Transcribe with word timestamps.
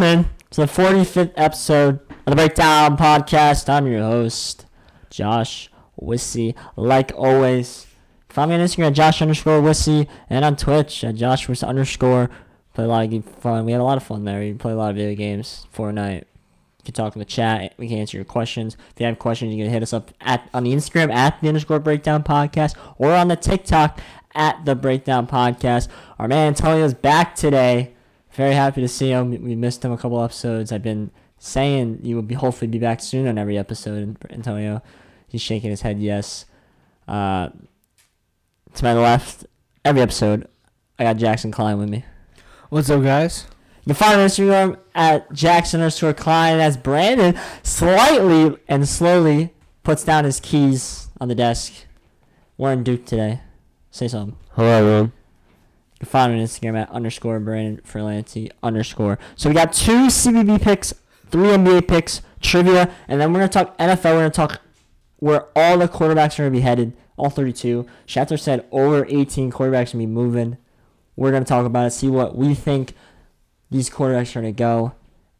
gentlemen, 0.00 0.30
to 0.48 0.60
the 0.60 0.66
45th 0.68 1.32
episode 1.34 1.98
of 2.08 2.26
the 2.26 2.36
Breakdown 2.36 2.96
Podcast. 2.96 3.68
I'm 3.68 3.88
your 3.88 4.02
host, 4.02 4.64
Josh 5.10 5.70
Wissy. 6.00 6.54
Like 6.76 7.10
always, 7.16 7.88
find 8.28 8.48
me 8.50 8.54
on 8.54 8.60
Instagram 8.60 8.88
at 8.88 8.92
Josh 8.92 9.20
underscore 9.20 9.60
Wissy 9.60 10.06
and 10.30 10.44
on 10.44 10.54
Twitch 10.54 11.02
at 11.02 11.16
Josh 11.16 11.48
underscore. 11.64 12.30
Play 12.74 12.84
a 12.84 12.86
lot 12.86 13.12
of 13.12 13.24
fun. 13.24 13.64
We 13.64 13.72
had 13.72 13.80
a 13.80 13.84
lot 13.84 13.96
of 13.96 14.04
fun 14.04 14.24
there. 14.24 14.38
We 14.38 14.52
play 14.52 14.70
a 14.70 14.76
lot 14.76 14.90
of 14.90 14.96
video 14.96 15.16
games. 15.16 15.66
Fortnite. 15.74 16.20
You 16.20 16.84
can 16.84 16.94
talk 16.94 17.16
in 17.16 17.18
the 17.18 17.24
chat. 17.24 17.74
We 17.76 17.88
can 17.88 17.98
answer 17.98 18.18
your 18.18 18.24
questions. 18.24 18.76
If 18.94 19.00
you 19.00 19.06
have 19.06 19.18
questions, 19.18 19.52
you 19.52 19.64
can 19.64 19.72
hit 19.72 19.82
us 19.82 19.92
up 19.92 20.12
at 20.20 20.48
on 20.54 20.62
the 20.62 20.72
Instagram 20.72 21.12
at 21.12 21.40
the 21.40 21.48
underscore 21.48 21.80
Breakdown 21.80 22.22
Podcast 22.22 22.76
or 22.98 23.14
on 23.14 23.26
the 23.26 23.36
TikTok 23.36 24.00
at 24.36 24.64
the 24.64 24.76
Breakdown 24.76 25.26
Podcast. 25.26 25.88
Our 26.20 26.28
man 26.28 26.46
Antonio's 26.46 26.94
back 26.94 27.34
today. 27.34 27.94
Very 28.38 28.54
happy 28.54 28.80
to 28.82 28.86
see 28.86 29.08
him. 29.08 29.30
We 29.32 29.56
missed 29.56 29.84
him 29.84 29.90
a 29.90 29.98
couple 29.98 30.22
episodes. 30.22 30.70
I've 30.70 30.80
been 30.80 31.10
saying 31.38 31.98
you 32.04 32.14
will 32.14 32.22
be 32.22 32.36
hopefully 32.36 32.68
be 32.68 32.78
back 32.78 33.00
soon 33.00 33.26
on 33.26 33.36
every 33.36 33.58
episode. 33.58 34.16
Antonio, 34.30 34.80
he's 35.26 35.42
shaking 35.42 35.70
his 35.70 35.80
head 35.80 35.98
yes. 35.98 36.44
Uh, 37.08 37.48
to 38.74 38.84
my 38.84 38.94
left, 38.94 39.44
every 39.84 40.02
episode, 40.02 40.46
I 41.00 41.02
got 41.02 41.16
Jackson 41.16 41.50
Klein 41.50 41.78
with 41.78 41.88
me. 41.88 42.04
What's 42.68 42.88
up, 42.90 43.02
guys? 43.02 43.44
You 43.84 43.92
can 43.92 43.96
find 43.96 44.14
him 44.14 44.20
on 44.20 44.28
Instagram 44.28 44.78
at 44.94 45.32
Jackson 45.32 45.80
underscore 45.80 46.14
Klein 46.14 46.60
as 46.60 46.76
Brandon 46.76 47.36
slightly 47.64 48.56
and 48.68 48.88
slowly 48.88 49.52
puts 49.82 50.04
down 50.04 50.22
his 50.22 50.38
keys 50.38 51.08
on 51.20 51.26
the 51.26 51.34
desk. 51.34 51.72
Wearing 52.56 52.84
Duke 52.84 53.04
today. 53.04 53.40
Say 53.90 54.06
something. 54.06 54.38
Hello, 54.52 54.68
everyone. 54.68 55.12
You 55.98 56.06
can 56.06 56.10
find 56.10 56.32
him 56.32 56.38
on 56.38 56.44
Instagram 56.44 56.80
at 56.80 56.90
underscore 56.90 57.40
Brandon 57.40 57.82
Ferlanti 57.84 58.50
underscore. 58.62 59.18
So 59.34 59.48
we 59.48 59.54
got 59.54 59.72
two 59.72 60.06
CBB 60.06 60.62
picks, 60.62 60.94
three 61.28 61.48
NBA 61.48 61.88
picks, 61.88 62.22
trivia, 62.40 62.94
and 63.08 63.20
then 63.20 63.32
we're 63.32 63.40
gonna 63.40 63.48
talk 63.48 63.76
NFL. 63.78 64.04
We're 64.14 64.20
gonna 64.20 64.30
talk 64.30 64.60
where 65.16 65.46
all 65.56 65.76
the 65.76 65.88
quarterbacks 65.88 66.38
are 66.38 66.44
gonna 66.44 66.50
be 66.52 66.60
headed, 66.60 66.92
all 67.16 67.30
32. 67.30 67.84
Schefter 68.06 68.38
said 68.38 68.64
over 68.70 69.06
18 69.08 69.50
quarterbacks 69.50 69.92
gonna 69.92 70.02
be 70.02 70.06
moving. 70.06 70.56
We're 71.16 71.32
gonna 71.32 71.44
talk 71.44 71.66
about 71.66 71.86
it, 71.86 71.90
see 71.90 72.08
what 72.08 72.36
we 72.36 72.54
think 72.54 72.94
these 73.68 73.90
quarterbacks 73.90 74.36
are 74.36 74.40
gonna 74.40 74.52
go, 74.52 74.92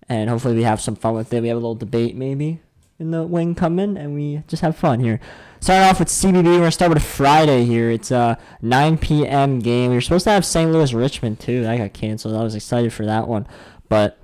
and 0.09 0.29
hopefully 0.29 0.57
we 0.57 0.65
have 0.65 0.81
some 0.81 0.97
fun 0.97 1.15
with 1.15 1.33
it. 1.33 1.41
We 1.41 1.49
have 1.49 1.57
a 1.57 1.61
little 1.61 1.77
debate 1.77 2.17
maybe 2.17 2.61
in 2.99 3.11
the 3.11 3.23
wing 3.25 3.55
coming, 3.55 3.97
and 3.97 4.15
we 4.15 4.43
just 4.49 4.63
have 4.63 4.77
fun 4.77 5.01
here. 5.01 5.21
Starting 5.61 5.89
off 5.89 5.99
with 5.99 6.09
CBB, 6.09 6.45
we're 6.45 6.59
gonna 6.59 6.71
start 6.71 6.93
with 6.93 7.03
Friday 7.03 7.65
here. 7.65 7.91
It's 7.91 8.11
a 8.11 8.39
9 8.63 8.99
p.m. 8.99 9.59
game. 9.61 9.91
We 9.91 9.97
were 9.97 10.01
supposed 10.01 10.25
to 10.25 10.31
have 10.31 10.45
St. 10.45 10.71
Louis 10.71 10.93
Richmond 10.95 11.41
too. 11.41 11.63
That 11.63 11.77
got 11.79 11.93
canceled. 11.93 12.35
I 12.35 12.43
was 12.43 12.55
excited 12.55 12.93
for 12.93 13.05
that 13.07 13.27
one, 13.29 13.47
but 13.89 14.19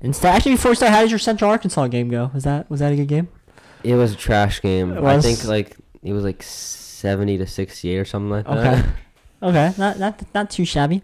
instead, 0.00 0.34
actually, 0.34 0.52
before 0.52 0.70
we 0.72 0.76
start, 0.76 0.92
how 0.92 1.00
did 1.02 1.10
your 1.10 1.18
Central 1.18 1.50
Arkansas 1.50 1.86
game 1.88 2.08
go? 2.08 2.30
Was 2.34 2.44
that 2.44 2.70
was 2.70 2.80
that 2.80 2.92
a 2.92 2.96
good 2.96 3.08
game? 3.08 3.28
It 3.82 3.96
was 3.96 4.12
a 4.12 4.16
trash 4.16 4.62
game. 4.62 5.04
I 5.04 5.20
think 5.20 5.44
like 5.44 5.76
it 6.02 6.12
was 6.12 6.24
like 6.24 6.42
seventy 6.42 7.36
to 7.38 7.46
sixty-eight 7.46 7.98
or 7.98 8.04
something 8.04 8.30
like 8.30 8.46
Okay, 8.48 8.62
that. 8.62 8.86
okay, 9.42 9.74
not 9.76 9.98
not 9.98 10.22
not 10.34 10.50
too 10.50 10.64
shabby. 10.64 11.02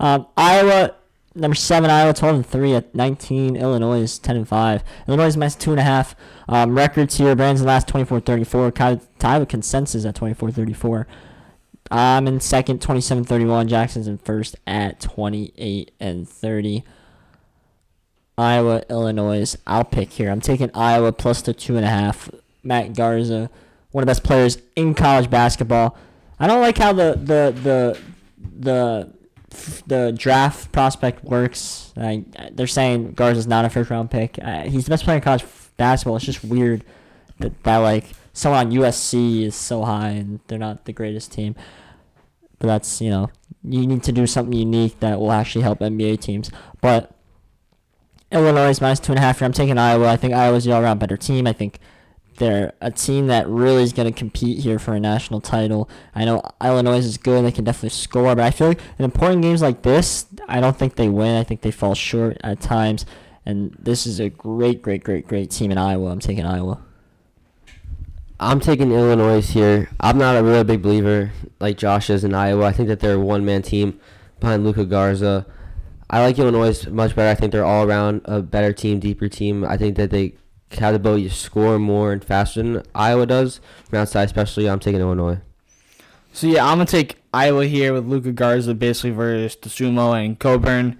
Um, 0.00 0.26
Iowa 0.36 0.94
number 1.34 1.54
seven, 1.54 1.90
Iowa 1.90 2.14
twelve 2.14 2.36
and 2.36 2.46
three 2.46 2.74
at 2.74 2.94
nineteen. 2.94 3.56
Illinois 3.56 4.00
is 4.00 4.18
ten 4.18 4.36
and 4.36 4.48
five. 4.48 4.82
Illinois 5.06 5.26
is 5.26 5.36
minus 5.36 5.54
two 5.54 5.70
and 5.70 5.80
a 5.80 5.84
half. 5.84 6.14
Um, 6.48 6.76
records 6.76 7.16
here: 7.18 7.34
Brandon's 7.34 7.64
last 7.64 7.88
24-34. 7.88 8.74
Kind 8.74 9.00
of 9.22 9.40
with 9.40 9.48
consensus 9.48 10.04
at 10.04 10.16
24-34. 10.16 11.06
I'm 11.90 12.26
in 12.26 12.40
second, 12.40 12.80
27-31. 12.80 13.66
Jackson's 13.66 14.08
in 14.08 14.18
first 14.18 14.56
at 14.66 15.00
28 15.00 15.90
and 16.00 16.28
30. 16.28 16.84
Iowa, 18.38 18.82
Illinois. 18.88 19.56
I'll 19.66 19.84
pick 19.84 20.10
here. 20.10 20.30
I'm 20.30 20.40
taking 20.40 20.70
Iowa 20.74 21.12
plus 21.12 21.42
the 21.42 21.52
two 21.52 21.76
and 21.76 21.84
a 21.84 21.88
half. 21.88 22.30
Matt 22.62 22.94
Garza, 22.94 23.50
one 23.90 24.02
of 24.02 24.06
the 24.06 24.10
best 24.10 24.24
players 24.24 24.58
in 24.74 24.94
college 24.94 25.28
basketball. 25.28 25.96
I 26.38 26.46
don't 26.46 26.60
like 26.60 26.78
how 26.78 26.92
the 26.92 27.12
the 27.12 27.54
the 27.62 28.00
the 28.58 29.12
the 29.86 30.12
draft 30.16 30.72
prospect 30.72 31.24
works. 31.24 31.92
They're 31.96 32.66
saying 32.66 33.12
Garza's 33.12 33.46
not 33.46 33.64
a 33.64 33.70
first 33.70 33.90
round 33.90 34.10
pick. 34.10 34.38
Uh, 34.42 34.62
he's 34.62 34.84
the 34.84 34.90
best 34.90 35.04
player 35.04 35.16
in 35.16 35.22
college 35.22 35.44
basketball. 35.76 36.16
It's 36.16 36.24
just 36.24 36.44
weird 36.44 36.84
that, 37.38 37.62
that 37.64 37.78
like 37.78 38.06
someone 38.32 38.66
on 38.66 38.72
USC 38.72 39.42
is 39.42 39.54
so 39.54 39.84
high 39.84 40.10
and 40.10 40.40
they're 40.46 40.58
not 40.58 40.84
the 40.84 40.92
greatest 40.92 41.32
team. 41.32 41.54
But 42.58 42.68
that's 42.68 43.00
you 43.00 43.10
know 43.10 43.30
you 43.64 43.86
need 43.86 44.02
to 44.04 44.12
do 44.12 44.26
something 44.26 44.52
unique 44.52 45.00
that 45.00 45.18
will 45.18 45.32
actually 45.32 45.62
help 45.62 45.80
NBA 45.80 46.20
teams. 46.20 46.50
But 46.80 47.12
Illinois 48.30 48.70
is 48.70 48.80
minus 48.80 49.00
two 49.00 49.12
and 49.12 49.18
a 49.18 49.22
half 49.22 49.38
here. 49.38 49.46
I'm 49.46 49.52
taking 49.52 49.78
Iowa. 49.78 50.08
I 50.08 50.16
think 50.16 50.34
Iowa's 50.34 50.64
the 50.64 50.72
all 50.72 50.82
around 50.82 50.98
better 50.98 51.16
team. 51.16 51.46
I 51.46 51.52
think 51.52 51.78
they're 52.36 52.72
a 52.80 52.90
team 52.90 53.26
that 53.28 53.48
really 53.48 53.82
is 53.82 53.92
going 53.92 54.12
to 54.12 54.18
compete 54.18 54.58
here 54.58 54.78
for 54.78 54.94
a 54.94 55.00
national 55.00 55.40
title. 55.40 55.88
I 56.14 56.24
know 56.24 56.42
Illinois 56.62 56.98
is 56.98 57.18
good; 57.18 57.44
they 57.44 57.52
can 57.52 57.64
definitely 57.64 57.90
score, 57.90 58.34
but 58.34 58.44
I 58.44 58.50
feel 58.50 58.68
like 58.68 58.80
in 58.98 59.04
important 59.04 59.42
games 59.42 59.62
like 59.62 59.82
this, 59.82 60.26
I 60.48 60.60
don't 60.60 60.76
think 60.76 60.96
they 60.96 61.08
win. 61.08 61.36
I 61.36 61.44
think 61.44 61.62
they 61.62 61.70
fall 61.70 61.94
short 61.94 62.38
at 62.42 62.60
times. 62.60 63.06
And 63.44 63.76
this 63.78 64.06
is 64.06 64.20
a 64.20 64.28
great, 64.28 64.82
great, 64.82 65.02
great, 65.02 65.26
great 65.26 65.50
team 65.50 65.72
in 65.72 65.78
Iowa. 65.78 66.10
I'm 66.10 66.20
taking 66.20 66.46
Iowa. 66.46 66.80
I'm 68.38 68.60
taking 68.60 68.92
Illinois 68.92 69.40
here. 69.40 69.88
I'm 70.00 70.18
not 70.18 70.36
a 70.36 70.42
really 70.42 70.64
big 70.64 70.82
believer 70.82 71.32
like 71.60 71.76
Josh 71.76 72.10
is 72.10 72.24
in 72.24 72.34
Iowa. 72.34 72.64
I 72.64 72.72
think 72.72 72.88
that 72.88 73.00
they're 73.00 73.14
a 73.14 73.20
one-man 73.20 73.62
team 73.62 74.00
behind 74.40 74.64
Luka 74.64 74.84
Garza. 74.84 75.46
I 76.10 76.22
like 76.22 76.38
Illinois 76.38 76.86
much 76.88 77.14
better. 77.14 77.30
I 77.30 77.34
think 77.34 77.52
they're 77.52 77.64
all 77.64 77.86
around 77.86 78.20
a 78.24 78.42
better 78.42 78.72
team, 78.72 78.98
deeper 79.00 79.28
team. 79.28 79.64
I 79.64 79.76
think 79.76 79.96
that 79.96 80.10
they 80.10 80.34
have 80.74 80.92
the 80.92 80.96
ability 80.96 81.28
to 81.28 81.34
score 81.34 81.78
more 81.78 82.12
and 82.12 82.24
faster 82.24 82.62
than 82.62 82.82
Iowa 82.94 83.26
does 83.26 83.60
from 83.88 84.00
outside, 84.00 84.24
especially. 84.24 84.68
I'm 84.68 84.80
taking 84.80 85.00
Illinois. 85.00 85.38
So 86.32 86.46
yeah, 86.46 86.64
I'm 86.66 86.78
gonna 86.78 86.86
take 86.86 87.16
Iowa 87.32 87.66
here 87.66 87.92
with 87.92 88.06
Luka 88.06 88.32
Garza 88.32 88.74
basically 88.74 89.10
versus 89.10 89.56
Dosunmu 89.56 90.24
and 90.24 90.38
Cockburn. 90.38 90.98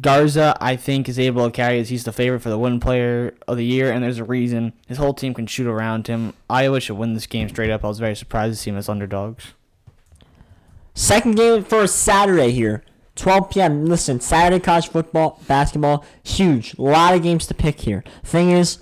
Garza, 0.00 0.56
I 0.60 0.76
think, 0.76 1.08
is 1.08 1.18
able 1.18 1.44
to 1.44 1.50
carry 1.50 1.78
as 1.78 1.90
he's 1.90 2.04
the 2.04 2.12
favorite 2.12 2.40
for 2.40 2.48
the 2.48 2.58
win 2.58 2.80
player 2.80 3.34
of 3.46 3.58
the 3.58 3.64
year, 3.64 3.92
and 3.92 4.02
there's 4.02 4.18
a 4.18 4.24
reason. 4.24 4.72
His 4.88 4.96
whole 4.96 5.12
team 5.12 5.34
can 5.34 5.46
shoot 5.46 5.66
around 5.66 6.06
him. 6.06 6.32
Iowa 6.48 6.80
should 6.80 6.96
win 6.96 7.12
this 7.12 7.26
game 7.26 7.48
straight 7.50 7.70
up. 7.70 7.84
I 7.84 7.88
was 7.88 7.98
very 7.98 8.16
surprised 8.16 8.54
to 8.54 8.62
see 8.62 8.70
him 8.70 8.78
as 8.78 8.88
underdogs. 8.88 9.52
Second 10.94 11.36
game 11.36 11.62
for 11.64 11.86
Saturday 11.86 12.52
here. 12.52 12.82
12 13.16 13.50
p.m. 13.50 13.86
Listen, 13.86 14.20
Saturday 14.20 14.62
college 14.62 14.88
football, 14.88 15.40
basketball, 15.46 16.04
huge. 16.22 16.74
A 16.78 16.82
lot 16.82 17.14
of 17.14 17.22
games 17.22 17.46
to 17.46 17.54
pick 17.54 17.80
here. 17.80 18.02
Thing 18.24 18.50
is, 18.50 18.78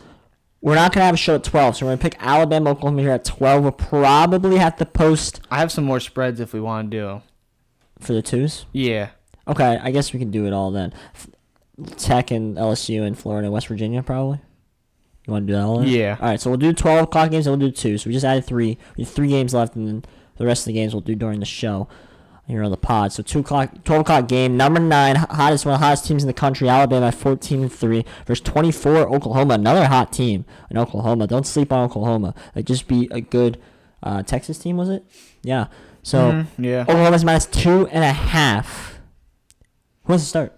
we're 0.62 0.75
not 0.75 0.93
going 0.93 1.00
to 1.00 1.06
have 1.06 1.15
a 1.15 1.19
show 1.19 1.37
at 1.37 1.44
12, 1.44 1.76
so 1.76 1.87
we're 1.87 1.91
going 1.91 1.98
to 1.98 2.03
pick 2.03 2.16
Alabama, 2.21 2.71
Oklahoma 2.71 3.00
here 3.03 3.10
at 3.12 3.25
12. 3.25 3.62
We'll 3.62 3.72
probably 3.72 4.59
have 4.59 4.76
to 4.76 4.84
post 4.87 5.41
I 5.50 5.59
have 5.59 5.72
some 5.72 5.84
more 5.84 6.00
spreads 6.00 6.38
if 6.41 6.53
we 6.53 6.60
want 6.60 6.91
to 6.91 6.97
do. 6.97 7.22
for 7.98 8.12
the 8.12 8.22
twos. 8.22 8.66
Yeah. 8.72 9.10
Okay, 9.49 9.78
I 9.82 9.91
guess 9.91 10.12
we 10.12 10.19
can 10.19 10.31
do 10.31 10.47
it 10.47 10.53
all 10.53 10.70
then. 10.70 10.93
F- 11.15 11.28
Tech 11.97 12.31
and 12.31 12.56
LSU 12.56 13.03
and 13.03 13.19
Florida, 13.19 13.47
and 13.47 13.54
West 13.54 13.69
Virginia, 13.69 14.03
probably. 14.03 14.38
You 15.26 15.32
want 15.32 15.47
to 15.47 15.53
do 15.53 15.56
that 15.56 15.62
all? 15.65 15.78
then? 15.78 15.88
Yeah. 15.88 16.16
All 16.20 16.28
right, 16.28 16.41
so 16.41 16.50
we'll 16.50 16.59
do 16.59 16.72
12 16.72 17.04
o'clock 17.04 17.31
games 17.31 17.47
and 17.47 17.59
we'll 17.59 17.69
do 17.70 17.75
two. 17.75 17.97
So 17.99 18.09
we 18.09 18.12
just 18.15 18.25
added 18.25 18.44
three. 18.44 18.76
We 18.97 19.04
have 19.04 19.12
three 19.12 19.28
games 19.28 19.54
left, 19.54 19.76
and 19.76 19.87
then 19.88 20.04
the 20.37 20.44
rest 20.47 20.62
of 20.62 20.66
the 20.66 20.72
games 20.75 20.93
we'll 20.94 21.00
do 21.00 21.15
during 21.15 21.41
the 21.41 21.47
show 21.47 21.88
here 22.50 22.62
on 22.62 22.71
the 22.71 22.77
pod. 22.77 23.12
So 23.12 23.22
two 23.22 23.41
o'clock, 23.41 23.84
12 23.84 24.00
o'clock 24.03 24.28
game. 24.28 24.56
Number 24.56 24.81
nine, 24.81 25.16
hottest 25.16 25.65
one 25.65 25.75
of 25.75 25.81
the 25.81 25.87
hottest 25.87 26.06
teams 26.06 26.22
in 26.22 26.27
the 26.27 26.33
country, 26.34 26.69
Alabama, 26.69 27.06
at 27.09 27.15
14 27.15 27.62
and 27.62 27.72
three 27.72 28.05
versus 28.27 28.43
24 28.44 29.12
Oklahoma, 29.15 29.55
another 29.55 29.87
hot 29.87 30.12
team 30.12 30.44
in 30.71 30.77
Oklahoma. 30.78 31.27
Don't 31.27 31.47
sleep 31.47 31.72
on 31.72 31.84
Oklahoma. 31.84 32.34
Like 32.55 32.65
just 32.66 32.87
be 32.88 33.09
a 33.11 33.21
good 33.21 33.61
uh, 34.03 34.22
Texas 34.22 34.59
team, 34.59 34.77
was 34.77 34.88
it? 34.88 35.05
Yeah. 35.43 35.66
So 36.03 36.33
Mhm, 36.33 36.47
yeah. 36.59 36.83
Oklahoma's 36.83 37.25
minus 37.25 37.47
two 37.47 37.87
and 37.88 38.05
a 38.05 38.12
half. 38.12 38.99
Who 40.05 40.12
wants 40.15 40.25
to 40.25 40.28
start? 40.28 40.56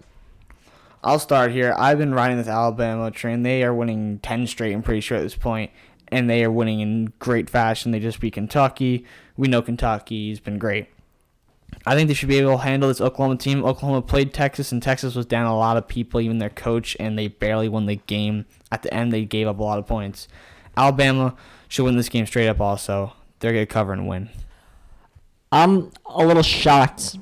I'll 1.03 1.19
start 1.19 1.51
here. 1.51 1.75
I've 1.77 1.97
been 1.97 2.13
riding 2.13 2.37
this 2.37 2.47
Alabama 2.47 3.11
train. 3.11 3.43
They 3.43 3.63
are 3.63 3.73
winning 3.73 4.19
10 4.19 4.47
straight, 4.47 4.71
I'm 4.73 4.81
pretty 4.81 5.01
sure, 5.01 5.17
at 5.17 5.21
this 5.23 5.35
point, 5.35 5.71
And 6.07 6.29
they 6.29 6.43
are 6.45 6.51
winning 6.51 6.79
in 6.79 7.11
great 7.19 7.49
fashion. 7.49 7.91
They 7.91 7.99
just 7.99 8.19
beat 8.21 8.33
Kentucky. 8.35 9.05
We 9.35 9.47
know 9.49 9.61
Kentucky's 9.61 10.39
been 10.39 10.59
great. 10.59 10.87
I 11.85 11.95
think 11.95 12.07
they 12.07 12.13
should 12.13 12.29
be 12.29 12.37
able 12.37 12.57
to 12.57 12.63
handle 12.63 12.89
this 12.89 13.01
Oklahoma 13.01 13.37
team. 13.37 13.63
Oklahoma 13.63 14.01
played 14.01 14.33
Texas, 14.33 14.71
and 14.71 14.81
Texas 14.81 15.15
was 15.15 15.25
down 15.25 15.45
a 15.45 15.57
lot 15.57 15.77
of 15.77 15.87
people, 15.87 16.21
even 16.21 16.39
their 16.39 16.49
coach, 16.49 16.95
and 16.99 17.17
they 17.17 17.27
barely 17.27 17.69
won 17.69 17.85
the 17.85 17.95
game. 17.95 18.45
At 18.71 18.83
the 18.83 18.93
end, 18.93 19.11
they 19.11 19.25
gave 19.25 19.47
up 19.47 19.59
a 19.59 19.63
lot 19.63 19.79
of 19.79 19.87
points. 19.87 20.27
Alabama 20.75 21.35
should 21.67 21.85
win 21.85 21.97
this 21.97 22.09
game 22.09 22.25
straight 22.25 22.47
up, 22.47 22.59
also. 22.59 23.13
They're 23.39 23.53
going 23.53 23.65
to 23.65 23.73
cover 23.73 23.93
and 23.93 24.07
win. 24.07 24.29
I'm 25.51 25.91
a 26.05 26.25
little 26.25 26.43
shocked. 26.43 27.17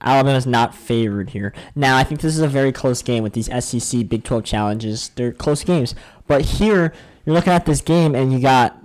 Alabama's 0.00 0.46
not 0.46 0.74
favored 0.74 1.30
here. 1.30 1.52
Now, 1.74 1.96
I 1.96 2.04
think 2.04 2.20
this 2.20 2.34
is 2.34 2.40
a 2.40 2.48
very 2.48 2.72
close 2.72 3.02
game 3.02 3.22
with 3.22 3.32
these 3.32 3.50
SEC 3.64 4.08
Big 4.08 4.24
12 4.24 4.44
challenges. 4.44 5.10
They're 5.16 5.32
close 5.32 5.64
games. 5.64 5.94
But 6.26 6.42
here, 6.42 6.92
you're 7.24 7.34
looking 7.34 7.52
at 7.52 7.66
this 7.66 7.80
game, 7.80 8.14
and 8.14 8.32
you 8.32 8.40
got 8.40 8.80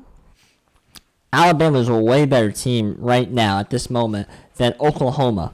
Alabama's 1.33 1.87
a 1.87 1.97
way 1.97 2.25
better 2.25 2.51
team 2.51 2.95
right 2.97 3.31
now 3.31 3.59
at 3.59 3.69
this 3.69 3.89
moment 3.89 4.27
than 4.61 4.75
Oklahoma. 4.79 5.51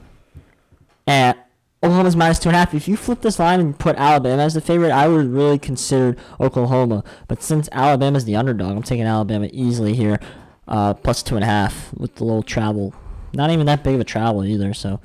And 1.06 1.34
Oklahoma's 1.82 2.14
minus 2.14 2.38
two 2.38 2.50
and 2.50 2.56
a 2.56 2.58
half. 2.58 2.74
If 2.74 2.86
you 2.86 2.96
flip 2.96 3.22
this 3.22 3.38
line 3.38 3.58
and 3.58 3.78
put 3.78 3.96
Alabama 3.96 4.42
as 4.42 4.52
the 4.52 4.60
favorite, 4.60 4.90
I 4.90 5.08
would 5.08 5.32
really 5.32 5.58
consider 5.58 6.14
Oklahoma. 6.38 7.02
But 7.26 7.42
since 7.42 7.70
Alabama's 7.72 8.26
the 8.26 8.36
underdog, 8.36 8.76
I'm 8.76 8.82
taking 8.82 9.06
Alabama 9.06 9.48
easily 9.50 9.94
here, 9.94 10.20
uh, 10.66 10.92
plus 10.92 11.22
two 11.22 11.36
and 11.36 11.44
a 11.44 11.46
half 11.46 11.94
with 11.94 12.16
the 12.16 12.24
little 12.24 12.42
travel. 12.42 12.92
Not 13.32 13.50
even 13.50 13.64
that 13.64 13.82
big 13.82 13.94
of 13.94 14.00
a 14.00 14.04
travel 14.04 14.44
either. 14.44 14.74
So 14.74 15.00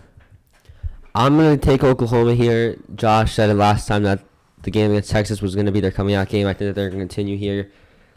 I'm 1.16 1.38
gonna 1.38 1.58
take 1.58 1.82
Oklahoma 1.84 2.34
here. 2.34 2.78
Josh 2.96 3.34
said 3.34 3.50
it 3.50 3.54
last 3.54 3.88
time 3.88 4.04
that 4.04 4.20
the 4.64 4.72
game 4.72 4.92
against 4.92 5.12
Texas 5.12 5.42
was 5.42 5.56
gonna 5.56 5.72
be 5.72 5.80
their 5.80 5.92
coming 5.92 6.16
out 6.16 6.28
game. 6.28 6.46
I 6.48 6.54
think 6.54 6.70
that 6.70 6.76
they're 6.76 6.90
gonna 6.90 7.04
continue 7.04 7.38
here. 7.38 7.72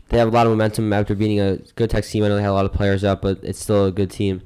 They 0.08 0.18
have 0.18 0.28
a 0.28 0.32
lot 0.32 0.46
of 0.46 0.52
momentum 0.52 0.92
after 0.92 1.14
beating 1.14 1.38
a 1.38 1.58
good 1.76 1.90
Texas 1.90 2.12
team. 2.12 2.24
I 2.24 2.28
know 2.28 2.36
they 2.36 2.42
had 2.42 2.50
a 2.50 2.54
lot 2.54 2.64
of 2.64 2.72
players 2.72 3.04
up, 3.04 3.22
but 3.22 3.38
it's 3.42 3.60
still 3.60 3.84
a 3.84 3.92
good 3.92 4.10
team. 4.10 4.42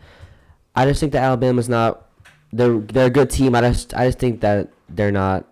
I 0.80 0.86
just 0.86 1.00
think 1.00 1.12
that 1.12 1.22
Alabama's 1.22 1.68
not. 1.68 2.06
They're 2.52 2.78
they're 2.78 3.06
a 3.06 3.10
good 3.10 3.30
team. 3.30 3.54
I 3.54 3.60
just 3.60 3.94
I 3.94 4.06
just 4.06 4.18
think 4.18 4.40
that 4.40 4.70
they're 4.88 5.12
not 5.12 5.46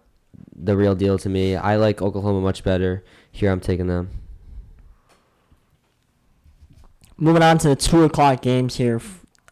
the 0.57 0.77
real 0.77 0.95
deal 0.95 1.19
to 1.19 1.29
me. 1.29 1.55
I 1.55 1.77
like 1.77 2.03
Oklahoma 2.03 2.41
much 2.41 2.65
better. 2.65 3.05
Here 3.31 3.51
I'm 3.51 3.61
taking 3.61 3.87
them. 3.87 4.11
moving 7.19 7.43
on 7.43 7.59
to 7.59 7.69
the 7.69 7.77
two 7.77 8.05
o'clock 8.05 8.41
games 8.41 8.77
here. 8.77 9.01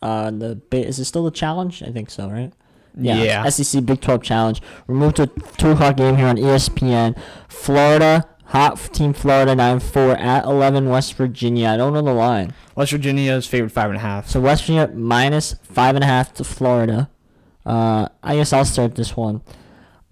Uh, 0.00 0.30
the 0.30 0.60
is 0.72 0.98
it 0.98 1.04
still 1.04 1.24
the 1.24 1.30
challenge? 1.30 1.82
I 1.82 1.90
think 1.90 2.10
so, 2.10 2.30
right? 2.30 2.52
Yeah. 2.98 3.22
yeah. 3.22 3.48
SEC 3.48 3.84
Big 3.84 4.00
12 4.00 4.22
Challenge. 4.22 4.62
We're 4.86 4.94
moved 4.94 5.16
to 5.16 5.24
a 5.24 5.26
2 5.26 5.72
o'clock 5.72 5.98
game 5.98 6.16
here 6.16 6.26
on 6.26 6.38
ESPN. 6.38 7.18
Florida, 7.46 8.26
hot 8.46 8.78
team 8.94 9.12
Florida, 9.12 9.54
9 9.54 9.80
4 9.80 10.12
at 10.16 10.44
11 10.46 10.88
West 10.88 11.12
Virginia. 11.14 11.68
I 11.68 11.76
don't 11.76 11.92
know 11.92 12.00
the 12.00 12.14
line. 12.14 12.54
West 12.76 12.92
Virginia 12.92 13.32
is 13.32 13.46
favored 13.46 13.72
five 13.72 13.88
and 13.88 13.96
a 13.96 14.00
half. 14.00 14.28
So 14.28 14.38
West 14.38 14.64
Virginia 14.64 14.88
minus 14.94 15.54
5.5 15.72 16.34
to 16.34 16.44
Florida. 16.44 17.10
Uh, 17.64 18.08
I 18.22 18.36
guess 18.36 18.52
I'll 18.52 18.66
start 18.66 18.94
this 18.94 19.16
one. 19.16 19.40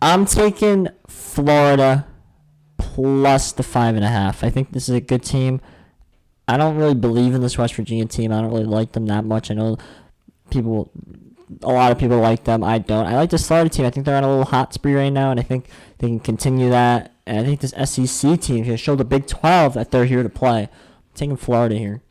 I'm 0.00 0.24
taking 0.24 0.88
Florida 1.06 2.06
plus 2.78 3.52
the 3.52 3.62
5.5. 3.62 4.42
I 4.42 4.50
think 4.50 4.72
this 4.72 4.88
is 4.88 4.94
a 4.94 5.00
good 5.00 5.22
team. 5.22 5.60
I 6.48 6.56
don't 6.56 6.76
really 6.76 6.94
believe 6.94 7.34
in 7.34 7.42
this 7.42 7.58
West 7.58 7.74
Virginia 7.74 8.06
team. 8.06 8.32
I 8.32 8.40
don't 8.40 8.50
really 8.50 8.64
like 8.64 8.92
them 8.92 9.06
that 9.06 9.24
much. 9.24 9.50
I 9.50 9.54
know 9.54 9.76
people, 10.50 10.90
a 11.62 11.72
lot 11.72 11.92
of 11.92 11.98
people 11.98 12.18
like 12.18 12.44
them. 12.44 12.64
I 12.64 12.78
don't. 12.78 13.06
I 13.06 13.16
like 13.16 13.30
this 13.30 13.46
Florida 13.46 13.68
team. 13.68 13.84
I 13.84 13.90
think 13.90 14.06
they're 14.06 14.16
on 14.16 14.24
a 14.24 14.28
little 14.28 14.44
hot 14.44 14.72
spree 14.72 14.94
right 14.94 15.10
now, 15.10 15.30
and 15.30 15.38
I 15.38 15.42
think 15.42 15.68
they 15.98 16.08
can 16.08 16.20
continue 16.20 16.70
that. 16.70 17.12
And 17.26 17.38
I 17.38 17.44
think 17.44 17.60
this 17.60 17.72
SEC 17.90 18.40
team 18.40 18.64
can 18.64 18.76
show 18.76 18.94
the 18.96 19.04
Big 19.04 19.26
12 19.26 19.74
that 19.74 19.90
they're 19.90 20.04
here 20.06 20.22
to 20.22 20.28
play. 20.28 20.62
I'm 20.62 20.68
taking 21.14 21.36
Florida 21.36 21.76
here. 21.76 22.02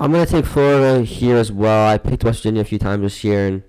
I'm 0.00 0.12
gonna 0.12 0.26
take 0.26 0.46
Florida 0.46 1.02
here 1.02 1.34
as 1.34 1.50
well. 1.50 1.88
I 1.88 1.98
picked 1.98 2.22
West 2.22 2.42
Virginia 2.44 2.60
a 2.60 2.64
few 2.64 2.78
times 2.78 3.02
this 3.02 3.24
year 3.24 3.48
and 3.48 3.64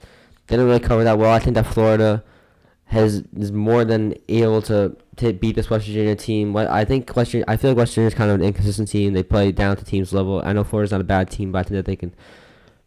didn't 0.46 0.68
really 0.68 0.80
cover 0.80 1.04
that 1.04 1.18
well. 1.18 1.34
I 1.34 1.40
think 1.40 1.56
that 1.56 1.66
Florida 1.66 2.24
has 2.86 3.24
is 3.36 3.52
more 3.52 3.84
than 3.84 4.14
able 4.28 4.62
to, 4.64 4.96
to 5.16 5.34
beat 5.34 5.56
this 5.56 5.72
West 5.72 5.88
Virginia 5.88 6.16
team. 6.16 6.54
What 6.54 6.68
I 6.68 6.86
think 6.86 7.16
West 7.16 7.32
Virginia, 7.32 7.46
I 7.48 7.58
feel 7.58 7.72
like 7.72 7.80
West 7.80 7.94
Virginia 7.94 8.10
is 8.10 8.14
kind 8.14 8.30
of 8.30 8.40
an 8.40 8.46
inconsistent 8.46 8.90
team. 8.90 9.14
They 9.14 9.24
play 9.24 9.52
down 9.52 9.76
to 9.78 9.84
teams 9.84 10.14
level. 10.14 10.40
I 10.46 10.54
know 10.54 10.64
Florida's 10.64 10.92
not 10.92 11.02
a 11.02 11.06
bad 11.06 11.32
team, 11.32 11.52
but 11.52 11.60
I 11.60 11.64
think 11.64 11.78
that 11.78 11.86
they 11.86 11.96
can 11.96 12.14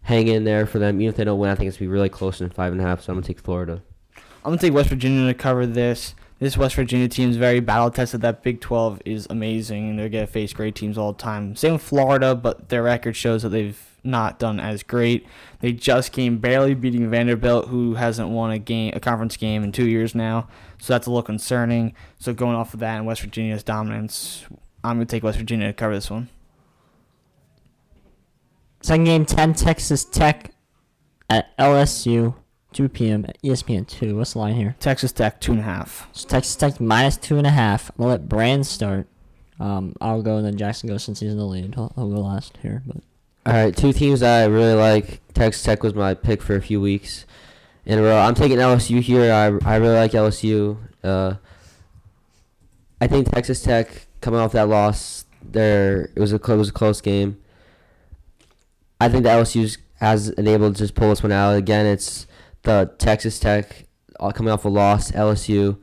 hang 0.02 0.28
in 0.28 0.44
there 0.44 0.64
for 0.64 0.78
them. 0.78 1.00
Even 1.00 1.08
if 1.08 1.16
they 1.16 1.24
don't 1.24 1.40
win, 1.40 1.50
I 1.50 1.56
think 1.56 1.66
it's 1.66 1.78
gonna 1.78 1.88
be 1.88 1.92
really 1.92 2.08
close 2.08 2.40
in 2.40 2.48
five 2.50 2.70
and 2.70 2.80
a 2.80 2.84
half. 2.84 3.02
So 3.02 3.12
I'm 3.12 3.16
gonna 3.16 3.26
take 3.26 3.40
Florida. 3.40 3.82
I'm 4.44 4.52
gonna 4.52 4.58
take 4.58 4.72
West 4.72 4.88
Virginia 4.88 5.26
to 5.26 5.34
cover 5.34 5.66
this. 5.66 6.14
This 6.42 6.56
West 6.56 6.74
Virginia 6.74 7.06
team 7.06 7.30
is 7.30 7.36
very 7.36 7.60
battle 7.60 7.88
tested. 7.88 8.22
That 8.22 8.42
Big 8.42 8.60
12 8.60 9.02
is 9.04 9.28
amazing, 9.30 9.90
and 9.90 9.96
they're 9.96 10.08
gonna 10.08 10.26
face 10.26 10.52
great 10.52 10.74
teams 10.74 10.98
all 10.98 11.12
the 11.12 11.22
time. 11.22 11.54
Same 11.54 11.74
with 11.74 11.82
Florida, 11.82 12.34
but 12.34 12.68
their 12.68 12.82
record 12.82 13.14
shows 13.14 13.44
that 13.44 13.50
they've 13.50 13.80
not 14.02 14.40
done 14.40 14.58
as 14.58 14.82
great. 14.82 15.24
They 15.60 15.70
just 15.70 16.10
came 16.10 16.38
barely 16.38 16.74
beating 16.74 17.08
Vanderbilt, 17.08 17.68
who 17.68 17.94
hasn't 17.94 18.30
won 18.30 18.50
a 18.50 18.58
game, 18.58 18.92
a 18.96 18.98
conference 18.98 19.36
game 19.36 19.62
in 19.62 19.70
two 19.70 19.88
years 19.88 20.16
now. 20.16 20.48
So 20.80 20.92
that's 20.92 21.06
a 21.06 21.10
little 21.10 21.22
concerning. 21.22 21.94
So 22.18 22.34
going 22.34 22.56
off 22.56 22.74
of 22.74 22.80
that 22.80 22.96
and 22.96 23.06
West 23.06 23.20
Virginia's 23.20 23.62
dominance, 23.62 24.44
I'm 24.82 24.96
gonna 24.96 25.06
take 25.06 25.22
West 25.22 25.38
Virginia 25.38 25.68
to 25.68 25.72
cover 25.72 25.94
this 25.94 26.10
one. 26.10 26.28
Second 28.80 29.04
game, 29.04 29.24
10 29.24 29.54
Texas 29.54 30.04
Tech 30.04 30.52
at 31.30 31.56
LSU, 31.56 32.34
2 32.72 32.88
p.m. 32.88 33.24
at 33.28 33.40
ESPN 33.42 33.86
2. 33.86 34.16
What's 34.16 34.32
the 34.32 34.38
line 34.40 34.54
here? 34.54 34.76
Texas 34.80 35.12
Tech 35.12 35.40
two 35.40 35.52
and 35.52 35.60
a 35.60 35.64
half. 35.64 36.08
So 36.12 36.28
Texas 36.28 36.56
Tech 36.56 36.80
minus 36.80 37.16
2.5. 37.18 37.30
I'm 37.38 37.44
going 37.44 37.48
to 37.96 38.04
let 38.04 38.28
Brand 38.28 38.66
start. 38.66 39.06
Um, 39.60 39.94
I'll 40.00 40.22
go 40.22 40.38
and 40.38 40.46
then 40.46 40.56
Jackson 40.56 40.88
goes 40.88 41.04
since 41.04 41.20
he's 41.20 41.32
in 41.32 41.38
the 41.38 41.44
lead. 41.44 41.74
I'll, 41.76 41.92
I'll 41.96 42.08
go 42.08 42.20
last 42.20 42.58
here. 42.62 42.82
But 42.86 42.96
All 43.46 43.52
right, 43.52 43.76
two 43.76 43.92
teams 43.92 44.22
I 44.22 44.46
really 44.46 44.74
like. 44.74 45.20
Texas 45.34 45.62
Tech 45.62 45.82
was 45.82 45.94
my 45.94 46.14
pick 46.14 46.42
for 46.42 46.56
a 46.56 46.62
few 46.62 46.80
weeks 46.80 47.26
in 47.84 47.98
a 47.98 48.02
row. 48.02 48.18
I'm 48.18 48.34
taking 48.34 48.58
LSU 48.58 49.00
here. 49.00 49.32
I, 49.32 49.46
I 49.68 49.76
really 49.76 49.96
like 49.96 50.12
LSU. 50.12 50.78
Uh, 51.02 51.34
I 53.00 53.06
think 53.06 53.30
Texas 53.30 53.62
Tech 53.62 54.06
coming 54.20 54.40
off 54.40 54.52
that 54.52 54.68
loss, 54.68 55.24
there 55.42 56.10
it 56.14 56.20
was 56.20 56.32
a 56.32 56.36
it 56.36 56.48
was 56.48 56.68
a 56.68 56.72
close 56.72 57.00
game. 57.00 57.38
I 59.00 59.08
think 59.08 59.24
the 59.24 59.30
LSU 59.30 59.76
has 59.96 60.28
enabled 60.30 60.76
to 60.76 60.78
just 60.78 60.94
pull 60.94 61.10
this 61.10 61.22
one 61.22 61.32
out 61.32 61.56
again. 61.56 61.86
It's 61.86 62.26
the 62.62 62.92
Texas 62.98 63.38
Tech 63.38 63.86
uh, 64.20 64.30
coming 64.30 64.52
off 64.52 64.64
a 64.64 64.68
loss. 64.68 65.10
LSU 65.12 65.78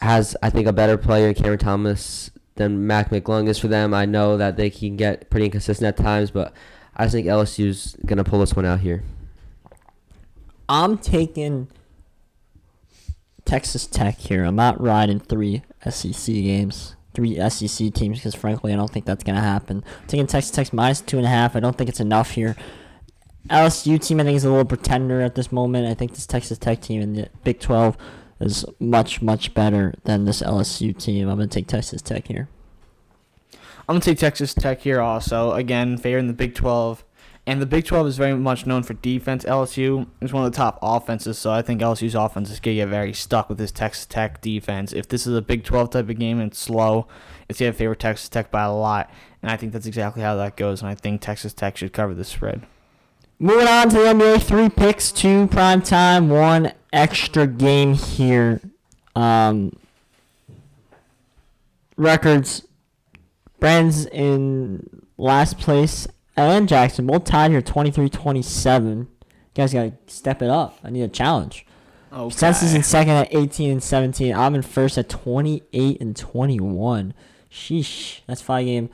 has 0.00 0.36
I 0.42 0.50
think 0.50 0.66
a 0.66 0.72
better 0.72 0.96
player, 0.96 1.34
Cameron 1.34 1.58
Thomas, 1.58 2.30
than 2.54 2.86
Mac 2.86 3.10
McClung 3.10 3.48
is 3.48 3.58
for 3.58 3.68
them. 3.68 3.94
I 3.94 4.06
know 4.06 4.36
that 4.36 4.56
they 4.56 4.70
can 4.70 4.96
get 4.96 5.30
pretty 5.30 5.46
inconsistent 5.46 5.86
at 5.86 6.02
times, 6.02 6.30
but 6.30 6.52
I 6.96 7.08
think 7.08 7.26
LSU's 7.26 7.96
gonna 8.06 8.24
pull 8.24 8.40
this 8.40 8.54
one 8.54 8.64
out 8.64 8.80
here. 8.80 9.02
I'm 10.68 10.98
taking 10.98 11.68
Texas 13.44 13.86
Tech 13.86 14.18
here. 14.18 14.44
I'm 14.44 14.56
not 14.56 14.80
riding 14.80 15.18
three 15.18 15.62
SEC 15.88 16.26
games, 16.26 16.96
three 17.14 17.36
SEC 17.48 17.94
teams, 17.94 18.18
because 18.18 18.34
frankly, 18.34 18.72
I 18.72 18.76
don't 18.76 18.90
think 18.90 19.06
that's 19.06 19.24
to 19.24 19.32
happen. 19.34 19.82
Taking 20.06 20.26
Texas 20.26 20.50
Tech 20.50 20.72
minus 20.72 21.00
2.5. 21.00 21.56
I 21.56 21.60
don't 21.60 21.76
think 21.76 21.88
it's 21.88 22.00
enough 22.00 22.32
here. 22.32 22.54
LSU 23.50 24.04
team, 24.04 24.20
I 24.20 24.24
think, 24.24 24.36
is 24.36 24.44
a 24.44 24.50
little 24.50 24.64
pretender 24.64 25.20
at 25.20 25.34
this 25.34 25.50
moment. 25.50 25.86
I 25.86 25.94
think 25.94 26.14
this 26.14 26.26
Texas 26.26 26.58
Tech 26.58 26.80
team 26.80 27.00
in 27.00 27.14
the 27.14 27.28
Big 27.44 27.60
12 27.60 27.96
is 28.40 28.64
much, 28.78 29.22
much 29.22 29.54
better 29.54 29.94
than 30.04 30.24
this 30.24 30.42
LSU 30.42 30.96
team. 30.96 31.28
I'm 31.28 31.36
going 31.36 31.48
to 31.48 31.54
take 31.54 31.66
Texas 31.66 32.02
Tech 32.02 32.28
here. 32.28 32.48
I'm 33.88 33.94
gonna 33.94 34.04
take 34.04 34.18
Texas 34.18 34.52
Tech 34.52 34.82
here 34.82 35.00
also. 35.00 35.52
Again, 35.52 35.96
favored 35.96 36.18
in 36.18 36.26
the 36.26 36.34
Big 36.34 36.54
12, 36.54 37.06
and 37.46 37.62
the 37.62 37.64
Big 37.64 37.86
12 37.86 38.08
is 38.08 38.16
very 38.18 38.34
much 38.34 38.66
known 38.66 38.82
for 38.82 38.92
defense. 38.92 39.46
LSU 39.46 40.06
is 40.20 40.30
one 40.30 40.44
of 40.44 40.52
the 40.52 40.56
top 40.56 40.78
offenses, 40.82 41.38
so 41.38 41.50
I 41.52 41.62
think 41.62 41.80
LSU's 41.80 42.14
offense 42.14 42.50
is 42.50 42.60
gonna 42.60 42.74
get 42.76 42.88
very 42.90 43.14
stuck 43.14 43.48
with 43.48 43.56
this 43.56 43.72
Texas 43.72 44.04
Tech 44.04 44.42
defense. 44.42 44.92
If 44.92 45.08
this 45.08 45.26
is 45.26 45.34
a 45.34 45.40
Big 45.40 45.64
12 45.64 45.88
type 45.88 46.10
of 46.10 46.18
game 46.18 46.38
and 46.38 46.50
it's 46.50 46.58
slow, 46.58 47.08
it's 47.48 47.60
gonna 47.60 47.72
favor 47.72 47.94
Texas 47.94 48.28
Tech 48.28 48.50
by 48.50 48.64
a 48.64 48.72
lot, 48.74 49.10
and 49.40 49.50
I 49.50 49.56
think 49.56 49.72
that's 49.72 49.86
exactly 49.86 50.20
how 50.22 50.36
that 50.36 50.58
goes. 50.58 50.82
And 50.82 50.90
I 50.90 50.94
think 50.94 51.22
Texas 51.22 51.54
Tech 51.54 51.78
should 51.78 51.94
cover 51.94 52.12
the 52.12 52.24
spread. 52.24 52.66
Moving 53.40 53.68
on 53.68 53.88
to 53.90 53.96
the 53.96 54.02
NBA, 54.02 54.42
three 54.42 54.68
picks, 54.68 55.12
two 55.12 55.46
prime 55.46 55.80
time, 55.80 56.28
one 56.28 56.72
extra 56.92 57.46
game 57.46 57.94
here. 57.94 58.60
Um, 59.14 59.76
records. 61.96 62.64
Brand's 63.60 64.06
in 64.06 65.04
last 65.16 65.58
place, 65.58 66.06
and 66.36 66.68
Jackson 66.68 67.06
both 67.06 67.24
tied 67.24 67.50
here, 67.50 67.60
23-27. 67.60 68.98
You 68.98 69.06
guys 69.54 69.72
gotta 69.72 69.92
step 70.06 70.42
it 70.42 70.50
up. 70.50 70.78
I 70.84 70.90
need 70.90 71.02
a 71.02 71.08
challenge. 71.08 71.66
Okay. 72.12 72.34
Census 72.34 72.74
in 72.74 72.82
second 72.82 73.14
at 73.14 73.34
18 73.34 73.70
and 73.70 73.82
17. 73.82 74.34
I'm 74.34 74.54
in 74.54 74.62
first 74.62 74.96
at 74.96 75.08
28 75.08 76.00
and 76.00 76.16
21. 76.16 77.14
Sheesh, 77.50 78.20
that's 78.26 78.40
five 78.40 78.64
game 78.64 78.90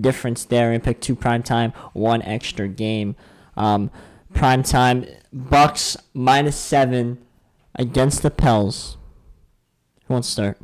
difference 0.00 0.44
there. 0.44 0.72
And 0.72 0.82
pick 0.82 1.00
two 1.00 1.14
prime 1.14 1.42
time, 1.42 1.72
one 1.92 2.22
extra 2.22 2.68
game. 2.68 3.16
Um, 3.58 3.90
prime 4.32 4.62
time 4.62 5.04
Bucks 5.32 5.96
minus 6.14 6.56
seven 6.56 7.18
against 7.74 8.22
the 8.22 8.30
Pels. 8.30 8.96
Who 10.06 10.14
wants 10.14 10.28
to 10.28 10.32
start? 10.32 10.58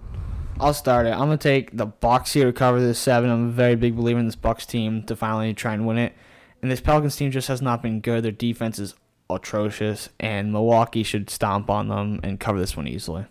I'll 0.60 0.72
start 0.72 1.06
it. 1.06 1.10
I'm 1.10 1.18
gonna 1.18 1.36
take 1.36 1.76
the 1.76 1.86
Bucks 1.86 2.32
here 2.32 2.46
to 2.46 2.52
cover 2.52 2.80
this 2.80 2.98
seven. 2.98 3.28
I'm 3.28 3.48
a 3.48 3.52
very 3.52 3.74
big 3.74 3.96
believer 3.96 4.20
in 4.20 4.26
this 4.26 4.36
Bucks 4.36 4.64
team 4.64 5.02
to 5.02 5.16
finally 5.16 5.52
try 5.52 5.74
and 5.74 5.86
win 5.86 5.98
it. 5.98 6.14
And 6.62 6.70
this 6.70 6.80
Pelicans 6.80 7.16
team 7.16 7.30
just 7.30 7.48
has 7.48 7.60
not 7.60 7.82
been 7.82 8.00
good. 8.00 8.24
Their 8.24 8.32
defense 8.32 8.78
is 8.78 8.94
atrocious, 9.28 10.08
and 10.20 10.52
Milwaukee 10.52 11.02
should 11.02 11.28
stomp 11.28 11.68
on 11.68 11.88
them 11.88 12.20
and 12.22 12.40
cover 12.40 12.58
this 12.58 12.76
one 12.76 12.88
easily. 12.88 13.26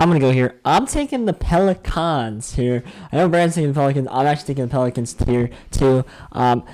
I'm 0.00 0.08
gonna 0.08 0.20
go 0.20 0.30
here. 0.30 0.60
I'm 0.64 0.86
taking 0.86 1.24
the 1.24 1.32
Pelicans 1.32 2.54
here. 2.54 2.84
I 3.10 3.16
know 3.16 3.28
Brand's 3.28 3.56
taking 3.56 3.72
the 3.72 3.78
Pelicans. 3.78 4.06
I'm 4.10 4.26
actually 4.26 4.46
taking 4.46 4.66
the 4.66 4.70
Pelicans 4.70 5.16
here 5.26 5.50
too. 5.72 6.04
Um, 6.30 6.64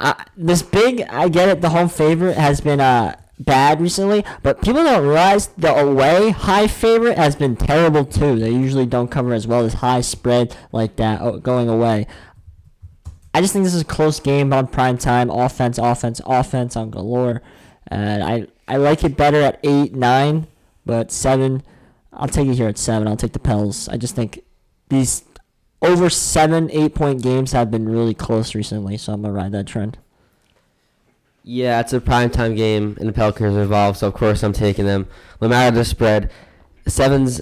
I, 0.00 0.24
this 0.36 0.62
big, 0.62 1.02
I 1.02 1.28
get 1.28 1.48
it. 1.48 1.60
The 1.60 1.70
home 1.70 1.88
favorite 1.88 2.36
has 2.36 2.60
been 2.60 2.80
uh 2.80 3.16
bad 3.38 3.80
recently, 3.80 4.24
but 4.42 4.60
people 4.60 4.84
don't 4.84 5.04
realize 5.04 5.48
the 5.48 5.74
away 5.74 6.30
high 6.30 6.66
favorite 6.66 7.16
has 7.16 7.36
been 7.36 7.56
terrible 7.56 8.04
too. 8.04 8.38
They 8.38 8.50
usually 8.50 8.86
don't 8.86 9.10
cover 9.10 9.32
as 9.32 9.46
well 9.46 9.64
as 9.64 9.74
high 9.74 10.02
spread 10.02 10.56
like 10.72 10.96
that 10.96 11.20
oh, 11.20 11.38
going 11.38 11.68
away. 11.68 12.06
I 13.32 13.40
just 13.40 13.52
think 13.52 13.64
this 13.64 13.74
is 13.74 13.82
a 13.82 13.86
close 13.86 14.20
game 14.20 14.52
on 14.52 14.66
prime 14.66 14.98
time. 14.98 15.30
Offense, 15.30 15.78
offense, 15.78 16.20
offense 16.26 16.76
on 16.76 16.90
galore, 16.90 17.42
and 17.88 18.22
I 18.22 18.46
I 18.68 18.76
like 18.76 19.04
it 19.04 19.16
better 19.16 19.40
at 19.40 19.60
eight, 19.64 19.94
nine, 19.94 20.46
but 20.84 21.10
seven. 21.10 21.62
I'll 22.12 22.28
take 22.28 22.48
it 22.48 22.54
here 22.54 22.68
at 22.68 22.78
seven. 22.78 23.06
I'll 23.06 23.16
take 23.16 23.32
the 23.32 23.38
Pels. 23.38 23.88
I 23.88 23.96
just 23.96 24.16
think 24.16 24.42
these 24.88 25.22
over 25.82 26.10
seven, 26.10 26.70
eight 26.70 26.94
point 26.94 27.22
games 27.22 27.52
have 27.52 27.70
been 27.70 27.88
really 27.88 28.14
close 28.14 28.54
recently, 28.54 28.96
so 28.96 29.12
I'm 29.12 29.22
gonna 29.22 29.34
ride 29.34 29.52
that 29.52 29.66
trend. 29.66 29.98
Yeah, 31.42 31.80
it's 31.80 31.92
a 31.92 32.00
primetime 32.00 32.56
game, 32.56 32.96
and 33.00 33.08
the 33.08 33.12
Pelicans 33.12 33.56
are 33.56 33.62
involved, 33.62 33.98
so 33.98 34.08
of 34.08 34.14
course 34.14 34.42
I'm 34.42 34.52
taking 34.52 34.84
them. 34.86 35.08
No 35.40 35.48
matter 35.48 35.74
the 35.74 35.84
spread, 35.84 36.30
sevens 36.86 37.40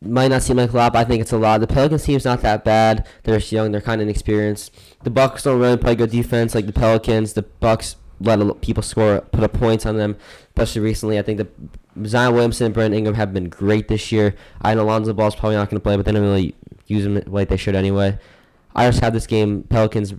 might 0.00 0.28
not 0.28 0.42
seem 0.42 0.56
like 0.56 0.72
a 0.72 0.76
lot, 0.76 0.92
but 0.92 1.00
I 1.00 1.04
think 1.04 1.20
it's 1.20 1.32
a 1.32 1.38
lot. 1.38 1.60
The 1.60 1.66
Pelicans 1.66 2.04
team's 2.04 2.24
not 2.24 2.40
that 2.40 2.64
bad. 2.64 3.06
They're 3.22 3.38
young. 3.38 3.72
They're 3.72 3.80
kind 3.80 4.00
of 4.00 4.08
inexperienced. 4.08 4.74
The 5.04 5.10
Bucks 5.10 5.44
don't 5.44 5.60
really 5.60 5.76
play 5.76 5.94
good 5.94 6.10
defense 6.10 6.54
like 6.54 6.66
the 6.66 6.72
Pelicans. 6.72 7.34
The 7.34 7.42
Bucks 7.42 7.96
let 8.22 8.38
a 8.38 8.44
lo- 8.44 8.54
people 8.54 8.82
score, 8.82 9.20
put 9.32 9.44
up 9.44 9.52
points 9.52 9.86
on 9.86 9.96
them, 9.96 10.16
especially 10.48 10.82
recently. 10.82 11.18
I 11.18 11.22
think 11.22 11.38
the 11.38 12.08
Zion 12.08 12.34
Williamson 12.34 12.66
and 12.66 12.74
Brandon 12.74 12.98
Ingram 12.98 13.14
have 13.14 13.32
been 13.32 13.48
great 13.48 13.88
this 13.88 14.10
year. 14.12 14.34
I 14.60 14.74
know 14.74 14.82
Alonzo 14.82 15.12
Ball's 15.12 15.34
probably 15.34 15.56
not 15.56 15.68
going 15.68 15.80
to 15.80 15.82
play, 15.82 15.96
but 15.96 16.06
they 16.06 16.12
don't 16.12 16.22
really 16.22 16.54
use 16.86 17.04
him 17.04 17.22
like 17.26 17.48
they 17.48 17.56
should 17.56 17.74
anyway. 17.74 18.18
I 18.74 18.88
just 18.88 19.00
have 19.00 19.12
this 19.12 19.26
game 19.26 19.64
Pelicans 19.64 20.14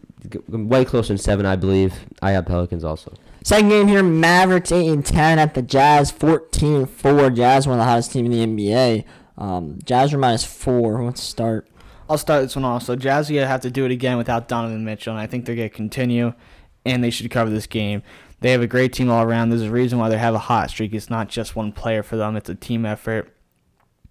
way 0.48 0.86
closer 0.86 1.10
than 1.10 1.18
seven, 1.18 1.46
I 1.46 1.56
believe. 1.56 1.94
I 2.22 2.32
have 2.32 2.46
Pelicans 2.46 2.84
also. 2.84 3.14
Second 3.44 3.70
game 3.70 3.88
here, 3.88 4.04
Mavericks 4.04 4.72
eight 4.72 4.88
and 4.90 5.06
ten 5.06 5.40
at 5.40 5.54
the 5.54 5.62
Jazz, 5.62 6.12
14-4. 6.12 7.36
Jazz 7.36 7.68
one 7.68 7.80
of 7.80 7.84
the 7.84 7.90
hottest 7.90 8.12
team 8.12 8.32
in 8.32 8.32
the 8.32 8.46
NBA. 8.46 9.06
Um, 9.38 9.80
Jazz 9.84 10.14
are 10.14 10.18
minus 10.18 10.46
four. 10.46 10.98
Who 10.98 11.04
wants 11.04 11.22
to 11.22 11.28
start? 11.28 11.68
I'll 12.10 12.18
start 12.18 12.44
this 12.44 12.56
one 12.56 12.66
off. 12.66 12.84
So 12.84 12.96
Jazz 12.96 13.30
are 13.30 13.34
gonna 13.34 13.48
have 13.48 13.62
to 13.62 13.72
do 13.72 13.86
it 13.86 13.92
again 13.92 14.18
without 14.18 14.48
Donovan 14.48 14.86
Mitchell, 14.86 15.14
and 15.14 15.22
I 15.22 15.28
think 15.28 15.46
they're 15.46 15.56
gonna 15.56 15.70
continue, 15.70 16.34
and 16.86 17.04
they 17.04 17.10
should 17.10 17.30
cover 17.32 17.50
this 17.50 17.68
game. 17.68 18.04
They 18.42 18.52
have 18.52 18.62
a 18.62 18.68
great 18.68 18.92
team 18.92 19.10
all 19.10 19.24
around. 19.24 19.50
There's 19.50 19.62
a 19.62 19.72
reason 19.72 20.00
why 20.00 20.10
they 20.10 20.18
have 20.18 20.36
a 20.36 20.40
hot 20.40 20.70
streak. 20.70 20.94
It's 20.94 21.10
not 21.10 21.30
just 21.30 21.56
one 21.56 21.72
player 21.72 22.04
for 22.04 22.18
them; 22.18 22.36
it's 22.36 22.50
a 22.50 22.56
team 22.56 22.86
effort. 22.86 23.34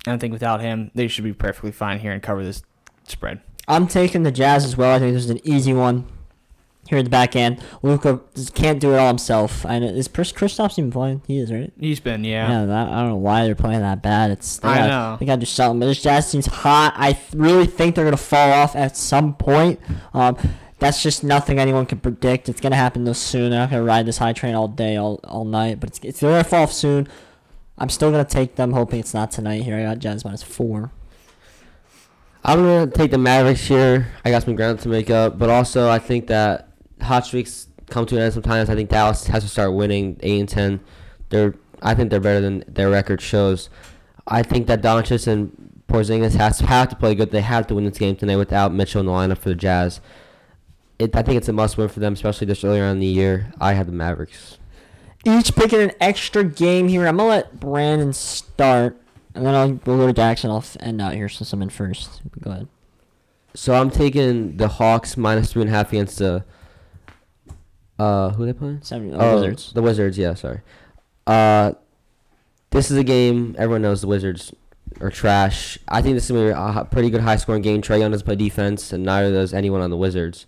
And 0.07 0.15
I 0.15 0.19
think 0.19 0.33
without 0.33 0.61
him, 0.61 0.91
they 0.95 1.07
should 1.07 1.25
be 1.25 1.33
perfectly 1.33 1.71
fine 1.71 2.01
here 2.01 2.13
and 2.13 2.23
cover 2.23 2.43
this 2.43 2.63
spread. 3.05 3.41
I'm 3.69 3.87
taking 3.87 4.23
the 4.23 4.33
Jazz 4.33 4.65
as 4.65 4.77
well. 4.77 4.95
I 4.95 4.99
think 4.99 5.15
this 5.15 5.25
is 5.25 5.31
an 5.31 5.47
easy 5.47 5.73
one. 5.73 6.07
Here 6.89 6.99
at 6.99 7.05
the 7.05 7.11
back 7.11 7.37
end, 7.37 7.63
Luka 7.83 8.21
can't 8.55 8.81
do 8.81 8.93
it 8.93 8.99
all 8.99 9.07
himself. 9.07 9.65
Know 9.65 9.77
is 9.77 10.09
Chris 10.09 10.33
Kristaps 10.33 10.79
even 10.81 10.91
playing? 10.91 11.23
He 11.29 11.39
is, 11.39 11.53
right? 11.53 11.73
He's 11.79 12.01
been 12.01 12.25
yeah. 12.25 12.65
Yeah, 12.65 12.85
I 12.85 13.01
don't 13.01 13.09
know 13.11 13.17
why 13.17 13.45
they're 13.45 13.55
playing 13.55 13.81
that 13.81 14.03
bad. 14.03 14.33
It's 14.33 14.59
they 14.59 14.69
I 14.69 14.77
gotta, 14.79 14.89
know. 14.89 15.17
they 15.21 15.27
gotta 15.27 15.41
do 15.41 15.47
something. 15.47 15.79
But 15.79 15.87
this 15.87 16.03
Jazz 16.03 16.29
seems 16.29 16.47
hot. 16.47 16.95
I 16.97 17.17
really 17.37 17.67
think 17.67 17.95
they're 17.95 18.05
gonna 18.05 18.17
fall 18.17 18.51
off 18.51 18.75
at 18.75 18.97
some 18.97 19.35
point. 19.35 19.79
Um, 20.13 20.37
that's 20.83 21.01
just 21.01 21.23
nothing 21.23 21.61
anyone 21.61 21.87
can 21.87 22.01
predict. 22.01 22.49
It's 22.49 22.61
gonna 22.61 22.77
happen 22.77 23.05
this 23.05 23.19
soon. 23.19 23.51
They're 23.51 23.61
not 23.61 23.71
gonna 23.71 23.85
ride 23.85 24.05
this 24.05 24.19
high 24.19 24.33
train 24.33 24.55
all 24.55 24.69
day, 24.69 24.97
all 24.97 25.21
all 25.25 25.45
night. 25.45 25.79
But 25.79 25.91
it's 25.91 26.01
it's 26.03 26.21
gonna 26.21 26.43
fall 26.43 26.65
off 26.65 26.73
soon. 26.73 27.09
I'm 27.79 27.89
still 27.89 28.11
gonna 28.11 28.25
take 28.25 28.57
them, 28.57 28.73
hoping 28.73 28.99
it's 28.99 29.15
not 29.15 29.31
tonight. 29.31 29.63
Here 29.63 29.79
I 29.79 29.83
got 29.83 30.01
Jazz 30.01 30.25
minus 30.25 30.43
four. 30.43 30.91
I'm 32.45 32.59
gonna 32.59 32.91
take 32.91 33.13
the 33.13 33.19
Mavericks 33.19 33.67
here. 33.67 34.09
I 34.25 34.31
got 34.31 34.43
some 34.43 34.57
ground 34.57 34.81
to 34.81 34.89
make 34.89 35.09
up, 35.09 35.39
but 35.39 35.49
also 35.49 35.89
I 35.89 36.01
think 36.01 36.27
that 36.27 36.69
hot 37.01 37.27
streaks 37.27 37.69
come 37.89 38.05
to 38.07 38.17
an 38.17 38.23
end 38.23 38.35
sometimes. 38.35 38.69
I 38.69 38.75
think 38.75 38.91
Dallas 38.91 39.29
has 39.29 39.45
to 39.45 39.49
start 39.49 39.75
winning 39.75 40.17
eight 40.21 40.41
and 40.41 40.49
ten. 40.49 40.81
They're 41.29 41.55
I 41.81 41.95
think 41.95 42.11
they're 42.11 42.21
better 42.21 42.41
than 42.41 42.65
their 42.67 42.91
record 42.91 43.21
shows. 43.21 43.71
I 44.27 44.43
think 44.43 44.67
that 44.67 44.83
Doncic 44.83 45.29
and 45.29 45.83
Porzingis 45.87 46.35
has 46.35 46.59
have 46.59 46.89
to 46.89 46.97
play 46.97 47.15
good. 47.15 47.31
They 47.31 47.41
have 47.41 47.69
to 47.69 47.77
win 47.77 47.85
this 47.85 47.99
game 47.99 48.17
tonight 48.17 48.37
without 48.37 48.75
Mitchell 48.75 49.01
in 49.01 49.07
the 49.07 49.13
lineup 49.13 49.39
for 49.39 49.51
the 49.51 49.55
Jazz. 49.55 50.01
It, 51.03 51.17
I 51.17 51.23
think 51.23 51.37
it's 51.37 51.49
a 51.49 51.53
must 51.53 51.77
win 51.77 51.89
for 51.89 51.99
them, 51.99 52.13
especially 52.13 52.47
this 52.47 52.63
earlier 52.63 52.85
on 52.85 52.93
in 52.93 53.01
the 53.01 53.07
year. 53.07 53.53
I 53.61 53.73
have 53.73 53.87
the 53.87 53.93
Mavericks. 53.93 54.59
Each 55.25 55.53
picking 55.53 55.81
an 55.81 55.93
extra 56.01 56.45
game 56.45 56.87
here. 56.87 57.07
I'm 57.09 57.17
gonna 57.17 57.29
let 57.29 57.59
Brandon 57.59 58.13
start, 58.13 59.01
and 59.35 59.45
then 59.45 59.53
I'll 59.53 59.81
we'll 59.85 59.99
go 59.99 60.07
to 60.07 60.13
Jackson. 60.13 60.51
I'll 60.51 60.65
end 60.79 61.01
out 61.01 61.15
here 61.15 61.29
since 61.29 61.53
I'm 61.53 61.61
in 61.61 61.71
first. 61.71 62.23
Go 62.41 62.53
ahead. 62.53 62.69
So 63.55 63.75
I'm 63.75 63.91
taking 63.91 64.57
the 64.59 64.69
Hawks 64.69 65.17
minus 65.17 65.53
three 65.53 65.63
and 65.63 65.71
a 65.71 65.75
half 65.75 65.89
against 65.89 66.19
the. 66.19 66.45
Uh, 67.99 68.31
who 68.31 68.45
are 68.45 68.47
they 68.47 68.53
playing? 68.53 68.81
Seven, 68.83 69.13
oh, 69.15 69.35
Wizards. 69.35 69.73
The 69.73 69.83
Wizards, 69.83 70.19
yeah, 70.19 70.35
sorry. 70.35 70.61
Uh, 71.27 71.73
this 72.71 72.93
is 72.93 72.97
a 72.97 73.05
game 73.05 73.57
everyone 73.59 73.83
knows 73.83 74.03
the 74.03 74.07
Wizards 74.07 74.53
are 75.01 75.11
trash. 75.11 75.79
I 75.89 76.01
think 76.01 76.15
this 76.15 76.25
is 76.25 76.31
gonna 76.31 76.45
be 76.45 76.81
a 76.81 76.85
pretty 76.85 77.11
good 77.11 77.23
high 77.23 77.37
scoring 77.37 77.63
game. 77.63 77.83
Trae 77.83 77.99
Young 77.99 78.13
doesn't 78.13 78.25
play 78.25 78.37
defense, 78.37 78.93
and 78.93 79.03
neither 79.03 79.33
does 79.33 79.53
anyone 79.53 79.81
on 79.81 79.91
the 79.91 79.97
Wizards. 79.97 80.47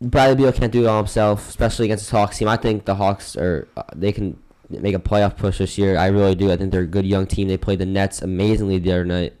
Bradley 0.00 0.36
Beal 0.36 0.52
can't 0.52 0.72
do 0.72 0.84
it 0.84 0.86
all 0.86 0.98
himself, 0.98 1.48
especially 1.48 1.86
against 1.86 2.10
the 2.10 2.16
Hawks 2.16 2.38
team. 2.38 2.48
I 2.48 2.56
think 2.56 2.84
the 2.84 2.94
Hawks 2.96 3.36
are 3.36 3.68
uh, 3.76 3.82
they 3.94 4.12
can 4.12 4.38
make 4.68 4.94
a 4.94 4.98
playoff 4.98 5.36
push 5.36 5.58
this 5.58 5.78
year. 5.78 5.96
I 5.96 6.06
really 6.08 6.34
do. 6.34 6.50
I 6.50 6.56
think 6.56 6.72
they're 6.72 6.82
a 6.82 6.86
good 6.86 7.06
young 7.06 7.26
team. 7.26 7.48
They 7.48 7.56
played 7.56 7.78
the 7.78 7.86
Nets 7.86 8.20
amazingly 8.22 8.78
the 8.78 8.92
other 8.92 9.04
night. 9.04 9.34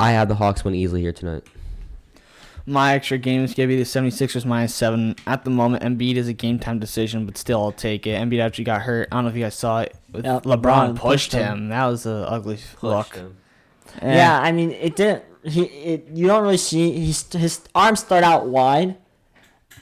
I 0.00 0.12
have 0.12 0.28
the 0.28 0.36
Hawks 0.36 0.64
win 0.64 0.74
easily 0.74 1.00
here 1.00 1.12
tonight. 1.12 1.44
My 2.64 2.94
extra 2.94 3.18
game 3.18 3.42
is 3.42 3.54
gonna 3.54 3.66
be 3.66 3.76
the 3.76 3.82
76ers 3.82 4.44
minus 4.44 4.72
seven. 4.74 5.16
At 5.26 5.44
the 5.44 5.50
moment, 5.50 5.82
Embiid 5.82 6.14
is 6.14 6.28
a 6.28 6.32
game 6.32 6.60
time 6.60 6.78
decision, 6.78 7.26
but 7.26 7.36
still, 7.36 7.60
I'll 7.60 7.72
take 7.72 8.06
it. 8.06 8.10
Embiid 8.20 8.40
actually 8.40 8.64
got 8.64 8.82
hurt. 8.82 9.08
I 9.10 9.16
don't 9.16 9.24
know 9.24 9.30
if 9.30 9.36
you 9.36 9.42
guys 9.42 9.56
saw 9.56 9.80
it. 9.80 9.96
With 10.12 10.24
Yeah, 10.24 10.38
LeBron, 10.44 10.60
LeBron 10.62 10.88
pushed 10.90 11.00
pushed 11.00 11.32
him. 11.32 11.42
him. 11.58 11.68
That 11.70 11.86
was 11.86 12.06
an 12.06 12.22
ugly 12.24 12.58
look. 12.80 13.18
Eh. 14.00 14.14
Yeah, 14.14 14.40
I 14.40 14.52
mean, 14.52 14.70
it 14.70 14.94
didn't. 14.94 15.24
He, 15.44 15.62
it, 15.64 16.08
you 16.14 16.28
don't 16.28 16.42
really 16.42 16.56
see 16.56 16.92
he's, 16.92 17.30
his 17.32 17.62
arms 17.74 17.98
start 17.98 18.22
out 18.22 18.46
wide, 18.46 18.96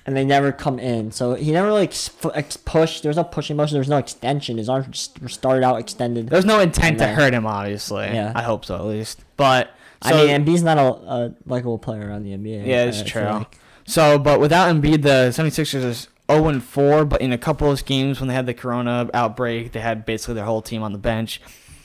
and 0.07 0.17
they 0.17 0.25
never 0.25 0.53
come 0.53 0.79
in. 0.79 1.11
So 1.13 1.35
he 1.35 1.53
never 1.53 1.69
really 1.69 1.83
ex- 1.85 2.11
ex- 2.35 2.57
pushed. 2.57 3.03
There 3.03 3.11
was 3.11 3.17
no 3.17 3.25
pushing 3.25 3.57
motion. 3.57 3.75
There 3.75 3.81
was 3.81 3.89
no 3.89 3.99
extension. 3.99 4.59
His 4.59 4.69
arms 4.69 4.87
just 5.09 5.29
started 5.31 5.63
out 5.65 5.77
extended. 5.79 6.29
There's 6.29 6.45
no 6.45 6.61
intent 6.61 6.99
to 6.99 7.07
hurt 7.09 7.33
him, 7.35 7.47
obviously. 7.47 8.05
Yeah. 8.07 8.33
I 8.35 8.43
hope 8.43 8.65
so, 8.65 8.77
at 8.77 8.85
least. 8.85 9.25
But 9.37 9.71
I 10.03 10.11
so- 10.13 10.27
mean, 10.27 10.45
Embiid's 10.45 10.63
not 10.63 10.79
a, 10.79 10.83
a 10.83 11.35
likable 11.47 11.79
player 11.79 12.09
around 12.09 12.25
the 12.25 12.31
NBA. 12.33 12.67
Yeah, 12.67 12.85
it's 12.85 13.01
I 13.03 13.05
true. 13.05 13.23
like. 13.25 13.59
So, 13.87 14.19
but 14.19 14.41
without 14.41 14.75
Embiid, 14.75 15.03
the 15.03 15.31
76ers 15.33 15.85
is 15.85 16.09
0 16.31 16.49
and 16.49 16.63
4. 16.63 17.05
But 17.05 17.21
in 17.21 17.33
a 17.33 17.39
couple 17.39 17.71
of 17.71 17.85
games 17.85 18.21
when 18.21 18.29
they 18.29 18.35
had 18.35 18.47
the 18.47 18.55
Corona 18.55 19.11
outbreak, 19.13 19.73
they 19.73 19.81
had 19.81 20.07
basically 20.07 20.35
their 20.35 20.45
whole 20.45 20.63
team 20.63 20.83
on 20.83 20.93
the 20.93 20.99
bench. 20.99 21.41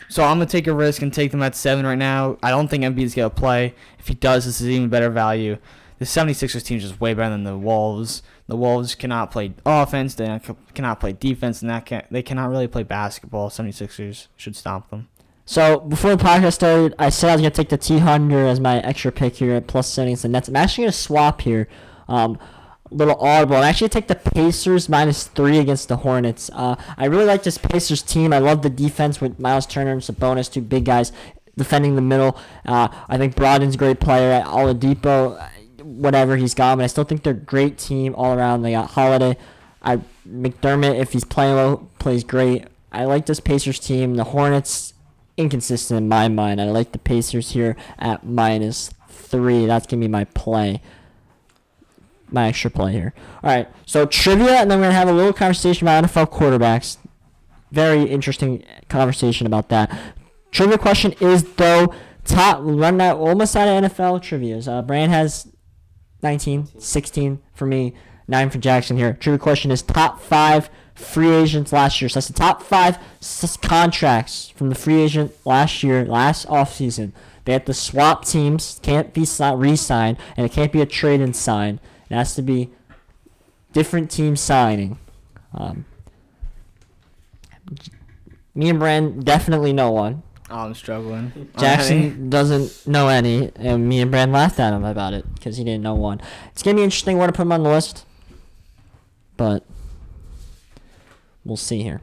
So 0.08 0.24
I'm 0.24 0.38
gonna 0.38 0.46
take 0.46 0.68
a 0.68 0.74
risk 0.74 1.02
and 1.02 1.12
take 1.12 1.32
them 1.32 1.42
at 1.42 1.56
seven 1.56 1.84
right 1.84 1.98
now. 1.98 2.38
I 2.44 2.52
don't 2.52 2.68
think 2.68 2.84
Embiid's 2.84 3.16
gonna 3.16 3.32
play. 3.32 3.74
If 3.98 4.08
he 4.08 4.14
does, 4.14 4.46
this 4.46 4.62
is 4.62 4.70
even 4.70 4.88
better 4.88 5.10
value. 5.10 5.58
The 6.06 6.12
76ers 6.22 6.64
team 6.64 6.78
is 6.78 6.84
just 6.84 7.02
way 7.02 7.16
better 7.16 7.32
than 7.32 7.46
the 7.46 7.58
Wolves. 7.58 8.22
The 8.46 8.56
Wolves 8.56 8.94
cannot 8.94 9.32
play 9.32 9.56
offense. 9.66 10.14
They 10.14 10.40
cannot 10.76 11.00
play 11.00 11.14
defense, 11.14 11.64
and 11.64 11.72
that 11.72 11.88
can 11.88 12.06
they 12.12 12.22
cannot 12.22 12.52
really 12.52 12.68
play 12.68 12.84
basketball. 12.84 13.50
76ers 13.50 14.28
should 14.38 14.56
stop 14.56 14.92
them. 14.92 15.08
So 15.46 15.80
before 15.80 16.16
the 16.16 16.24
podcast 16.24 16.54
started, 16.54 16.94
I 17.00 17.10
said 17.10 17.32
I 17.32 17.34
was 17.34 17.42
gonna 17.42 17.50
take 17.50 17.70
the 17.70 17.78
Thunder 17.78 18.46
as 18.46 18.60
my 18.60 18.82
extra 18.82 19.12
pick 19.12 19.38
here 19.38 19.56
at 19.56 19.66
plus 19.66 19.92
settings 19.92 20.22
the 20.22 20.28
Nets. 20.28 20.48
I'm 20.48 20.56
actually 20.56 20.84
gonna 20.84 20.92
swap 20.92 21.42
here. 21.42 21.68
Um, 22.08 22.38
a 22.92 22.94
little 22.94 23.16
audible. 23.16 23.56
I'm 23.56 23.64
actually 23.64 23.90
take 23.90 24.08
the 24.08 24.14
Pacers 24.14 24.88
minus 24.88 25.24
three 25.24 25.58
against 25.58 25.88
the 25.88 25.98
Hornets. 25.98 26.52
Uh, 26.54 26.76
I 26.98 27.06
really 27.06 27.26
like 27.26 27.42
this 27.42 27.58
Pacers 27.58 28.04
team. 28.04 28.32
I 28.32 28.38
love 28.38 28.62
the 28.62 28.70
defense 28.70 29.20
with 29.20 29.40
Miles 29.40 29.66
Turner 29.66 29.94
and 29.94 30.02
Sabonis, 30.02 30.54
two 30.54 30.62
big 30.62 30.86
guys 30.86 31.12
defending 31.58 31.96
the 31.96 32.02
middle. 32.02 32.38
Uh, 32.64 32.90
I 33.10 33.18
think 33.18 33.36
Brogdon's 33.36 33.74
a 33.74 33.78
great 33.80 34.00
player. 34.00 34.32
At 34.32 34.46
Oladipo, 34.46 35.50
whatever 35.96 36.38
he's 36.38 36.54
got, 36.54 36.78
but 36.78 36.84
I 36.84 36.88
still 36.88 37.04
think 37.04 37.24
they're 37.24 37.34
a 37.34 37.38
great 37.38 37.78
team 37.78 38.14
all 38.16 38.38
around. 38.38 38.62
They 38.62 38.72
got 38.72 38.92
Holiday. 38.92 39.38
I 39.82 39.98
McDermott, 40.28 41.00
if 41.00 41.14
he's 41.14 41.24
playing 41.24 41.56
well, 41.56 41.90
plays 42.00 42.24
great. 42.24 42.66
I 42.92 43.06
like 43.06 43.26
this 43.26 43.40
Pacers 43.40 43.80
team. 43.80 44.16
The 44.16 44.26
Hornets 44.26 44.94
inconsistent 45.38 45.98
in 45.98 46.08
my 46.08 46.28
mind. 46.28 46.62
I 46.62 46.66
like 46.66 46.92
the 46.92 47.00
Pacers 47.00 47.52
here 47.52 47.76
at 48.00 48.26
minus 48.26 48.90
three. 49.10 49.66
That's 49.66 49.86
gonna 49.86 50.02
be 50.02 50.08
my 50.08 50.26
play. 50.26 50.82
My 52.32 52.48
extra 52.48 52.72
play 52.72 52.94
here. 52.94 53.14
All 53.44 53.50
right. 53.50 53.68
So 53.86 54.06
trivia, 54.06 54.54
and 54.54 54.72
then 54.72 54.80
we're 54.80 54.86
gonna 54.86 54.96
have 54.96 55.10
a 55.10 55.14
little 55.14 55.34
conversation 55.34 55.88
about 55.88 56.04
NFL 56.06 56.32
quarterbacks. 56.32 56.98
Very 57.72 58.04
interesting 58.04 58.64
conversation 58.90 59.46
about 59.46 59.70
that. 59.70 59.96
Trivia 60.52 60.78
question 60.78 61.14
is 61.20 61.44
though 61.56 61.94
top 62.24 62.60
run 62.62 62.98
that 62.98 63.18
almost 63.18 63.56
out 63.56 63.68
of 63.68 63.92
NFL 63.92 64.22
trivia's. 64.22 64.68
Uh, 64.68 64.82
Brand 64.82 65.12
has 65.12 65.52
19, 66.24 66.80
16 66.80 67.42
for 67.54 67.66
me, 67.66 67.94
nine 68.28 68.50
for 68.50 68.58
Jackson 68.58 68.98
here. 68.98 69.14
Trivia 69.14 69.40
question 69.40 69.72
is 69.72 69.82
top 69.82 70.22
five 70.22 70.70
free 70.96 71.30
agents 71.30 71.74
last 71.74 72.02
year. 72.02 72.10
So 72.10 72.16
that's 72.16 72.28
the 72.28 72.34
top 72.34 72.62
five 72.62 72.98
contracts 73.62 74.50
from 74.50 74.70
the 74.70 74.76
free 74.76 75.02
agent 75.02 75.34
last 75.46 75.84
year, 75.84 76.06
last 76.06 76.48
offseason. 76.48 77.12
They 77.44 77.54
have 77.54 77.66
to 77.66 77.74
swap 77.74 78.26
teams, 78.26 78.80
can't 78.82 79.14
be 79.14 79.28
re-signed, 79.40 80.18
and 80.36 80.46
it 80.46 80.52
can't 80.52 80.72
be 80.72 80.82
a 80.82 80.86
trade 80.86 81.22
and 81.22 81.36
sign. 81.36 81.80
It 82.10 82.16
has 82.16 82.34
to 82.36 82.42
be 82.42 82.72
different 83.72 84.10
team 84.10 84.36
signing. 84.36 84.98
Um, 85.54 85.86
me 88.56 88.70
and 88.70 88.80
Brand 88.80 89.26
definitely 89.26 89.74
know 89.74 89.92
one. 89.92 90.24
Oh, 90.50 90.58
I'm 90.60 90.76
struggling. 90.76 91.30
Honey. 91.32 91.48
Jackson 91.58 92.30
doesn't 92.30 92.86
know 92.88 93.08
any, 93.08 93.52
and 93.56 93.90
me 93.90 94.00
and 94.02 94.12
Brand 94.12 94.32
laughed 94.32 94.60
at 94.60 94.74
him 94.74 94.84
about 94.84 95.14
it 95.14 95.26
because 95.34 95.58
he 95.58 95.64
didn't 95.64 95.82
know 95.82 95.96
one. 95.96 96.22
It's 96.52 96.62
gonna 96.62 96.76
be 96.78 96.84
interesting 96.84 97.18
where 97.18 97.28
to 97.28 97.34
put 97.34 97.42
him 97.44 97.52
on 97.52 97.64
the 97.64 97.70
list, 97.70 98.06
but 99.38 99.64
we'll 101.44 101.58
see 101.58 101.82
here. 101.82 102.02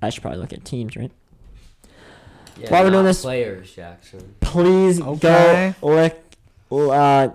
I 0.00 0.10
should 0.10 0.22
probably 0.22 0.38
look 0.40 0.52
at 0.52 0.64
teams, 0.64 0.96
right? 0.96 1.10
Yeah, 2.56 2.70
While 2.70 2.84
we're 2.84 2.90
doing 2.90 3.04
this- 3.04 3.22
players, 3.22 3.72
Jackson. 3.72 4.34
Please 4.40 5.00
Okay. 5.00 5.74
go 5.80 5.86
lick, 5.88 6.22
uh, 6.70 7.28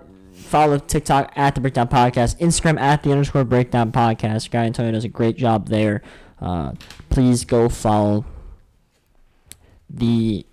follow 0.54 0.78
TikTok 0.78 1.32
at 1.34 1.56
the 1.56 1.60
Breakdown 1.60 1.88
Podcast, 1.88 2.38
Instagram 2.38 2.78
at 2.78 3.02
the 3.02 3.10
underscore 3.10 3.42
Breakdown 3.42 3.90
Podcast. 3.90 4.52
Guy 4.52 4.66
Antonio 4.66 4.92
does 4.92 5.02
a 5.02 5.08
great 5.08 5.36
job 5.36 5.68
there. 5.68 6.00
Uh, 6.40 6.74
please 7.10 7.44
go 7.44 7.68
follow 7.68 8.24
the. 9.90 10.46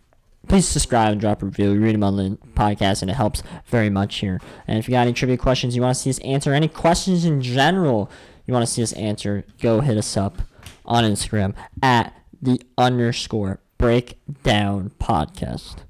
Please 0.48 0.67
subscribe 0.67 1.12
and 1.12 1.22
drop 1.22 1.43
a 1.43 1.46
review. 1.46 1.74
We 1.74 1.77
read 1.77 1.93
them 1.93 2.03
on 2.03 2.17
the 2.17 2.36
podcast, 2.55 3.03
and 3.03 3.12
it 3.12 3.13
helps 3.13 3.43
very 3.67 3.91
much 3.91 4.15
here. 4.15 4.41
And 4.65 4.79
if 4.79 4.88
you 4.88 4.93
got 4.93 5.01
any 5.01 5.13
trivia 5.13 5.38
questions 5.38 5.75
you 5.75 5.84
want 5.84 5.96
to 5.96 6.01
see 6.01 6.10
us 6.10 6.17
answer, 6.20 6.51
any 6.51 6.67
questions 6.67 7.24
in 7.24 7.39
general 7.39 8.10
you 8.48 8.55
want 8.55 8.65
to 8.65 8.74
see 8.74 8.81
us 8.81 8.93
answer, 8.93 9.46
go 9.62 9.81
hit 9.81 10.00
us 10.00 10.17
up 10.17 10.39
on 10.84 11.03
Instagram 11.03 11.53
at 11.84 12.12
the 12.41 12.60
underscore 12.75 13.60
breakdown 13.77 14.91
podcast. 15.00 15.84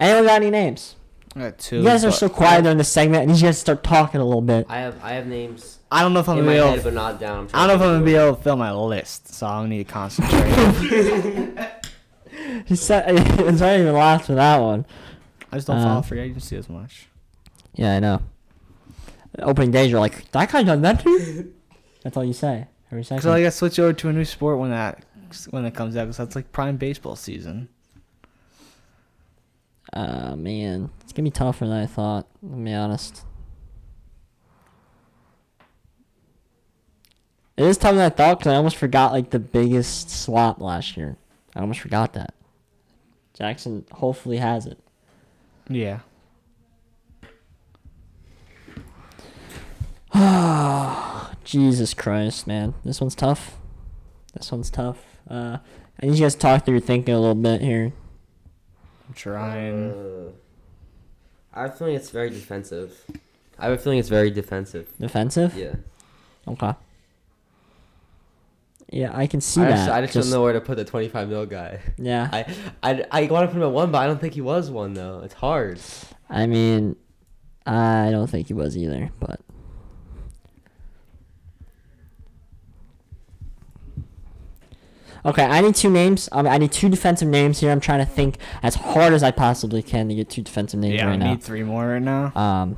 Anyone 0.00 0.24
got 0.24 0.42
any 0.42 0.50
names? 0.50 0.96
I 1.36 1.40
got 1.40 1.58
two. 1.58 1.78
You 1.78 1.84
guys 1.84 2.04
are 2.04 2.12
so 2.12 2.28
quiet 2.28 2.62
during 2.62 2.78
the 2.78 2.84
segment, 2.84 3.28
and 3.28 3.36
you 3.36 3.42
guys 3.46 3.58
start 3.58 3.82
talking 3.82 4.20
a 4.20 4.24
little 4.24 4.40
bit. 4.42 4.66
I 4.68 4.78
have 4.78 5.02
I 5.02 5.12
have 5.12 5.26
names 5.26 5.78
I 5.90 6.02
don't 6.02 6.12
know 6.12 6.20
if 6.20 6.28
I'm 6.28 6.38
in 6.38 6.44
gonna 6.44 6.56
my 6.58 6.62
be 6.64 6.68
head, 6.70 6.78
able. 6.80 6.84
but 6.84 6.94
not 6.94 7.20
down. 7.20 7.48
I'm 7.52 7.64
I 7.64 7.66
don't 7.66 7.68
know 7.68 7.74
if 7.74 7.80
to 7.80 7.84
I'm 7.86 7.92
gonna 7.94 8.04
be 8.04 8.14
able 8.14 8.36
to 8.36 8.42
fill 8.42 8.56
my 8.56 8.72
list, 8.72 9.34
so 9.34 9.46
I'm 9.46 9.64
gonna 9.64 9.68
need 9.70 9.86
to 9.86 9.92
concentrate. 9.92 11.68
He 12.66 12.76
said, 12.76 13.04
it's 13.40 13.60
not 13.60 13.78
even 13.78 13.92
laughed 13.94 14.26
for 14.26 14.34
that 14.34 14.58
one. 14.58 14.84
I 15.52 15.56
just 15.56 15.66
don't 15.66 15.78
Uh, 15.78 15.82
follow 15.84 16.02
free 16.02 16.20
agency 16.20 16.56
as 16.56 16.68
much. 16.68 17.08
Yeah, 17.74 17.94
I 17.96 18.00
know. 18.00 18.20
Opening 19.38 19.70
days, 19.70 19.90
you're 19.90 20.00
like, 20.00 20.30
that 20.32 20.50
guy 20.52 20.62
done 20.62 20.82
that 20.82 21.00
too? 21.00 21.52
That's 22.02 22.16
all 22.16 22.24
you 22.24 22.32
say 22.32 22.66
every 22.90 23.02
second. 23.04 23.22
So 23.22 23.32
I 23.32 23.40
gotta 23.40 23.50
switch 23.50 23.78
over 23.78 23.92
to 23.92 24.08
a 24.08 24.12
new 24.12 24.24
sport 24.24 24.58
when 24.58 24.70
that 24.70 25.04
when 25.50 25.64
it 25.64 25.74
comes 25.74 25.96
out, 25.96 26.04
because 26.04 26.16
that's 26.18 26.36
like 26.36 26.52
prime 26.52 26.76
baseball 26.76 27.16
season. 27.16 27.68
Uh, 29.92 30.34
man, 30.36 30.90
it's 31.02 31.03
gonna 31.14 31.24
be 31.26 31.30
tougher 31.30 31.66
than 31.66 31.76
I 31.76 31.86
thought. 31.86 32.26
Let 32.42 32.58
me 32.58 32.70
be 32.70 32.74
honest. 32.74 33.24
It 37.56 37.64
is 37.64 37.78
tougher 37.78 37.96
than 37.96 38.06
I 38.06 38.10
thought 38.10 38.38
because 38.38 38.52
I 38.52 38.56
almost 38.56 38.76
forgot 38.76 39.12
like 39.12 39.30
the 39.30 39.38
biggest 39.38 40.10
swap 40.10 40.60
last 40.60 40.96
year. 40.96 41.16
I 41.54 41.60
almost 41.60 41.80
forgot 41.80 42.14
that. 42.14 42.34
Jackson 43.32 43.84
hopefully 43.92 44.38
has 44.38 44.66
it. 44.66 44.78
Yeah. 45.68 46.00
Jesus 51.44 51.94
Christ, 51.94 52.46
man, 52.46 52.74
this 52.84 53.00
one's 53.00 53.14
tough. 53.14 53.56
This 54.34 54.50
one's 54.50 54.70
tough. 54.70 54.98
Uh, 55.28 55.58
I 56.00 56.06
need 56.06 56.14
you 56.14 56.24
guys 56.24 56.34
to 56.34 56.40
talk 56.40 56.64
through 56.64 56.74
your 56.74 56.80
thinking 56.80 57.14
a 57.14 57.18
little 57.18 57.34
bit 57.34 57.60
here. 57.60 57.92
I'm 59.08 59.14
trying. 59.14 59.90
Uh, 59.90 60.30
I 61.54 61.62
have 61.62 61.70
a 61.70 61.76
feeling 61.76 61.94
it's 61.94 62.10
very 62.10 62.30
defensive. 62.30 62.92
I 63.58 63.66
have 63.66 63.72
a 63.74 63.78
feeling 63.78 64.00
it's 64.00 64.08
very 64.08 64.30
defensive. 64.30 64.92
Defensive. 64.98 65.56
Yeah. 65.56 65.76
Okay. 66.48 66.72
Yeah, 68.90 69.16
I 69.16 69.26
can 69.26 69.40
see 69.40 69.60
I 69.60 69.64
that. 69.66 69.76
just, 69.76 69.90
I 69.90 70.00
just, 70.02 70.14
don't 70.14 70.30
know 70.30 70.42
where 70.42 70.52
to 70.52 70.60
put 70.60 70.76
the 70.76 70.84
25 70.84 71.28
mil 71.28 71.46
guy. 71.46 71.80
Yeah. 71.96 72.28
I 72.32 72.54
I, 72.82 73.04
I 73.10 73.26
want 73.26 73.48
to 73.48 73.52
put 73.52 73.56
him 73.56 73.62
at 73.62 73.72
one, 73.72 73.90
but 73.90 73.98
I 73.98 74.06
don't 74.06 74.20
think 74.20 74.34
he 74.34 74.40
was 74.40 74.70
one 74.70 74.94
though. 74.94 75.20
It's 75.24 75.34
hard. 75.34 75.80
I 76.28 76.46
mean, 76.46 76.96
I 77.66 78.10
don't 78.10 78.28
think 78.28 78.48
he 78.48 78.54
was 78.54 78.76
either, 78.76 79.10
but. 79.20 79.40
Okay, 85.26 85.42
I 85.44 85.60
need 85.62 85.74
two 85.74 85.88
names. 85.88 86.28
Um, 86.32 86.46
I 86.46 86.58
need 86.58 86.70
two 86.70 86.88
defensive 86.90 87.28
names 87.28 87.60
here. 87.60 87.70
I'm 87.70 87.80
trying 87.80 88.00
to 88.00 88.04
think 88.04 88.36
as 88.62 88.74
hard 88.74 89.14
as 89.14 89.22
I 89.22 89.30
possibly 89.30 89.82
can 89.82 90.08
to 90.10 90.14
get 90.14 90.28
two 90.28 90.42
defensive 90.42 90.78
names 90.80 90.96
Yeah, 90.96 91.06
I 91.06 91.10
right 91.10 91.18
now. 91.18 91.30
need 91.30 91.42
three 91.42 91.62
more 91.62 91.86
right 91.88 92.02
now. 92.02 92.32
Um, 92.36 92.76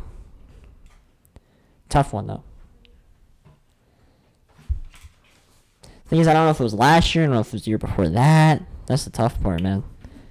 tough 1.88 2.12
one 2.12 2.26
though. 2.28 2.44
Thing 6.06 6.20
is, 6.20 6.28
I 6.28 6.35
don't 6.35 6.44
know 6.44 6.50
if 6.50 6.61
it 6.61 6.62
was 6.62 6.74
last 6.74 7.14
year. 7.16 7.24
I 7.24 7.26
don't 7.26 7.35
know 7.35 7.40
if 7.40 7.48
it 7.48 7.52
was 7.54 7.64
the 7.64 7.70
year 7.70 7.78
before 7.78 8.09
that. 8.11 8.62
That's 8.87 9.04
the 9.04 9.11
tough 9.11 9.42
part, 9.42 9.61
man. 9.61 9.82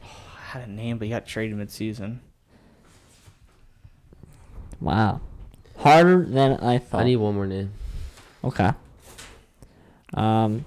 I 0.01 0.08
had 0.60 0.69
a 0.69 0.71
name, 0.71 0.97
but 0.97 1.06
he 1.08 1.10
got 1.12 1.25
traded 1.28 1.58
mid-season. 1.58 2.21
Wow, 4.80 5.19
harder 5.78 6.23
than 6.25 6.54
I 6.60 6.78
thought. 6.78 7.01
I 7.01 7.04
need 7.06 7.15
one 7.17 7.36
more 7.36 7.47
name. 7.47 7.71
Okay. 8.43 8.71
Um, 10.13 10.63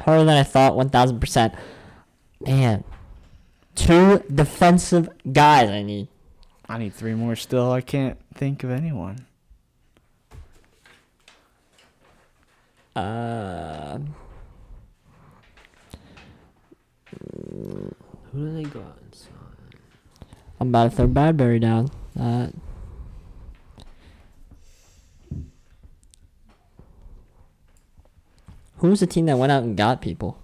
harder 0.00 0.24
than 0.24 0.36
I 0.36 0.42
thought. 0.42 0.76
One 0.76 0.88
thousand 0.90 1.20
percent. 1.20 1.54
Man, 2.40 2.84
two 3.74 4.22
defensive 4.32 5.08
guys. 5.32 5.68
I 5.68 5.82
need. 5.82 6.08
I 6.68 6.78
need 6.78 6.94
three 6.94 7.14
more 7.14 7.36
still. 7.36 7.72
I 7.72 7.80
can't 7.80 8.18
think 8.34 8.62
of 8.64 8.70
anyone. 8.70 9.26
Uh, 12.94 13.98
Who 18.32 18.46
do 18.46 18.54
they 18.54 18.62
got 18.64 18.98
inside? 19.10 19.32
I'm 20.60 20.68
about 20.68 20.90
to 20.90 20.96
throw 20.96 21.06
Bradbury 21.06 21.58
down. 21.58 21.90
Uh, 22.18 22.48
who's 28.80 29.00
the 29.00 29.06
team 29.06 29.26
that 29.26 29.38
went 29.38 29.52
out 29.52 29.62
and 29.62 29.76
got 29.76 30.02
people? 30.02 30.38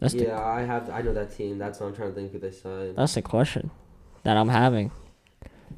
That's 0.00 0.14
the 0.14 0.24
yeah, 0.24 0.44
I 0.44 0.62
have. 0.62 0.90
I 0.90 1.02
know 1.02 1.12
that 1.14 1.36
team. 1.36 1.58
That's 1.58 1.80
what 1.80 1.86
I'm 1.86 1.94
trying 1.96 2.10
to 2.10 2.14
think 2.14 2.32
who 2.32 2.38
they 2.38 2.50
signed. 2.50 2.96
that's 2.96 3.14
the 3.14 3.22
question 3.22 3.70
that 4.22 4.36
I'm 4.36 4.48
having. 4.48 4.90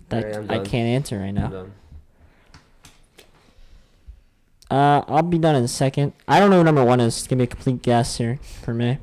That 0.08 0.24
Alright, 0.24 0.36
I'm 0.36 0.50
I 0.50 0.58
can't 0.64 0.88
answer 0.88 1.18
right 1.18 1.30
now. 1.30 1.66
Uh, 4.70 5.02
I'll 5.08 5.22
be 5.22 5.38
done 5.38 5.56
in 5.56 5.64
a 5.64 5.68
second. 5.68 6.12
I 6.26 6.40
don't 6.40 6.50
know 6.50 6.58
who 6.58 6.64
number 6.64 6.84
one 6.84 7.00
is. 7.00 7.16
It's 7.18 7.26
gonna 7.26 7.38
be 7.38 7.44
a 7.44 7.46
complete 7.46 7.80
guess 7.82 8.18
here 8.18 8.38
for 8.62 8.74
me. 8.74 8.98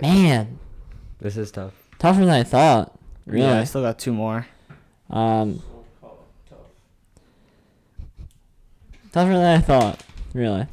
Man, 0.00 0.58
This 1.20 1.36
is 1.36 1.50
tough. 1.50 1.74
tougher 1.98 2.20
than 2.20 2.30
I 2.30 2.42
thought. 2.42 2.98
Really. 3.26 3.42
Yeah, 3.46 3.60
I 3.60 3.64
still 3.64 3.82
got 3.82 3.98
two 3.98 4.12
more. 4.12 4.46
Um, 5.10 5.62
tougher 9.12 9.32
than 9.32 9.44
I 9.44 9.60
thought. 9.60 10.02
Really. 10.34 10.66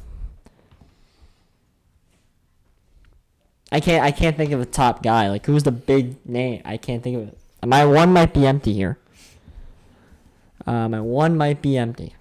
I 3.70 3.80
can't. 3.80 4.02
I 4.02 4.10
can't 4.10 4.36
think 4.36 4.52
of 4.52 4.60
a 4.60 4.66
top 4.66 5.02
guy. 5.02 5.28
Like 5.28 5.44
who's 5.46 5.62
the 5.62 5.72
big 5.72 6.24
name? 6.26 6.62
I 6.64 6.76
can't 6.76 7.02
think 7.02 7.16
of 7.16 7.28
it. 7.28 7.38
My 7.66 7.84
one 7.84 8.12
might 8.12 8.32
be 8.32 8.46
empty 8.46 8.72
here. 8.72 8.98
Uh, 10.66 10.88
my 10.88 11.00
one 11.00 11.36
might 11.36 11.60
be 11.60 11.76
empty. 11.76 12.14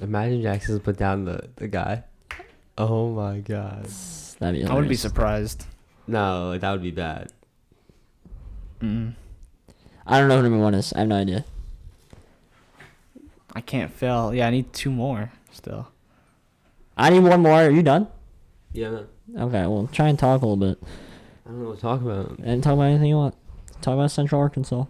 Imagine 0.00 0.42
Jackson 0.42 0.80
put 0.80 0.96
down 0.96 1.24
the 1.24 1.48
the 1.56 1.68
guy. 1.68 2.04
Oh 2.76 3.10
my 3.12 3.38
god. 3.38 3.86
That'd 4.38 4.60
be. 4.60 4.66
I 4.66 4.72
wouldn't 4.74 4.88
be 4.88 4.96
surprised. 4.96 5.66
No, 6.06 6.56
that 6.58 6.70
would 6.70 6.82
be 6.82 6.90
bad. 6.90 7.32
Mm. 8.80 9.14
I 10.06 10.18
don't 10.18 10.28
know 10.28 10.36
who 10.36 10.42
number 10.42 10.58
one 10.58 10.74
is. 10.74 10.92
I 10.92 11.00
have 11.00 11.08
no 11.08 11.16
idea. 11.16 11.44
I 13.56 13.62
can't 13.62 13.90
fail. 13.90 14.34
Yeah, 14.34 14.46
I 14.46 14.50
need 14.50 14.70
two 14.74 14.90
more 14.90 15.32
still. 15.50 15.88
I 16.96 17.08
need 17.10 17.20
one 17.20 17.40
more. 17.40 17.52
Are 17.52 17.70
you 17.70 17.82
done? 17.82 18.06
Yeah, 18.72 18.90
man. 18.90 19.06
Okay. 19.38 19.66
Well, 19.66 19.88
try 19.90 20.08
and 20.08 20.18
talk 20.18 20.42
a 20.42 20.46
little 20.46 20.56
bit 20.58 20.78
I 21.46 21.48
don't 21.50 21.62
know 21.62 21.68
what 21.70 21.76
to 21.76 21.80
talk 21.82 22.00
about. 22.02 22.38
and 22.42 22.62
talk 22.62 22.74
about 22.74 22.84
anything 22.84 23.08
you 23.08 23.16
want. 23.16 23.34
Talk 23.80 23.94
about 23.94 24.10
Central 24.10 24.40
Arkansas. 24.40 24.84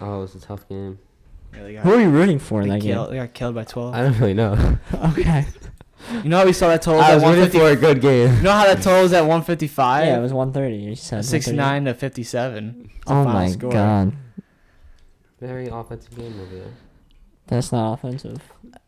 Oh, 0.00 0.22
it's 0.22 0.34
a 0.34 0.40
tough 0.40 0.66
game. 0.68 0.98
Yeah, 1.54 1.62
they 1.64 1.72
got, 1.74 1.82
Who 1.84 1.92
are 1.94 2.00
you 2.00 2.08
rooting 2.08 2.38
for 2.38 2.62
in 2.62 2.68
they, 2.68 2.76
that 2.76 2.80
game? 2.82 2.94
killed, 2.94 3.12
they 3.12 3.16
got 3.16 3.34
killed 3.34 3.54
by 3.54 3.64
12. 3.64 3.94
I 3.94 4.00
don't 4.02 4.18
really 4.18 4.34
know. 4.34 4.78
Okay. 5.10 5.44
You 6.22 6.28
know 6.28 6.38
how 6.38 6.44
we 6.46 6.52
saw 6.52 6.68
that 6.68 6.82
total 6.82 7.00
was 7.00 7.08
I 7.08 7.12
at 7.12 7.14
was 7.16 7.24
rooting 7.24 7.58
150? 7.58 7.58
for 7.58 7.66
a 7.68 7.76
good 7.76 8.00
game. 8.02 8.36
You 8.36 8.42
know 8.42 8.52
how 8.52 8.64
that 8.66 8.82
total 8.82 9.02
was 9.02 9.12
at 9.14 9.20
155? 9.22 10.06
Yeah, 10.06 10.18
it 10.18 10.20
was 10.22 10.32
130. 10.34 10.76
You 10.76 10.94
said 10.96 11.16
130. 11.24 11.26
69 11.42 11.84
to 11.86 11.94
57. 11.94 12.90
It's 12.94 13.04
Oh 13.06 13.24
my 13.24 13.48
score. 13.50 13.70
god. 13.72 14.12
Very 15.40 15.68
offensive 15.68 16.14
game 16.16 16.38
over 16.40 16.54
there. 16.56 16.72
That's 17.46 17.72
not 17.72 17.94
offensive. 17.94 18.38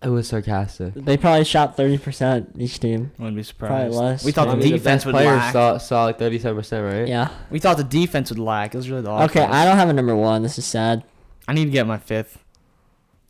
It 0.03 0.09
was 0.09 0.29
sarcastic. 0.29 0.95
They 0.95 1.17
probably 1.17 1.45
shot 1.45 1.77
30% 1.77 2.59
each 2.59 2.81
team. 2.81 3.13
Wouldn't 3.19 3.37
be 3.37 3.43
surprised. 3.43 3.93
Probably 3.93 4.09
less, 4.09 4.25
We 4.25 4.33
thought 4.33 4.57
the 4.57 4.63
defense 4.63 4.83
best 4.83 5.07
would 5.07 5.13
players 5.13 5.39
lack. 5.39 5.53
saw, 5.53 5.79
saw 5.79 6.05
like 6.05 6.19
37%, 6.19 6.93
right? 7.01 7.09
Yeah. 7.09 7.29
We 7.51 7.59
thought 7.59 7.77
the 7.77 7.85
defense 7.85 8.31
would 8.31 8.39
lack. 8.39 8.75
It 8.75 8.79
was 8.79 8.89
really 8.91 9.03
the 9.03 9.11
Okay. 9.11 9.43
I 9.43 9.65
don't 9.65 9.77
have 9.77 9.89
a 9.89 9.93
number 9.93 10.15
one. 10.17 10.43
This 10.43 10.59
is 10.59 10.65
sad. 10.65 11.03
I 11.49 11.53
need 11.55 11.67
to 11.67 11.71
get 11.71 11.87
my 11.87 11.99
fifth. 11.99 12.39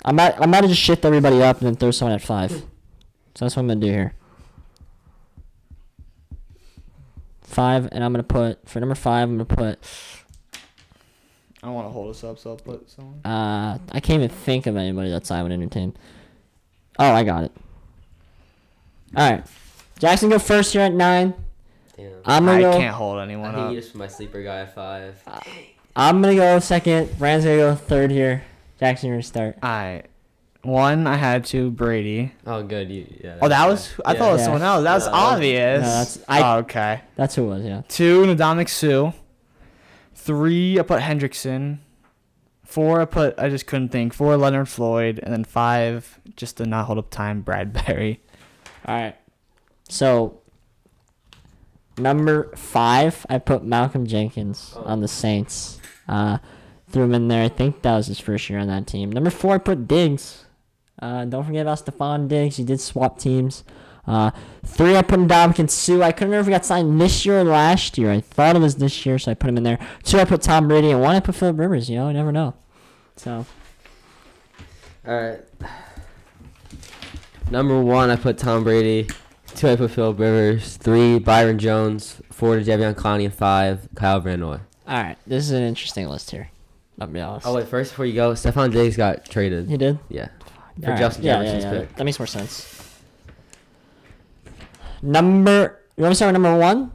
I 0.05 0.13
might 0.13 0.41
I 0.41 0.47
might 0.47 0.63
have 0.63 0.69
just 0.71 0.81
shift 0.81 1.05
everybody 1.05 1.43
up 1.43 1.59
and 1.59 1.67
then 1.67 1.77
throw 1.77 1.91
someone 1.91 2.15
at 2.15 2.23
five. 2.23 2.51
So 2.51 2.61
that's 3.45 3.57
what 3.57 3.63
I'm 3.63 3.69
gonna 3.69 3.81
do 3.81 3.91
here. 3.91 4.15
Five, 7.43 7.89
and 7.93 8.05
I'm 8.05 8.13
gonna 8.13 8.23
put 8.23 8.69
for 8.69 8.81
number 8.81 8.95
five. 8.95 9.29
I'm 9.29 9.39
gonna 9.39 9.45
put. 9.45 9.79
I 11.67 11.69
don't 11.71 11.75
want 11.75 11.89
to 11.89 11.93
hold 11.93 12.11
us 12.11 12.23
up, 12.23 12.39
so 12.39 12.51
I'll 12.51 12.57
put 12.57 12.89
someone. 12.89 13.19
Uh, 13.25 13.77
I 13.91 13.99
can't 13.99 14.23
even 14.23 14.29
think 14.29 14.69
of 14.69 14.77
anybody 14.77 15.11
that's 15.11 15.33
I 15.33 15.43
would 15.43 15.51
entertain. 15.51 15.97
Oh, 16.97 17.11
I 17.11 17.25
got 17.25 17.43
it. 17.43 17.53
All 19.17 19.29
right, 19.33 19.45
Jackson, 19.99 20.29
go 20.31 20.39
first 20.39 20.73
here 20.73 20.83
at 20.83 20.93
nine. 20.93 21.35
Damn. 21.97 22.13
I'm 22.25 22.49
I 22.49 22.61
gonna 22.61 22.73
go. 22.75 22.79
can't 22.79 22.95
hold 22.95 23.19
anyone 23.19 23.53
think 23.53 23.65
up. 23.67 23.73
you 23.73 23.81
just 23.81 23.95
put 23.95 23.99
my 23.99 24.07
sleeper 24.07 24.45
guy 24.45 24.61
at 24.61 24.77
five. 24.77 25.21
I'm 25.97 26.23
gonna 26.23 26.37
go 26.37 26.61
second. 26.61 27.19
Brand's 27.19 27.45
gonna 27.45 27.57
go 27.57 27.75
third 27.75 28.13
here. 28.13 28.45
Jackson, 28.79 29.09
you're 29.09 29.17
gonna 29.17 29.25
start. 29.25 29.59
I 29.61 30.05
one 30.63 31.09
I 31.09 31.17
had 31.17 31.47
to 31.47 31.73
Brady. 31.73 32.33
Oh, 32.47 32.63
good. 32.63 32.93
You, 32.93 33.13
yeah. 33.25 33.39
Oh, 33.43 33.49
that 33.49 33.67
that's 33.67 33.71
was 33.71 33.87
fine. 33.89 34.15
I 34.15 34.19
thought 34.21 34.29
it 34.29 34.33
was 34.35 34.41
Yeah. 34.41 34.45
someone 34.45 34.63
else. 34.63 34.85
That 34.85 34.95
was 34.95 35.07
No, 35.09 35.13
obvious. 35.15 35.83
No, 35.83 35.89
that's- 35.89 36.19
I- 36.29 36.43
oh, 36.43 36.59
okay. 36.59 37.01
That's 37.17 37.35
who 37.35 37.43
it 37.47 37.49
was. 37.57 37.65
Yeah. 37.65 37.83
Two 37.89 38.23
Ndamukong 38.25 38.69
Suh. 38.69 39.13
Three 40.17 40.79
I 40.79 40.83
put 40.83 41.01
Hendrickson. 41.03 41.79
Four 42.65 43.01
I 43.01 43.05
put 43.05 43.39
I 43.39 43.49
just 43.49 43.67
couldn't 43.67 43.91
think. 43.91 44.13
Four 44.13 44.37
Leonard 44.37 44.69
Floyd, 44.69 45.21
and 45.23 45.33
then 45.33 45.45
five 45.45 46.19
just 46.35 46.57
to 46.57 46.67
not 46.67 46.87
hold 46.87 46.99
up 46.99 47.11
time 47.11 47.43
Bradbury. 47.43 48.21
All 48.87 48.95
right. 48.97 49.15
So 49.89 50.41
number 51.99 52.51
five, 52.57 53.25
I 53.29 53.39
put 53.39 53.65
Malcolm 53.65 54.07
Jenkins 54.07 54.73
Oh. 54.77 54.83
on 54.85 55.01
the 55.01 55.09
Saints. 55.09 55.81
Uh, 56.09 56.39
threw 56.89 57.05
him 57.05 57.15
in 57.15 57.29
there. 57.29 57.45
I 57.45 57.49
think 57.49 57.83
that 57.83 57.95
was 57.97 58.07
his 58.07 58.19
first 58.19 58.49
year 58.51 58.59
on 58.59 58.69
that 58.69 58.87
team. 58.87 59.11
Number 59.11 59.31
four, 59.31 59.55
I 59.55 59.59
put 59.59 59.87
Diggs. 59.89 60.45
Uh, 61.01 61.25
don't 61.25 61.45
forget 61.45 61.63
about 61.63 61.85
Stefon 61.85 62.27
Diggs. 62.29 62.57
He 62.57 62.65
did 62.65 62.81
swap 62.81 63.19
teams. 63.19 63.65
Uh, 64.07 64.31
three, 64.65 64.97
I 64.97 65.03
put 65.03 65.19
Ndamukong 65.19 65.69
Suh. 65.69 66.01
I 66.03 66.13
couldn't 66.13 66.29
remember 66.31 66.43
if 66.43 66.47
he 66.47 66.53
got 66.53 66.65
signed 66.65 67.01
this 67.01 67.27
year 67.27 67.41
or 67.41 67.45
last 67.45 67.99
year. 67.99 68.11
I 68.13 68.21
thought 68.21 68.55
it 68.57 68.61
was 68.61 68.77
this 68.77 69.05
year, 69.05 69.19
so 69.19 69.31
I 69.33 69.35
put 69.35 69.49
him 69.51 69.57
in 69.57 69.63
there. 69.65 69.79
Two, 70.05 70.19
I 70.19 70.25
put 70.25 70.43
Tom 70.43 70.69
Brady, 70.69 70.91
and 70.93 71.01
one, 71.01 71.17
I 71.17 71.21
put 71.21 71.35
Philip 71.35 71.59
Rivers. 71.59 71.91
You 71.91 71.97
know, 71.97 72.07
I 72.09 72.13
never 72.13 72.31
know. 72.31 72.55
So 73.17 73.45
All 75.07 75.15
right. 75.21 75.41
Number 77.51 77.81
one, 77.81 78.11
I 78.11 78.17
put 78.17 78.39
Tom 78.39 78.65
Brady. 78.65 79.09
Two, 79.55 79.69
I 79.69 79.77
put 79.77 79.91
Philip 79.93 80.19
Rivers. 80.19 80.77
Three, 80.77 81.19
Byron 81.19 81.59
Jones. 81.59 82.21
Four, 82.31 82.57
Jadeveon 82.59 82.95
Clowney. 82.95 83.25
And 83.25 83.35
five, 83.35 83.89
Kyle 83.95 84.21
Van 84.21 84.41
Noy. 84.41 84.59
all 84.87 85.03
right, 85.03 85.17
this 85.27 85.45
is 85.45 85.53
an 85.53 85.63
interesting 85.63 86.09
list 86.09 86.31
here. 86.31 86.51
I'll 87.01 87.07
be 87.07 87.21
honest. 87.21 87.47
Oh 87.47 87.55
wait, 87.55 87.69
first 87.69 87.93
before 87.93 88.07
you 88.07 88.15
go, 88.15 88.33
Stefon 88.33 88.73
Diggs 88.73 88.97
got 88.97 89.25
traded. 89.27 89.69
he 89.69 89.77
did. 89.77 89.99
Yeah. 90.09 90.29
For 90.81 90.91
right. 90.91 90.99
Justin 90.99 91.25
Yeah, 91.25 91.43
Jefferson's 91.43 91.65
yeah, 91.65 91.73
yeah. 91.73 91.81
pick. 91.81 91.97
That 91.97 92.05
makes 92.05 92.19
more 92.19 92.27
sense. 92.27 92.86
Number, 95.07 95.79
you 95.97 96.03
want 96.03 96.13
to 96.13 96.17
start 96.17 96.35
with 96.35 96.43
number 96.43 96.59
one? 96.59 96.91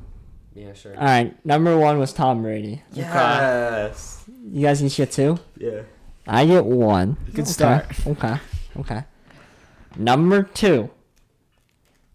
Yeah, 0.53 0.73
sure. 0.73 0.93
All 0.97 1.03
right, 1.05 1.45
number 1.45 1.77
one 1.77 1.97
was 1.97 2.11
Tom 2.11 2.41
Brady. 2.41 2.81
Yes. 2.91 4.25
You 4.43 4.61
guys 4.63 4.83
each 4.83 4.91
shit 4.93 5.11
too. 5.13 5.39
Yeah. 5.57 5.83
I 6.27 6.45
get 6.45 6.65
one. 6.65 7.15
Good 7.27 7.41
Okay, 7.41 7.51
start. 7.51 8.07
Okay. 8.07 8.35
Okay. 8.77 9.03
Number 9.97 10.43
two. 10.43 10.89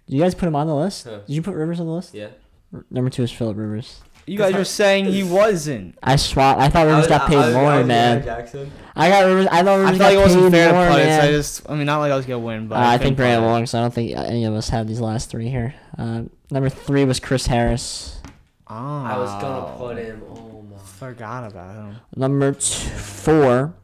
You 0.06 0.20
guys 0.22 0.34
put 0.34 0.46
him 0.46 0.54
on 0.54 0.66
the 0.66 0.74
list? 0.74 1.04
Huh. 1.04 1.20
Did 1.26 1.32
you 1.34 1.40
put 1.42 1.54
Rivers 1.54 1.80
on 1.80 1.86
the 1.86 1.92
list? 1.92 2.12
Yeah. 2.14 2.28
R- 2.74 2.84
Number 2.90 3.08
two 3.10 3.22
is 3.22 3.32
Philip 3.32 3.56
Rivers. 3.56 4.02
You 4.28 4.36
guys 4.38 4.54
are 4.54 4.64
saying 4.64 5.04
he 5.06 5.22
wasn't. 5.22 5.96
I 6.02 6.16
swap. 6.16 6.58
I 6.58 6.68
thought 6.68 6.86
Rivers 6.86 7.06
got 7.06 7.28
paid 7.28 7.52
more, 7.54 7.84
man. 7.84 8.24
Jackson. 8.24 8.70
I 8.96 9.08
got 9.08 9.24
Rivers. 9.24 9.46
I 9.52 9.62
thought 9.62 9.68
I 9.68 9.76
Rivers 9.76 9.98
felt 9.98 10.00
like 10.00 10.00
got 10.00 10.12
it 10.12 10.18
wasn't 10.18 10.42
paid 10.44 10.50
fair 10.52 10.68
to 10.68 10.74
more, 10.74 10.88
put 10.88 10.98
it, 11.00 11.04
so 11.04 11.10
I 11.10 11.14
man. 11.22 11.30
just 11.32 11.70
I 11.70 11.74
mean 11.76 11.86
not 11.86 11.98
like 12.00 12.10
I 12.12 12.16
was 12.16 12.26
gonna 12.26 12.38
win, 12.40 12.66
but 12.66 12.74
Uh, 12.76 12.78
I 12.80 12.96
couldn't 12.98 13.00
think 13.02 13.16
Brandon 13.18 13.40
put 13.42 13.46
it. 13.46 13.50
won, 13.52 13.66
so 13.66 13.78
I 13.78 13.82
don't 13.82 13.94
think 13.94 14.16
any 14.16 14.44
of 14.44 14.54
us 14.54 14.68
have 14.70 14.88
these 14.88 15.00
last 15.00 15.30
three 15.30 15.48
here. 15.48 15.74
Uh, 15.96 16.22
number 16.50 16.68
three 16.68 17.04
was 17.04 17.20
Chris 17.20 17.46
Harris. 17.46 18.20
Oh, 18.68 18.74
I 18.74 19.16
was 19.16 19.30
gonna 19.40 19.76
put 19.78 19.96
him. 19.98 20.22
Oh 20.28 20.62
my. 20.70 20.76
Forgot 20.78 21.52
about 21.52 21.74
him. 21.76 21.96
Number 22.16 22.52
t- 22.52 22.88
four 22.88 23.74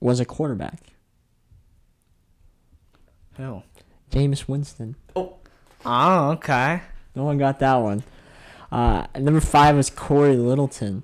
was 0.00 0.20
a 0.20 0.24
quarterback, 0.26 0.80
Who? 3.36 3.62
Jameis 4.10 4.46
Winston. 4.48 4.96
Oh, 5.16 6.30
okay. 6.32 6.82
No 7.14 7.24
one 7.24 7.38
got 7.38 7.58
that 7.60 7.76
one. 7.76 8.02
Uh, 8.70 9.06
number 9.18 9.40
five 9.40 9.76
was 9.76 9.90
Cory 9.90 10.36
Littleton. 10.36 11.02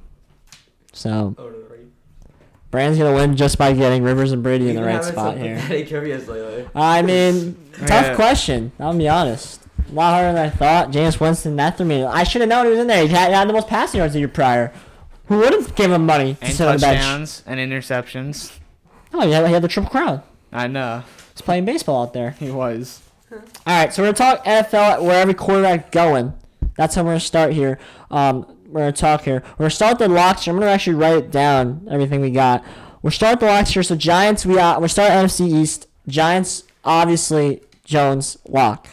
So 0.92 1.34
Oh. 1.38 1.50
Brand's 2.70 2.98
gonna 2.98 3.14
win 3.14 3.36
just 3.36 3.56
by 3.56 3.72
getting 3.72 4.02
Rivers 4.02 4.32
and 4.32 4.42
Brady 4.42 4.68
in 4.68 4.74
the 4.76 4.82
right 4.82 5.02
spot 5.04 5.36
here. 5.38 5.62
I 6.74 7.02
mean, 7.02 7.56
tough 7.86 8.06
Yeah. 8.06 8.14
question. 8.16 8.72
I'll 8.80 8.96
be 8.98 9.08
honest. 9.08 9.60
A 9.88 9.92
lot 9.94 10.10
harder 10.14 10.32
than 10.32 10.44
I 10.46 10.50
thought. 10.50 10.90
Jameis 10.90 11.20
Winston, 11.20 11.54
that 11.56 11.76
threw 11.76 11.86
me. 11.86 12.02
I 12.04 12.24
should 12.24 12.40
have 12.40 12.48
known 12.48 12.64
he 12.64 12.70
was 12.72 12.80
in 12.80 12.86
there. 12.88 13.02
He 13.06 13.08
had, 13.14 13.32
had 13.32 13.48
the 13.48 13.52
most 13.52 13.68
passing 13.68 13.98
yards 13.98 14.14
the 14.14 14.18
year 14.20 14.28
prior. 14.28 14.72
Who 15.26 15.38
would 15.38 15.52
have 15.52 15.74
given 15.76 15.94
him 15.94 16.06
money 16.06 16.34
to 16.34 16.44
And 16.46 16.52
sit 16.54 16.66
on 16.66 16.76
the 16.76 16.80
bench? 16.80 16.98
touchdowns 17.00 17.42
and 17.46 17.60
interceptions. 17.60 18.52
Oh, 19.12 19.20
he 19.24 19.32
had, 19.32 19.46
he 19.46 19.52
had 19.52 19.62
the 19.62 19.68
triple 19.68 19.90
crown. 19.90 20.22
I 20.52 20.66
know 20.66 21.02
He's 21.32 21.42
playing 21.42 21.64
baseball 21.64 22.02
out 22.02 22.12
there. 22.12 22.30
he 22.32 22.50
was. 22.50 23.02
All 23.32 23.38
right, 23.66 23.92
so 23.94 24.02
we're 24.02 24.12
gonna 24.12 24.36
talk 24.36 24.44
NFL 24.44 25.02
where 25.04 25.20
every 25.20 25.34
quarterback 25.34 25.92
going. 25.92 26.32
That's 26.76 26.94
how 26.94 27.02
we're 27.02 27.10
gonna 27.10 27.20
start 27.20 27.52
here. 27.52 27.78
Um, 28.10 28.46
we're 28.68 28.80
gonna 28.80 28.92
talk 28.92 29.22
here. 29.22 29.42
We're 29.52 29.64
gonna 29.64 29.70
start 29.70 29.98
the 29.98 30.08
locks. 30.08 30.44
here. 30.44 30.54
I'm 30.54 30.58
gonna 30.60 30.70
actually 30.72 30.96
write 30.96 31.16
it 31.16 31.30
down 31.30 31.86
everything 31.90 32.20
we 32.20 32.30
got. 32.30 32.64
We're 33.02 33.10
start 33.10 33.40
the 33.40 33.46
locks 33.46 33.70
here. 33.70 33.82
So 33.82 33.94
Giants, 33.96 34.44
we 34.46 34.58
uh, 34.58 34.80
we 34.80 34.88
start 34.88 35.10
NFC 35.12 35.46
East. 35.52 35.86
Giants, 36.08 36.64
obviously 36.84 37.62
Jones 37.84 38.38
lock. 38.48 38.88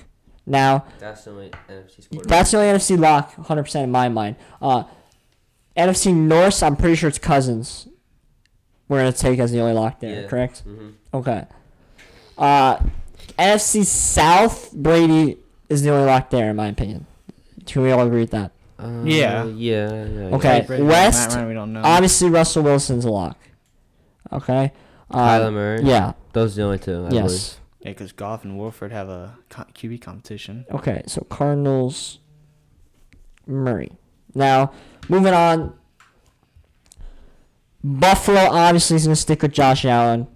Now 0.45 0.85
That's 0.99 1.23
the 1.23 1.31
only 1.31 1.51
NFC 1.69 2.23
that's 2.27 2.51
the 2.51 2.57
only 2.57 2.77
NFC 2.77 2.99
lock, 2.99 3.37
100 3.37 3.63
percent 3.63 3.83
in 3.85 3.91
my 3.91 4.09
mind. 4.09 4.35
Uh, 4.61 4.83
NFC 5.77 6.13
North, 6.13 6.61
I'm 6.63 6.75
pretty 6.75 6.95
sure 6.95 7.07
it's 7.09 7.17
Cousins. 7.19 7.87
We're 8.87 8.99
gonna 8.99 9.13
take 9.13 9.39
as 9.39 9.51
the 9.51 9.59
only 9.61 9.73
lock 9.73 9.99
there, 10.01 10.23
Yeah. 10.23 10.27
correct? 10.27 10.63
Mm-hmm. 10.67 10.89
Okay. 11.13 11.45
Uh, 12.37 12.79
NFC 13.39 13.85
South, 13.85 14.73
Brady 14.73 15.37
is 15.69 15.83
the 15.83 15.91
only 15.91 16.05
lock 16.05 16.29
there, 16.31 16.49
in 16.49 16.55
my 16.57 16.67
opinion. 16.67 17.05
Can 17.65 17.81
we 17.81 17.91
all 17.91 18.05
agree 18.05 18.21
with 18.21 18.31
that? 18.31 18.51
Uh, 18.79 19.03
Yeah. 19.03 19.45
Yeah. 19.45 20.05
yeah 20.05 20.35
Okay. 20.35 20.59
Like 20.59 20.67
Brady, 20.67 20.83
West, 20.83 21.31
Ryan, 21.31 21.47
we 21.47 21.53
don't 21.53 21.73
know. 21.73 21.81
Obviously, 21.83 22.29
Russell 22.29 22.63
Wilson's 22.63 23.05
a 23.05 23.09
lock. 23.11 23.37
Okay. 24.31 24.71
Uh, 25.09 25.17
Kyler 25.17 25.53
Murray. 25.53 25.83
Yeah. 25.83 26.13
Those 26.33 26.53
are 26.53 26.61
the 26.61 26.65
only 26.65 26.79
two. 26.79 27.05
I 27.05 27.09
yes. 27.11 27.59
yeah, 27.81 27.91
because 27.91 28.11
Goff 28.11 28.43
and 28.43 28.57
Wolford 28.57 28.91
have 28.91 29.09
a 29.09 29.37
QB 29.49 30.01
competition. 30.01 30.65
Okay. 30.71 31.03
So 31.07 31.25
Cardinals, 31.29 32.19
Murray. 33.45 33.91
Now, 34.33 34.71
moving 35.09 35.33
on. 35.33 35.75
Buffalo 37.83 38.39
obviously 38.39 38.95
is 38.95 39.05
going 39.05 39.15
to 39.15 39.21
stick 39.21 39.41
with 39.41 39.51
Josh 39.51 39.85
Allen 39.85 40.27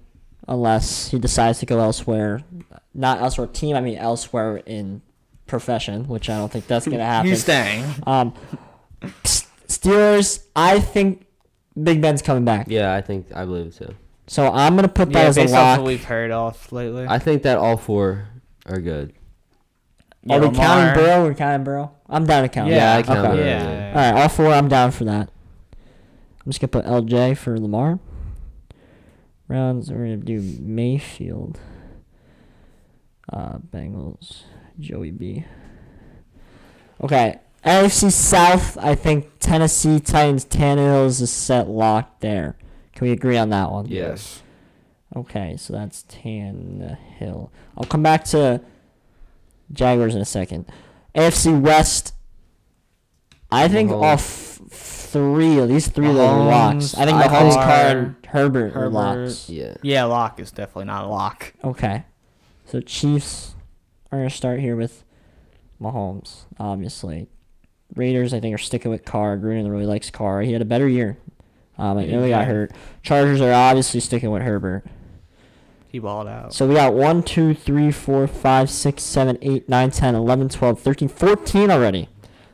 unless 0.47 1.09
he 1.09 1.19
decides 1.19 1.59
to 1.59 1.65
go 1.65 1.79
elsewhere. 1.79 2.41
Not 2.93 3.19
elsewhere 3.19 3.47
team, 3.47 3.75
I 3.75 3.81
mean 3.81 3.97
elsewhere 3.97 4.57
in 4.65 5.01
profession, 5.47 6.07
which 6.07 6.29
I 6.29 6.37
don't 6.37 6.51
think 6.51 6.67
that's 6.67 6.85
going 6.85 6.97
to 6.99 7.03
happen. 7.05 7.29
He's 7.29 7.41
staying. 7.43 7.85
Um, 8.05 8.33
Steelers, 9.67 10.43
I 10.55 10.79
think 10.79 11.25
Big 11.81 12.01
Ben's 12.01 12.21
coming 12.21 12.45
back. 12.45 12.67
Yeah, 12.69 12.93
I 12.93 13.01
think 13.01 13.27
I 13.35 13.45
believe 13.45 13.67
it 13.67 13.73
too. 13.75 13.93
So 14.27 14.47
I'm 14.51 14.73
going 14.75 14.87
to 14.87 14.93
put 14.93 15.11
that 15.11 15.21
Yeah, 15.23 15.27
as 15.29 15.37
a 15.37 15.41
based 15.41 15.53
off 15.53 15.59
lock. 15.61 15.77
what 15.79 15.87
we've 15.87 16.03
heard 16.03 16.31
off 16.31 16.71
lately. 16.71 17.05
I 17.07 17.19
think 17.19 17.43
that 17.43 17.57
all 17.57 17.77
four 17.77 18.27
are 18.65 18.79
good. 18.81 19.13
Yeah, 20.23 20.37
Are 20.37 20.39
we 20.39 20.47
Lamar. 20.47 20.65
counting 20.65 21.03
Burrow? 21.03 21.23
We're 21.25 21.33
counting 21.35 21.63
Burrow? 21.63 21.91
I'm 22.09 22.25
down 22.25 22.41
to 22.43 22.49
count. 22.49 22.71
Yeah, 22.71 22.93
I 22.95 22.99
okay. 22.99 23.07
count 23.07 23.21
Burrow, 23.21 23.35
Yeah. 23.45 23.63
yeah. 23.63 23.89
All 23.89 24.13
right, 24.13 24.21
all 24.23 24.29
four. 24.29 24.47
I'm 24.47 24.67
down 24.67 24.89
for 24.91 25.03
that. 25.03 25.29
I'm 26.43 26.51
just 26.51 26.59
gonna 26.59 26.69
put 26.69 26.85
LJ 26.85 27.37
for 27.37 27.59
Lamar. 27.59 27.99
Rounds. 29.47 29.91
We're 29.91 29.97
gonna 29.99 30.17
do 30.17 30.41
Mayfield. 30.59 31.59
Uh, 33.31 33.57
Bengals. 33.71 34.43
Joey 34.79 35.11
B. 35.11 35.45
Okay, 37.03 37.39
AFC 37.65 38.11
South. 38.11 38.77
I 38.77 38.95
think 38.95 39.29
Tennessee 39.39 39.99
Titans. 39.99 40.45
Tannehill 40.45 41.05
is 41.07 41.21
a 41.21 41.27
set 41.27 41.67
lock 41.69 42.19
there. 42.19 42.55
Can 42.93 43.07
we 43.07 43.11
agree 43.13 43.37
on 43.37 43.49
that 43.49 43.71
one? 43.71 43.87
Yes. 43.87 44.41
Okay, 45.15 45.55
so 45.57 45.73
that's 45.73 46.03
Tannehill. 46.03 47.49
I'll 47.77 47.85
come 47.87 48.03
back 48.03 48.23
to 48.25 48.61
Jaguars 49.71 50.15
in 50.15 50.21
a 50.21 50.25
second. 50.25 50.65
AFC 51.13 51.59
West. 51.59 52.13
I 53.51 53.67
think 53.67 53.91
all 53.91 54.03
f- 54.03 54.59
three 54.69 55.59
of 55.59 55.69
these 55.69 55.87
three 55.87 56.07
of 56.09 56.15
those 56.15 56.29
are 56.29 56.45
locks. 56.45 56.95
I 56.95 57.05
think 57.05 57.17
I 57.17 57.27
Mahomes, 57.27 57.49
think- 57.51 57.61
Carr, 57.63 57.87
and 57.97 58.15
Herbert, 58.27 58.65
are 58.75 58.79
Herbert. 58.81 58.89
locks. 58.89 59.49
Yeah. 59.49 59.75
Yeah, 59.81 60.03
lock 60.05 60.39
is 60.39 60.51
definitely 60.51 60.85
not 60.85 61.05
a 61.05 61.07
lock. 61.07 61.53
Okay, 61.63 62.03
so 62.65 62.81
Chiefs 62.81 63.54
are 64.15 64.19
gonna 64.19 64.29
start 64.29 64.59
here 64.59 64.75
with 64.75 65.03
Mahomes, 65.81 66.43
obviously. 66.59 67.27
Raiders, 67.95 68.33
I 68.33 68.39
think, 68.39 68.53
are 68.55 68.59
sticking 68.59 68.91
with 68.91 69.05
Carr. 69.05 69.37
Gruden 69.37 69.69
really 69.69 69.85
likes 69.85 70.09
Carr. 70.09 70.41
He 70.41 70.53
had 70.53 70.61
a 70.61 70.65
better 70.65 70.87
year. 70.87 71.17
Um, 71.77 71.99
Yeah, 71.99 72.05
and 72.15 72.21
we 72.23 72.29
got 72.29 72.45
hurt. 72.45 72.71
Chargers 73.03 73.41
are 73.41 73.51
obviously 73.53 73.99
sticking 73.99 74.31
with 74.31 74.41
Herbert. 74.41 74.85
He 75.89 75.99
balled 75.99 76.27
out. 76.27 76.53
So 76.53 76.67
we 76.67 76.75
got 76.75 76.93
1, 76.93 77.23
2, 77.23 77.53
3, 77.53 77.91
4, 77.91 78.27
5, 78.27 78.69
6, 78.69 79.03
7, 79.03 79.37
8, 79.41 79.69
9, 79.69 79.91
10, 79.91 80.15
11, 80.15 80.49
12, 80.49 80.79
13, 80.79 81.07
14 81.07 81.69
already. 81.71 82.09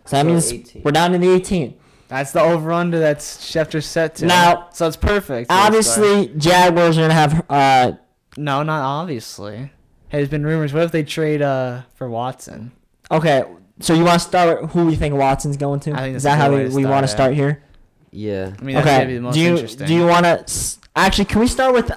So 0.06 0.17
that 0.17 0.21
So 0.21 0.28
means 0.28 0.52
18. 0.54 0.82
we're 0.84 0.91
down 0.91 1.12
to 1.13 1.17
the 1.17 1.30
18. 1.30 1.76
That's 2.08 2.32
the 2.34 2.41
over 2.41 2.71
under 2.74 3.00
that's 3.00 3.38
Schefter 3.38 3.82
set 3.82 4.15
to. 4.15 4.26
Now- 4.26 4.67
so 4.74 4.86
it's 4.88 4.97
perfect. 4.97 5.50
Obviously, 5.50 6.28
Jaguars 6.38 6.97
are 6.97 7.02
going 7.02 7.10
to 7.10 7.15
have. 7.15 7.45
Uh, 7.50 7.91
no, 8.38 8.63
not 8.63 8.82
obviously. 8.84 9.71
Hey, 10.12 10.17
there's 10.17 10.30
been 10.30 10.45
rumors. 10.45 10.74
What 10.74 10.84
if 10.84 10.91
they 10.91 11.04
trade 11.04 11.41
uh 11.41 11.84
for 11.95 12.10
Watson? 12.10 12.71
okay, 13.10 13.43
so 13.80 13.93
you 13.93 14.04
want 14.04 14.21
to 14.21 14.28
start 14.28 14.62
with 14.62 14.71
who 14.71 14.86
we 14.86 14.95
think 14.95 15.15
Watson's 15.15 15.58
going 15.58 15.80
to? 15.82 15.93
I 15.93 16.00
think 16.02 16.17
Is 16.17 16.24
that's 16.24 16.38
that 16.38 16.52
how 16.52 16.56
we, 16.56 16.67
we 16.69 16.86
want 16.86 17.04
to 17.06 17.08
start 17.08 17.34
here? 17.34 17.63
Yeah. 18.12 18.52
I 18.60 18.62
mean, 18.63 18.76
that's 18.76 18.86
be 18.88 18.91
Okay. 18.91 19.13
the 19.15 19.21
most 19.21 19.34
Do 19.36 19.39
you 19.41 19.50
interesting. 19.52 19.88
do 19.88 19.93
you 19.93 20.06
want 20.06 20.26
to 20.26 20.78
actually? 20.95 21.26
Can 21.26 21.39
we 21.39 21.47
start 21.47 21.74
with 21.74 21.89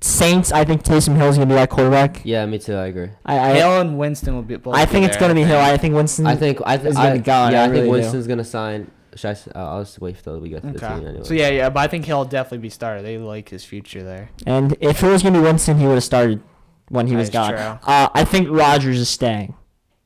Saints? 0.00 0.50
I 0.52 0.64
think 0.64 0.82
Taysom 0.82 1.16
Hill's 1.16 1.36
gonna 1.36 1.46
be 1.46 1.54
that 1.54 1.70
quarterback. 1.70 2.20
Yeah, 2.24 2.44
me 2.46 2.58
too. 2.58 2.74
I 2.74 2.86
agree. 2.86 3.10
I 3.24 3.38
I, 3.38 3.54
Hill 3.54 3.80
and 3.80 3.96
Winston 3.96 4.34
will 4.34 4.42
be. 4.42 4.56
Both 4.56 4.74
I 4.74 4.84
be 4.84 4.90
think 4.92 5.06
it's 5.06 5.16
there, 5.16 5.28
gonna 5.28 5.34
be 5.40 5.44
Hill. 5.44 5.60
I 5.60 5.76
think 5.76 5.94
Winston. 5.94 6.26
I 6.26 6.34
think 6.34 6.60
I 6.66 6.76
think 6.76 6.88
is 6.90 6.96
gonna 6.96 7.10
I, 7.10 7.12
be 7.18 7.18
gone, 7.20 7.52
yeah, 7.52 7.60
I 7.60 7.64
I, 7.64 7.66
think 7.68 7.74
really 7.74 7.86
do. 7.86 7.92
Winston's 7.92 8.26
gonna 8.26 8.44
sign. 8.44 8.90
Should 9.14 9.28
I, 9.28 9.30
s- 9.30 9.48
uh, 9.54 9.58
I'll 9.58 9.82
just 9.82 9.98
wait 10.00 10.22
till 10.22 10.38
we 10.40 10.48
get 10.50 10.60
to 10.62 10.72
the 10.72 10.78
team 10.78 10.88
Okay. 10.90 11.06
anyway. 11.06 11.24
So 11.24 11.32
yeah, 11.32 11.48
yeah, 11.48 11.70
but 11.70 11.80
I 11.80 11.86
think 11.86 12.04
he'll 12.04 12.26
definitely 12.26 12.58
be 12.58 12.68
started. 12.70 13.06
They 13.06 13.16
like 13.16 13.48
his 13.48 13.64
future 13.64 14.02
there. 14.02 14.28
And 14.46 14.76
if 14.80 15.02
it 15.02 15.08
was 15.08 15.22
gonna 15.22 15.38
be 15.38 15.44
Winston, 15.44 15.78
he 15.78 15.86
would 15.86 15.94
have 15.94 16.04
started 16.04 16.42
when 16.88 17.06
he 17.06 17.14
That 17.14 17.18
was 17.18 17.30
gone. 17.30 17.50
true. 17.50 17.58
Uh, 17.60 18.08
I 18.14 18.24
think 18.24 18.48
Rodgers 18.50 18.98
is 18.98 19.08
staying. 19.08 19.54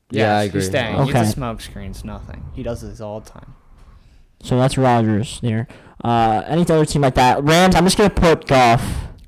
Yeah, 0.09 0.37
I 0.37 0.43
agree. 0.43 0.59
He's 0.61 0.69
staying. 0.69 0.95
Okay. 0.97 1.19
He's 1.19 1.29
a 1.29 1.31
smoke 1.31 1.61
screens, 1.61 2.03
nothing. 2.03 2.43
He 2.53 2.63
does 2.63 2.81
this 2.81 2.99
all 2.99 3.19
the 3.21 3.29
time. 3.29 3.53
So 4.43 4.57
that's 4.57 4.77
Rodgers 4.77 5.39
there. 5.41 5.67
Uh, 6.03 6.43
any 6.47 6.61
other 6.63 6.85
team 6.85 7.01
like 7.03 7.15
that? 7.15 7.43
Rams. 7.43 7.75
I'm 7.75 7.85
just 7.85 7.97
gonna 7.97 8.09
put 8.09 8.47
Goff. 8.47 8.81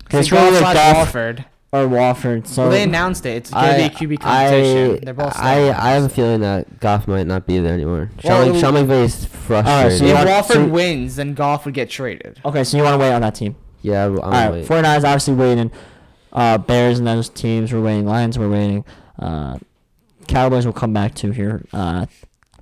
'Cause 0.09 0.21
it's 0.21 0.29
See, 0.29 0.35
really 0.35 0.51
Goff 0.51 0.61
like 0.61 0.73
slash 0.75 0.93
Goff 0.93 0.95
Wolford. 1.13 1.45
or 1.71 1.87
Wolford. 1.87 2.47
So 2.47 2.63
well, 2.63 2.71
they 2.71 2.83
announced 2.83 3.25
it. 3.25 3.37
It's 3.37 3.49
gonna 3.51 3.77
be 3.77 3.83
a 3.83 3.89
QB 3.89 4.17
competition. 4.19 4.99
They're 5.05 5.13
both. 5.13 5.37
I, 5.37 5.53
staying. 5.53 5.73
I 5.73 5.89
have 5.91 6.03
a 6.03 6.09
feeling 6.09 6.41
that 6.41 6.79
Goff 6.79 7.07
might 7.07 7.27
not 7.27 7.45
be 7.47 7.59
there 7.59 7.73
anymore. 7.73 8.09
Well, 8.23 8.43
Sean, 8.45 8.55
it- 8.55 8.59
Sean 8.59 8.73
McVay 8.73 9.03
is 9.05 9.25
frustrated. 9.25 9.99
so 9.99 10.05
if 10.05 10.13
want- 10.15 10.27
Wolford 10.27 10.55
so- 10.55 10.67
wins, 10.67 11.15
then 11.15 11.33
Goff 11.35 11.65
would 11.65 11.73
get 11.75 11.89
traded. 11.89 12.39
okay. 12.43 12.63
So 12.63 12.75
you 12.77 12.83
want 12.83 12.95
to 12.95 12.97
wait 12.99 13.13
on 13.13 13.21
that 13.21 13.35
team? 13.35 13.55
yeah, 13.83 14.05
I'm 14.05 14.19
All 14.19 14.31
right. 14.31 14.51
wait. 14.51 14.65
49ers 14.67 15.03
obviously 15.05 15.33
waiting. 15.35 15.71
Uh, 16.33 16.57
Bears 16.57 16.97
and 16.97 17.07
those 17.07 17.29
teams 17.29 17.71
were 17.71 17.81
waiting. 17.81 18.05
Lions 18.05 18.37
were 18.37 18.49
waiting. 18.49 18.83
Uh, 19.17 19.59
Cowboys 20.27 20.65
will 20.65 20.73
come 20.73 20.91
back 20.91 21.13
to 21.15 21.31
here. 21.31 21.63
Uh, 21.71 22.07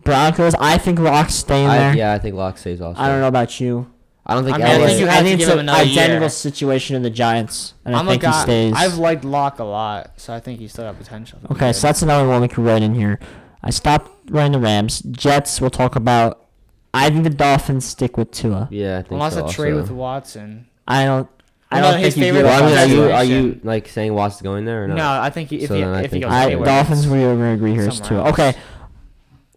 Broncos. 0.04 0.54
I 0.60 0.78
think 0.78 1.00
Lock's 1.00 1.36
staying 1.36 1.68
I, 1.68 1.78
there. 1.78 1.96
yeah, 1.96 2.14
I 2.14 2.20
think 2.20 2.36
Lock 2.36 2.58
stays 2.58 2.82
also. 2.82 3.02
I 3.02 3.08
don't 3.08 3.22
know 3.22 3.28
about 3.28 3.60
you. 3.60 3.90
I 4.26 4.36
don't 4.36 4.44
think 4.44 4.56
I 4.56 4.60
mean, 4.60 4.68
I 4.68 4.88
think 4.88 5.00
you 5.00 5.08
have 5.08 5.26
to 5.26 5.38
give 5.38 5.50
him 5.50 5.60
an 5.60 5.70
another 5.70 5.82
identical 5.82 6.22
year. 6.22 6.30
situation 6.30 6.96
in 6.96 7.02
the 7.02 7.10
Giants, 7.10 7.74
and 7.86 7.96
I'm 7.96 8.08
I 8.08 8.12
think 8.12 8.24
a 8.24 8.26
guy, 8.28 8.38
he 8.38 8.44
stays. 8.44 8.74
I've 8.76 8.98
liked 8.98 9.24
Lock 9.24 9.60
a 9.60 9.64
lot, 9.64 10.14
so 10.18 10.34
I 10.34 10.40
think 10.40 10.60
he's 10.60 10.72
still 10.72 10.86
got 10.86 10.98
potential. 10.98 11.40
okay, 11.46 11.68
good. 11.68 11.76
so 11.76 11.88
that's 11.88 12.02
another 12.02 12.28
one 12.28 12.42
we 12.42 12.48
could 12.48 12.64
write 12.64 12.84
in 12.84 12.94
here. 12.94 13.20
I 13.64 13.72
stopped 13.72 14.12
writing 14.30 14.52
the 14.52 14.60
Rams. 14.60 15.02
Jets. 15.02 15.60
We'll 15.60 15.70
talk 15.70 15.96
about. 15.96 16.46
I 16.94 17.10
think 17.10 17.24
the 17.24 17.30
Dolphins 17.30 17.86
stick 17.86 18.18
with 18.18 18.32
Tua. 18.32 18.68
Yeah, 18.70 19.00
I 19.00 19.02
think 19.02 19.14
unless 19.14 19.34
so 19.34 19.46
a 19.46 19.50
trade 19.50 19.74
also. 19.74 19.82
with 19.82 19.92
Watson. 19.92 20.68
I 20.88 21.06
don't. 21.06 21.30
I 21.72 21.82
don't 21.82 22.00
his 22.00 22.14
think 22.16 22.26
you 22.28 22.34
favorite 22.34 22.44
Well, 22.50 22.64
I 22.64 22.68
mean, 22.68 22.78
are 22.78 22.86
you 23.06 23.12
are 23.12 23.24
you 23.24 23.60
like 23.64 23.88
saying 23.88 24.14
Watt's 24.14 24.42
going 24.42 24.66
there 24.66 24.84
or 24.86 24.88
No, 24.90 24.96
not? 24.96 25.22
I 25.22 25.30
think 25.30 25.52
if 25.54 25.68
So 25.70 25.76
he 25.76 25.82
then 25.82 25.94
I 25.94 26.04
if 26.04 26.12
he 26.12 26.20
goes 26.20 26.32
All 26.32 26.38
right, 26.38 26.46
anywhere, 26.48 26.66
Dolphins. 26.66 27.08
We're 27.08 27.34
gonna 27.36 27.54
agree 27.54 27.72
here 27.72 27.88
is 27.88 27.98
somewhere 27.98 28.10
Tua. 28.10 28.26
else. 28.26 28.34
Okay, 28.34 28.60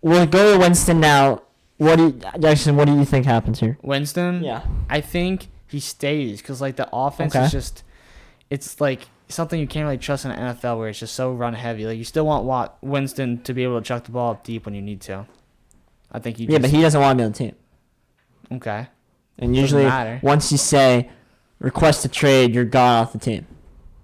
we'll 0.02 0.26
go 0.26 0.52
to 0.54 0.58
Winston 0.58 1.00
now. 1.00 1.42
What 1.78 1.96
do 1.96 2.04
you, 2.06 2.20
Jackson? 2.38 2.76
What 2.76 2.86
do 2.86 2.94
you 2.94 3.04
think 3.04 3.26
happens 3.26 3.58
here? 3.60 3.78
Winston. 3.82 4.44
Yeah. 4.44 4.62
I 4.88 5.00
think 5.00 5.48
he 5.66 5.80
stays 5.80 6.40
because 6.40 6.60
like 6.60 6.76
the 6.76 6.88
offense 6.92 7.34
Okay. 7.34 7.44
is 7.46 7.50
just, 7.52 7.82
it's 8.48 8.80
like 8.80 9.08
something 9.28 9.58
you 9.58 9.66
can't 9.66 9.84
really 9.84 9.98
trust 9.98 10.24
in 10.24 10.30
the 10.30 10.36
NFL 10.36 10.78
where 10.78 10.88
it's 10.88 11.00
just 11.00 11.14
so 11.14 11.32
run 11.32 11.54
heavy. 11.54 11.84
Like 11.84 11.98
you 11.98 12.04
still 12.04 12.26
want 12.26 12.44
Watt 12.44 12.78
Winston 12.80 13.42
to 13.42 13.52
be 13.52 13.64
able 13.64 13.80
to 13.80 13.84
chuck 13.84 14.04
the 14.04 14.12
ball 14.12 14.30
up 14.32 14.44
deep 14.44 14.66
when 14.66 14.74
you 14.74 14.82
need 14.82 15.00
to. 15.02 15.26
I 16.12 16.20
think 16.20 16.36
he. 16.36 16.46
Just. 16.46 16.52
Yeah, 16.52 16.58
but 16.60 16.70
he 16.70 16.80
doesn't 16.80 17.00
want 17.00 17.18
to 17.18 17.22
be 17.22 17.24
on 17.26 17.32
the 17.32 17.38
team. 17.38 17.54
okay. 18.52 18.86
And 19.36 19.56
usually, 19.56 19.90
once 20.22 20.52
you 20.52 20.58
say 20.58 21.10
request 21.64 22.04
a 22.04 22.08
trade, 22.08 22.54
you're 22.54 22.64
gone 22.64 23.00
off 23.00 23.12
the 23.12 23.18
team. 23.18 23.46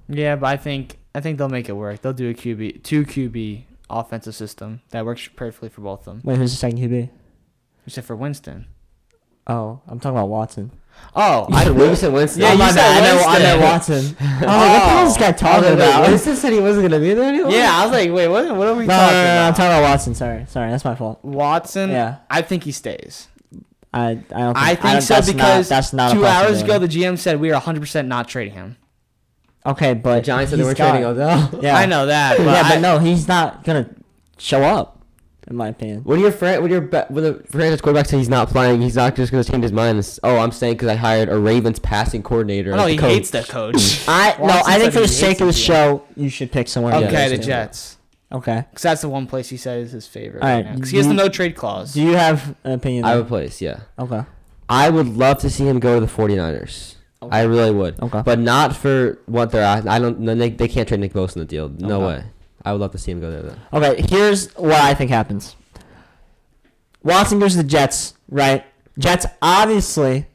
Yeah, 0.09 0.37
but 0.37 0.47
I 0.47 0.57
think 0.57 0.99
I 1.15 1.21
think 1.21 1.39
they'll 1.39 1.49
make 1.49 1.69
it 1.69 1.75
work. 1.75 2.01
They'll 2.01 2.13
do 2.13 2.31
a 2.31 2.35
QB 2.35 2.83
two 2.83 3.05
QB 3.05 3.65
offensive 3.89 4.35
system 4.35 4.81
that 4.91 5.05
works 5.05 5.29
perfectly 5.29 5.69
for 5.69 5.83
both 5.83 6.01
of 6.01 6.05
them, 6.07 6.21
Wait, 6.25 6.39
who's 6.39 6.53
the 6.53 6.57
second 6.57 6.79
QB? 6.79 7.11
except 7.87 8.07
for 8.07 8.17
Winston. 8.17 8.67
Oh, 9.47 9.81
I'm 9.87 9.99
talking 9.99 10.17
about 10.17 10.29
Watson. 10.29 10.71
Oh, 11.15 11.47
I 11.51 11.63
I 11.63 11.95
said 11.95 12.13
Winston. 12.13 12.43
Yeah, 12.43 12.49
oh, 12.49 12.53
you 12.53 12.59
my 12.59 12.71
said. 12.71 12.85
I 12.85 13.01
know, 13.01 13.23
I 13.27 13.39
know 13.39 13.73
Winston. 13.73 14.05
Watson. 14.17 14.17
oh, 14.21 14.35
what 14.35 14.41
the 14.41 14.89
hell 14.89 15.07
is 15.07 15.15
this 15.15 15.23
guy 15.23 15.29
oh. 15.29 15.33
talking 15.33 15.73
about? 15.73 16.09
Winston 16.09 16.37
said 16.37 16.53
he 16.53 16.61
wasn't 16.61 16.89
gonna 16.89 17.01
be 17.01 17.15
there 17.15 17.29
anymore. 17.29 17.51
yeah, 17.51 17.71
I 17.73 17.85
was 17.85 17.93
like, 17.93 18.11
wait, 18.13 18.29
what? 18.29 18.55
What 18.57 18.69
are 18.69 18.75
we 18.75 18.87
No, 18.87 18.95
no, 18.95 19.01
talking 19.01 19.17
no, 19.17 19.35
no, 19.35 19.43
I'm 19.43 19.55
talking 19.55 19.67
about 19.67 19.83
Watson. 19.83 20.15
Sorry, 20.15 20.47
sorry, 20.47 20.71
that's 20.71 20.85
my 20.85 20.95
fault. 20.95 21.25
Watson. 21.25 21.91
Yeah. 21.91 22.19
I 22.29 22.43
think 22.43 22.65
he 22.65 22.73
stays. 22.73 23.29
I, 23.93 24.03
I 24.11 24.13
don't. 24.15 24.25
Think, 24.25 24.57
I 24.57 24.75
think 24.75 24.81
don't- 24.83 25.03
so 25.03 25.15
that's 25.15 25.27
because 25.33 25.71
not, 25.71 25.77
that's 25.77 25.93
not 25.93 26.13
two 26.13 26.25
hours 26.27 26.63
ago 26.63 26.79
the 26.79 26.87
GM 26.89 27.19
said 27.19 27.41
we 27.41 27.51
are 27.51 27.55
100 27.55 27.81
percent 27.81 28.09
not 28.09 28.29
trading 28.29 28.55
him. 28.55 28.77
Okay, 29.67 29.95
but 29.95 30.17
The 30.17 30.21
Giants 30.23 30.51
said 30.51 30.59
they 30.59 30.63
he's 30.63 30.69
were 30.71 30.75
trading 30.75 31.03
gone. 31.03 31.13
Odell. 31.13 31.61
Yeah, 31.63 31.77
I 31.77 31.85
know 31.87 32.07
that. 32.07 32.39
But 32.39 32.45
yeah, 32.47 32.63
I- 32.65 32.69
but 32.77 32.81
no, 32.81 32.99
he's 32.99 33.27
not 33.29 33.65
gonna 33.65 33.89
show 34.39 34.63
up. 34.63 34.97
In 35.49 35.57
my 35.57 35.69
opinion. 35.69 36.03
When 36.05 36.21
your 36.21 36.31
friend, 36.31 36.63
when 36.63 36.71
your 36.71 36.81
ba- 36.83 37.07
when 37.09 37.25
the 37.25 37.35
franchise 37.49 37.81
quarterback 37.81 38.07
says 38.07 38.21
he's 38.21 38.29
not 38.29 38.49
playing, 38.51 38.81
he's 38.83 38.95
not 38.95 39.17
just 39.17 39.33
gonna 39.33 39.43
change 39.43 39.65
his 39.65 39.73
mind. 39.73 39.91
And, 39.91 39.99
s- 39.99 40.21
oh, 40.23 40.37
I'm 40.39 40.53
saying 40.53 40.75
because 40.75 40.89
I 40.89 40.95
hired 40.95 41.29
a 41.29 41.37
Ravens 41.37 41.81
passing 41.81 42.23
coordinator. 42.23 42.71
No, 42.77 42.85
as 42.85 42.91
he 42.93 42.97
coach. 42.97 43.11
hates 43.11 43.31
the 43.31 43.43
coach. 43.43 44.05
I 44.09 44.37
no, 44.39 44.45
Watson 44.45 44.73
I 44.73 44.79
think 44.79 44.85
said 44.85 44.93
for 44.93 45.01
he 45.01 45.07
the 45.07 45.13
sake 45.13 45.41
of 45.41 45.47
the 45.49 45.53
the 45.53 45.53
show, 45.59 46.05
you 46.15 46.29
should 46.29 46.53
pick 46.53 46.69
someone. 46.69 46.93
Yeah, 46.93 47.09
okay, 47.09 47.29
the 47.31 47.37
true. 47.37 47.45
Jets. 47.47 47.97
Okay. 48.33 48.65
Because 48.71 48.83
that's 48.83 49.01
the 49.01 49.09
one 49.09 49.27
place 49.27 49.49
he 49.49 49.57
said 49.57 49.81
is 49.81 49.93
his 49.93 50.07
favorite. 50.07 50.43
All 50.43 50.49
Right, 50.49 50.65
right, 50.65 50.75
Because 50.75 50.91
he 50.91 50.97
has 50.99 51.09
the 51.09 51.15
no 51.15 51.29
trade 51.29 51.57
clause. 51.57 51.95
Do 51.95 52.03
you 52.03 52.15
have 52.15 52.55
an 52.65 52.73
opinion? 52.73 53.05
I 53.05 53.11
there? 53.11 53.19
would 53.19 53.29
place, 53.29 53.61
yeah. 53.61 53.81
Okay. 53.99 54.23
I 54.69 54.89
would 54.89 55.09
love 55.09 55.39
to 55.39 55.51
see 55.51 55.67
him 55.67 55.81
go 55.81 55.99
to 55.99 56.07
the 56.07 56.11
49ers. 56.13 56.95
Okay. 57.23 57.37
I 57.37 57.43
really 57.43 57.73
would. 57.73 58.01
Okay. 58.01 58.23
But 58.25 58.39
not 58.39 58.77
for 58.77 59.19
what 59.27 59.51
they're 59.51 59.65
at. 59.65 59.87
I 59.89 59.99
don't. 59.99 60.21
No, 60.21 60.35
they, 60.35 60.49
they 60.51 60.69
can't 60.69 60.87
trade 60.89 61.01
Nick 61.01 61.13
Bosa 61.13 61.37
in 61.37 61.41
the 61.41 61.45
deal. 61.47 61.69
No 61.69 61.97
Okay. 62.05 62.07
way. 62.21 62.25
I 62.65 62.73
would 62.73 62.81
love 62.81 62.93
to 62.93 62.99
see 62.99 63.11
him 63.11 63.21
go 63.21 63.31
there. 63.31 63.43
Though. 63.73 63.79
Okay, 63.83 64.03
here's 64.09 64.51
what 64.55 64.73
I 64.81 64.95
think 64.95 65.11
happens. 65.11 65.57
Watson 67.03 67.39
goes 67.39 67.53
to 67.53 67.59
the 67.59 67.65
Jets, 67.69 68.15
right? 68.29 68.65
Jets 68.99 69.27
obviously, 69.43 70.27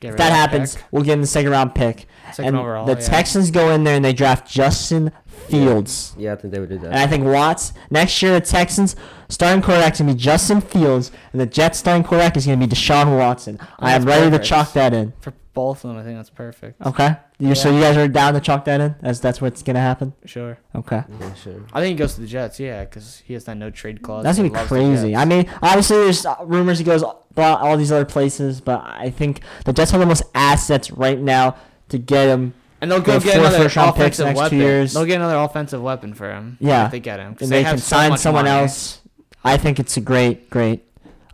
Get 0.00 0.08
if 0.08 0.12
rid 0.14 0.18
that 0.18 0.32
happens, 0.32 0.74
pick. 0.76 0.84
we'll 0.90 1.02
get 1.02 1.14
in 1.14 1.20
the 1.20 1.26
second 1.26 1.50
round 1.50 1.74
pick. 1.74 2.06
Second 2.34 2.48
and 2.48 2.56
overall. 2.58 2.86
the 2.86 2.92
yeah. 2.92 3.06
Texans 3.06 3.50
go 3.50 3.70
in 3.70 3.84
there 3.84 3.96
and 3.96 4.04
they 4.04 4.12
draft 4.12 4.50
Justin 4.50 5.12
Fields. 5.48 6.14
Yeah, 6.18 6.32
I 6.32 6.36
think 6.36 6.52
they 6.52 6.60
would 6.60 6.68
do 6.68 6.78
that. 6.78 6.86
And 6.86 6.96
I 6.96 7.06
think 7.06 7.24
Watts 7.24 7.72
next 7.90 8.20
year 8.22 8.32
the 8.38 8.40
Texans 8.44 8.96
starting 9.28 9.62
quarterback 9.62 9.94
is 9.94 10.00
gonna 10.00 10.12
be 10.12 10.18
Justin 10.18 10.60
Fields 10.60 11.10
and 11.32 11.40
the 11.40 11.46
Jets 11.46 11.78
starting 11.78 12.04
quarterback 12.04 12.36
is 12.36 12.46
gonna 12.46 12.58
be 12.58 12.66
Deshaun 12.66 13.16
Watson. 13.18 13.58
I 13.78 13.94
am 13.94 14.04
ready 14.04 14.26
perfect. 14.26 14.44
to 14.44 14.48
chalk 14.48 14.72
that 14.74 14.92
in. 14.92 15.12
For 15.20 15.32
both 15.52 15.84
of 15.84 15.90
them, 15.90 15.98
I 15.98 16.04
think 16.04 16.16
that's 16.16 16.30
perfect. 16.30 16.80
Okay. 16.86 17.16
You, 17.38 17.54
So 17.54 17.72
you 17.72 17.80
guys 17.80 17.96
are 17.96 18.06
down 18.06 18.34
to 18.34 18.40
chalk 18.40 18.64
that 18.66 18.80
in? 18.80 18.94
As 19.02 19.20
that's 19.20 19.40
what's 19.40 19.62
gonna 19.62 19.80
happen. 19.80 20.12
Sure. 20.24 20.58
Okay. 20.74 21.02
yeah, 21.20 21.34
sure. 21.34 21.64
I 21.72 21.80
think 21.80 21.94
he 21.94 21.98
goes 21.98 22.14
to 22.14 22.20
the 22.20 22.26
Jets, 22.26 22.60
yeah, 22.60 22.84
because 22.84 23.22
he 23.26 23.34
has 23.34 23.44
that 23.44 23.56
no 23.56 23.70
trade 23.70 24.02
clause. 24.02 24.22
That's 24.24 24.38
gonna 24.38 24.50
be 24.50 24.56
crazy. 24.56 25.16
I 25.16 25.24
mean, 25.24 25.50
obviously 25.62 25.96
there's 25.98 26.24
uh, 26.24 26.36
rumors 26.44 26.78
he 26.78 26.84
goes 26.84 27.02
about 27.02 27.60
all 27.60 27.76
these 27.76 27.90
other 27.92 28.04
places, 28.04 28.60
but 28.60 28.80
I 28.84 29.10
think 29.10 29.40
the 29.64 29.72
Jets 29.72 29.90
have 29.90 30.00
the 30.00 30.06
most 30.06 30.22
assets 30.34 30.90
right 30.90 31.18
now 31.18 31.56
to 31.90 31.98
get 31.98 32.28
him. 32.28 32.54
and 32.80 32.90
they'll 32.90 33.00
go 33.00 33.20
get 33.20 33.36
another 33.38 33.58
first-round 33.58 33.90
offensive 33.90 34.26
next 34.26 34.38
weapon. 34.38 34.58
years. 34.58 34.94
They'll 34.94 35.04
get 35.04 35.16
another 35.16 35.36
offensive 35.36 35.82
weapon 35.82 36.14
for 36.14 36.30
him. 36.32 36.56
Yeah. 36.60 36.86
if 36.86 36.92
they 36.92 37.00
get 37.00 37.20
him. 37.20 37.34
'cause 37.34 37.42
And 37.42 37.52
they, 37.52 37.62
have 37.62 37.72
can 37.74 37.78
so 37.78 37.96
sign 37.96 38.16
someone 38.18 38.44
money. 38.46 38.62
else. 38.62 39.00
I 39.44 39.56
think 39.56 39.78
it's 39.78 39.96
a 39.96 40.00
great, 40.00 40.50
great. 40.50 40.84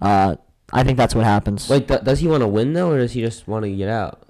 Uh, 0.02 0.36
I 0.72 0.82
think 0.82 0.96
that's 0.98 1.14
what 1.14 1.24
happens. 1.24 1.68
Wait, 1.68 1.86
th- 1.88 2.02
does 2.02 2.18
he 2.18 2.28
want 2.28 2.42
to 2.42 2.48
win 2.48 2.72
though, 2.72 2.90
or 2.90 2.98
does 2.98 3.12
he 3.12 3.20
just 3.20 3.46
want 3.48 3.64
to 3.64 3.70
get 3.74 3.88
out? 3.88 4.22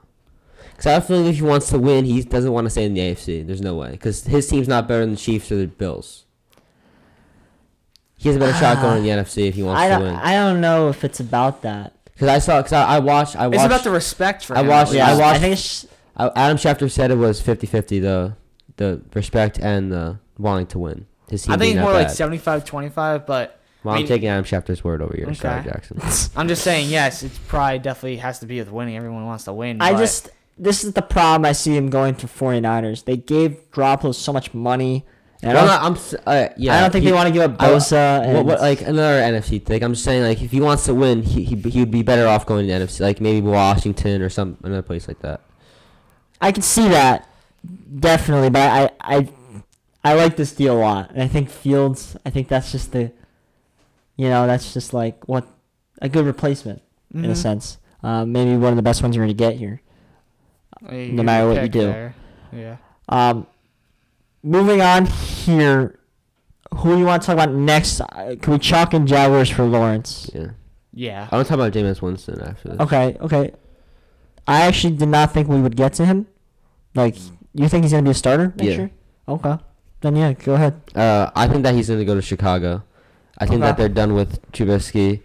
Because 0.72 0.86
I 0.86 1.00
feel 1.00 1.20
like 1.22 1.30
if 1.30 1.36
he 1.36 1.42
wants 1.42 1.70
to 1.70 1.78
win, 1.78 2.04
he 2.04 2.22
doesn't 2.22 2.52
want 2.52 2.66
to 2.66 2.70
stay 2.70 2.84
in 2.84 2.92
the 2.92 3.00
AFC. 3.00 3.46
There's 3.46 3.62
no 3.62 3.74
way. 3.74 3.92
Because 3.92 4.24
his 4.24 4.46
team's 4.46 4.68
not 4.68 4.86
better 4.86 5.00
than 5.00 5.12
the 5.12 5.16
Chiefs 5.16 5.50
or 5.50 5.56
the 5.56 5.66
Bills. 5.66 6.24
He 8.16 8.28
has 8.28 8.36
a 8.36 8.38
better 8.40 8.52
shot 8.58 8.76
going 8.82 8.98
in 8.98 9.02
the 9.04 9.22
NFC 9.22 9.48
if 9.48 9.54
he 9.54 9.62
wants 9.62 9.80
I 9.80 9.88
to 9.88 9.94
don't, 9.94 10.02
win. 10.02 10.14
I 10.16 10.32
don't 10.34 10.60
know 10.60 10.88
if 10.88 11.04
it's 11.04 11.20
about 11.20 11.62
that. 11.62 11.94
Because 12.12 12.28
I 12.28 12.38
saw, 12.38 12.58
because 12.60 12.72
I, 12.72 12.96
I 12.96 12.98
watched, 12.98 13.36
I 13.36 13.46
watched. 13.46 13.56
It's 13.56 13.64
about 13.66 13.84
the 13.84 13.90
respect 13.90 14.44
for 14.44 14.56
I 14.56 14.60
him. 14.60 14.68
watched- 14.68 14.92
Yeah, 14.92 15.08
I 15.10 15.16
watched- 15.18 15.36
I 15.36 15.38
think 15.38 15.52
it's. 15.54 15.84
I, 15.84 15.88
Adam 16.18 16.56
Schefter 16.56 16.90
said 16.90 17.10
it 17.10 17.16
was 17.16 17.42
50-50, 17.42 18.00
the 18.00 18.36
the 18.76 19.00
respect 19.14 19.58
and 19.58 19.90
the 19.92 20.18
wanting 20.38 20.66
to 20.68 20.78
win. 20.78 21.06
His 21.30 21.42
team 21.42 21.52
I 21.52 21.56
think 21.56 21.60
being 21.60 21.76
it's 21.78 21.78
that 21.78 22.18
more 22.18 22.28
like 22.28 22.42
bad. 22.42 22.62
75-25, 23.24 23.26
but 23.26 23.58
Well, 23.82 23.94
I 23.94 23.96
I'm 23.96 24.02
mean- 24.02 24.08
taking 24.08 24.28
Adam 24.28 24.44
Schefter's 24.44 24.84
word 24.84 25.00
over 25.02 25.14
here. 25.16 25.32
Sorry, 25.34 25.60
Okay. 25.60 25.68
Jackson. 25.70 26.00
I'm 26.36 26.48
just 26.48 26.62
saying, 26.62 26.88
yes, 26.90 27.22
it's 27.22 27.38
probably 27.38 27.78
definitely 27.78 28.16
has 28.18 28.38
to 28.40 28.46
be 28.46 28.58
with 28.58 28.70
winning. 28.70 28.96
Everyone 28.96 29.24
wants 29.26 29.44
to 29.44 29.52
win. 29.52 29.80
I 29.80 29.92
but 29.92 29.98
just. 30.00 30.30
This 30.58 30.84
is 30.84 30.94
the 30.94 31.02
problem 31.02 31.44
I 31.44 31.52
see 31.52 31.76
him 31.76 31.90
going 31.90 32.14
to 32.14 32.26
49ers. 32.26 33.04
They 33.04 33.18
gave 33.18 33.70
Garoppolo 33.72 34.14
so 34.14 34.32
much 34.32 34.54
money, 34.54 35.04
And 35.42 35.52
Well, 35.52 35.68
I, 35.68 35.76
don't, 35.76 35.84
I'm 35.84 35.92
s- 35.96 36.14
uh, 36.14 36.48
yeah. 36.56 36.78
I 36.78 36.80
don't 36.80 36.90
think 36.92 37.02
he- 37.04 37.10
they 37.10 37.14
want 37.14 37.26
to 37.28 37.32
give 37.32 37.42
up 37.42 37.60
I- 37.62 37.68
Bosa. 37.68 38.22
and, 38.24 38.34
What, 38.38 38.46
what, 38.46 38.60
like 38.62 38.80
another 38.80 39.20
NFC 39.20 39.62
thing. 39.62 39.82
I'm 39.82 39.92
just 39.92 40.04
saying, 40.04 40.22
like, 40.22 40.40
if 40.42 40.50
he 40.52 40.62
wants 40.62 40.86
to 40.86 40.94
win, 40.94 41.22
he 41.24 41.44
he 41.44 41.56
he 41.56 41.80
would 41.80 41.90
be 41.90 42.02
better 42.02 42.26
off 42.26 42.46
going 42.46 42.66
to 42.68 42.72
NFC, 42.72 43.00
like 43.00 43.20
maybe 43.20 43.46
Washington 43.46 44.22
or 44.22 44.30
some 44.30 44.56
another 44.62 44.80
place 44.80 45.08
like 45.08 45.18
that. 45.20 45.42
I 46.40 46.52
can 46.52 46.62
see 46.62 46.88
that 46.88 47.28
definitely, 47.98 48.50
but 48.50 48.60
I 48.70 48.90
I 49.00 49.28
I 50.04 50.14
like 50.14 50.36
this 50.36 50.52
deal 50.52 50.76
a 50.76 50.80
lot, 50.80 51.10
and 51.10 51.22
I 51.22 51.28
think 51.28 51.48
Fields. 51.50 52.16
I 52.24 52.30
think 52.30 52.48
that's 52.48 52.70
just 52.72 52.92
the, 52.92 53.10
you 54.16 54.28
know, 54.28 54.46
that's 54.46 54.72
just 54.74 54.92
like 54.94 55.26
what 55.28 55.46
a 56.00 56.08
good 56.08 56.26
replacement 56.26 56.82
in 57.14 57.24
a 57.24 57.28
Mhm. 57.28 57.36
sense. 57.36 57.78
Uh, 58.02 58.24
maybe 58.24 58.56
one 58.56 58.70
of 58.72 58.76
the 58.76 58.82
best 58.82 59.02
ones 59.02 59.16
you're 59.16 59.24
gonna 59.24 59.34
get 59.34 59.56
here. 59.56 59.80
Yeah, 60.90 61.12
no 61.12 61.22
matter 61.22 61.48
what 61.48 61.62
you 61.62 61.68
do. 61.68 61.80
there. 61.80 62.14
Yeah. 62.52 62.76
Um, 63.08 63.46
moving 64.42 64.80
on 64.80 65.06
here, 65.06 65.98
who 66.74 66.92
do 66.92 66.98
you 66.98 67.06
want 67.06 67.22
to 67.22 67.26
talk 67.26 67.34
about 67.34 67.52
next? 67.54 68.00
Uh, 68.00 68.36
Can 68.40 68.52
we 68.52 68.58
chalk 68.58 68.92
in 68.94 69.06
Jaguars 69.06 69.48
for 69.50 69.64
Lawrence? 69.64 70.30
Yeah. 70.34 70.48
Yeah. 70.92 71.28
I 71.30 71.36
want 71.36 71.46
to 71.46 71.48
talk 71.56 71.58
about 71.58 71.72
Jameis 71.72 72.00
Winston 72.02 72.40
after 72.42 72.68
this. 72.70 72.80
Okay, 72.80 73.16
okay. 73.20 73.52
I 74.46 74.62
actually 74.62 74.96
did 74.96 75.08
not 75.08 75.32
think 75.32 75.48
we 75.48 75.60
would 75.60 75.76
get 75.76 75.92
to 75.94 76.06
him. 76.06 76.26
Like, 76.94 77.16
you 77.52 77.68
think 77.68 77.84
he's 77.84 77.92
gonna 77.92 78.02
be 78.04 78.10
a 78.10 78.14
starter 78.14 78.52
next 78.56 78.62
Yeah. 78.68 78.76
year? 78.76 78.90
Okay. 79.28 79.58
Then 80.00 80.16
yeah, 80.16 80.32
go 80.34 80.54
ahead. 80.54 80.74
Uh, 80.94 81.30
I 81.34 81.48
think 81.48 81.62
that 81.64 81.74
he's 81.74 81.88
going 81.88 81.98
to 81.98 82.04
go 82.04 82.14
to 82.14 82.22
Chicago. 82.22 82.82
I 83.38 83.46
think 83.46 83.60
that 83.62 83.76
they're 83.76 83.88
done 83.88 84.14
with 84.14 84.40
Trubisky. 84.52 85.20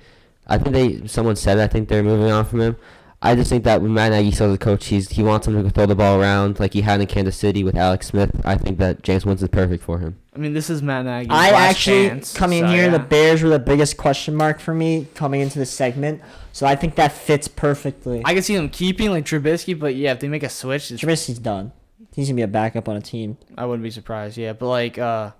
I 0.48 0.58
think 0.58 0.74
they 0.74 1.08
someone 1.08 1.36
said 1.36 1.60
I 1.60 1.68
think 1.68 1.88
they're 1.88 2.04
moving 2.04 2.32
on 2.32 2.46
from 2.46 2.62
him. 2.62 2.76
I 3.24 3.36
just 3.36 3.52
think 3.52 3.64
that 3.66 3.84
when 3.84 3.94
Matt 3.94 4.12
Nagy 4.12 4.32
still 4.32 4.52
the 4.52 4.58
coach, 4.58 4.88
he's 4.88 5.10
he 5.10 5.22
wants 5.22 5.46
him 5.48 5.62
to 5.62 5.70
throw 5.70 5.86
the 5.86 5.96
ball 5.96 6.20
around 6.20 6.60
like 6.60 6.74
he 6.74 6.82
had 6.82 7.02
in 7.02 7.08
Kansas 7.08 7.36
City 7.36 7.64
with 7.64 7.76
Alex 7.76 8.08
Smith. 8.08 8.42
I 8.44 8.56
think 8.56 8.80
that 8.80 9.04
Jameis 9.04 9.26
Winston's 9.26 9.52
perfect 9.52 9.84
for 9.84 10.00
him. 10.00 10.18
I 10.36 10.40
mean, 10.40 10.54
this 10.54 10.72
is 10.72 10.82
Matt 10.82 11.06
Nagy's 11.06 11.28
I 11.30 11.50
actually 11.50 12.08
chance, 12.08 12.36
coming 12.36 12.60
in 12.60 12.66
so, 12.66 12.72
here, 12.72 12.90
the. 12.90 12.98
Bears 12.98 13.44
were 13.44 13.50
the 13.50 13.60
biggest 13.60 13.98
question 13.98 14.36
mark 14.36 14.60
for 14.60 14.74
me 14.74 15.08
coming 15.14 15.42
into 15.42 15.60
the 15.60 15.68
segment. 15.68 16.22
So 16.52 16.66
I 16.66 16.76
think 16.76 16.96
that 16.96 17.12
fits 17.12 17.48
perfectly. 17.48 18.24
I 18.26 18.34
can 18.34 18.42
see 18.42 18.56
them 18.56 18.70
keeping 18.70 19.12
like 19.12 19.26
Trubisky, 19.26 19.78
but 19.78 19.94
yeah, 19.94 20.14
if 20.14 20.20
they 20.20 20.28
make 20.28 20.44
a 20.44 20.50
switch, 20.50 20.90
it's, 20.90 21.04
Trubisky's 21.04 21.38
done. 21.38 21.74
He's 22.16 22.28
gonna 22.28 22.38
be 22.38 22.42
a 22.42 22.48
backup 22.48 22.90
on 22.90 22.96
a 22.96 23.02
team. 23.02 23.38
I 23.56 23.66
wouldn't 23.66 23.84
be 23.84 23.92
surprised. 23.92 24.36
Yeah, 24.36 24.54
but 24.54 24.68
like 24.68 24.98
uh, 24.98 25.32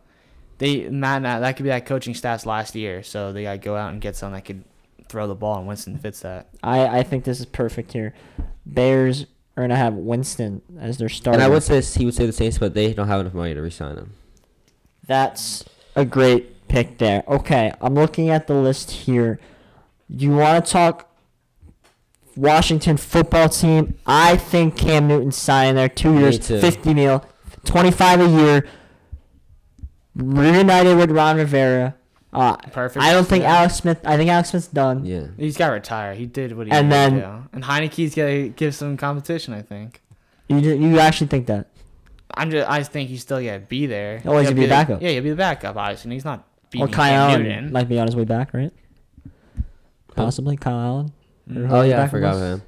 they 0.60 0.88
Matt 0.88 1.24
Nagy- 1.24 1.41
that 1.41 1.58
could 1.58 1.63
be 1.63 1.70
that 1.70 1.88
coaching 1.88 2.13
staff's 2.13 2.46
last 2.46 2.76
year, 2.76 3.02
so 3.02 3.34
they 3.34 3.44
gotta 3.44 3.58
go 3.58 3.76
out 3.76 3.91
and 3.91 4.00
get 4.00 4.15
someone 4.15 4.38
that 4.38 4.46
could 4.46 4.63
throw 5.12 5.28
the 5.28 5.36
ball, 5.36 5.58
and 5.58 5.67
Winston 5.67 5.97
fits 5.97 6.21
that. 6.21 6.50
I, 6.63 7.00
I 7.00 7.04
think 7.04 7.26
this 7.26 7.39
is 7.39 7.45
perfect 7.45 7.93
here. 7.93 8.13
Bears 8.65 9.26
are 9.58 9.63
gonna 9.63 9.76
have 9.76 9.93
Winston 9.93 10.62
as 10.80 10.97
their 10.97 11.10
starter. 11.10 11.36
And 11.36 11.43
I 11.43 11.50
would 11.50 11.63
say 11.63 11.82
he 11.82 12.06
would 12.06 12.15
say 12.15 12.26
the 12.26 12.32
Saints, 12.32 12.58
but 12.58 12.74
they 12.74 12.93
don't 12.93 13.08
have 13.08 13.19
enough 13.19 13.34
money 13.34 13.54
to 13.54 13.62
resign 13.62 13.97
him. 13.97 14.13
That's 15.06 15.65
a 15.95 16.06
great 16.06 16.67
pick 16.69 16.97
there. 16.97 17.24
Okay, 17.28 17.74
I'm 17.82 17.93
looking 17.95 18.30
at 18.30 18.47
the 18.47 18.54
list 18.54 18.91
here. 18.91 19.39
You 20.08 20.32
want 20.38 20.65
to 20.65 20.71
talk 20.71 21.10
Washington 22.36 22.97
football 22.97 23.50
team? 23.50 23.97
I 24.06 24.38
think 24.38 24.78
Cam 24.78 25.08
Newton 25.08 25.32
signing 25.32 25.76
there 25.76 25.89
two 25.89 26.13
Me 26.13 26.21
years, 26.21 26.39
too. 26.39 26.60
50 26.60 26.93
mil, 26.93 27.26
25 27.65 28.21
a 28.21 28.28
year. 28.28 28.67
Reunited 30.15 30.97
with 30.97 31.12
Ron 31.12 31.38
Rivera. 31.38 31.95
Uh, 32.34 32.56
Perfect. 32.56 33.04
I 33.04 33.12
don't 33.12 33.28
think 33.28 33.44
Yeah. 33.44 33.58
Alex 33.58 33.76
Smith. 33.76 34.00
I 34.06 34.15
think 34.15 34.30
Alex 34.30 34.52
Smith's 34.52 34.67
done. 34.67 35.04
Yeah. 35.06 35.28
He's 35.38 35.58
got 35.58 35.67
to 35.67 35.74
retire. 35.74 36.13
He 36.13 36.26
did 36.26 36.56
what 36.56 36.65
he 36.67 36.72
did. 36.72 36.80
And 36.80 36.91
then- 36.91 37.15
to 37.15 37.20
do. 37.22 37.50
and 37.54 37.63
Heineke's 37.63 38.15
gotta 38.15 38.48
give 38.50 38.74
some 38.74 38.96
competition. 38.98 39.54
I 39.54 39.62
think. 39.62 40.02
You 40.48 40.58
you 40.60 41.00
actually 41.00 41.28
think 41.28 41.48
that? 41.48 41.67
I'm 42.36 42.50
just. 42.52 42.70
I 42.70 42.84
think 42.84 43.10
he's 43.10 43.22
still 43.22 43.44
gotta 43.44 43.60
be 43.60 43.86
there. 43.86 44.22
Oh, 44.26 44.38
he's 44.38 44.46
gonna 44.48 44.56
be 44.56 44.62
a 44.63 44.67
the- 44.67 44.70
backup. 44.70 45.02
Yeah, 45.02 45.10
he'll 45.10 45.24
be 45.24 45.30
the 45.32 45.36
backup. 45.36 45.76
Obviously, 45.76 46.10
and 46.10 46.13
he's 46.13 46.26
not 46.26 46.46
beating 46.70 46.88
Or 46.88 46.89
Kyle 46.89 47.32
Allen 47.32 47.72
might 47.74 47.89
be 47.89 48.00
on 48.00 48.08
his 48.08 48.15
way 48.15 48.24
back, 48.24 48.54
right? 48.54 48.72
Possibly 50.15 50.58
Kyle 50.58 50.80
Allen. 50.80 51.12
Mhm. 51.50 51.72
Oh 51.72 51.82
yeah, 51.82 52.02
I 52.04 52.08
forgot 52.08 52.36
was? 52.36 52.41
him. 52.41 52.62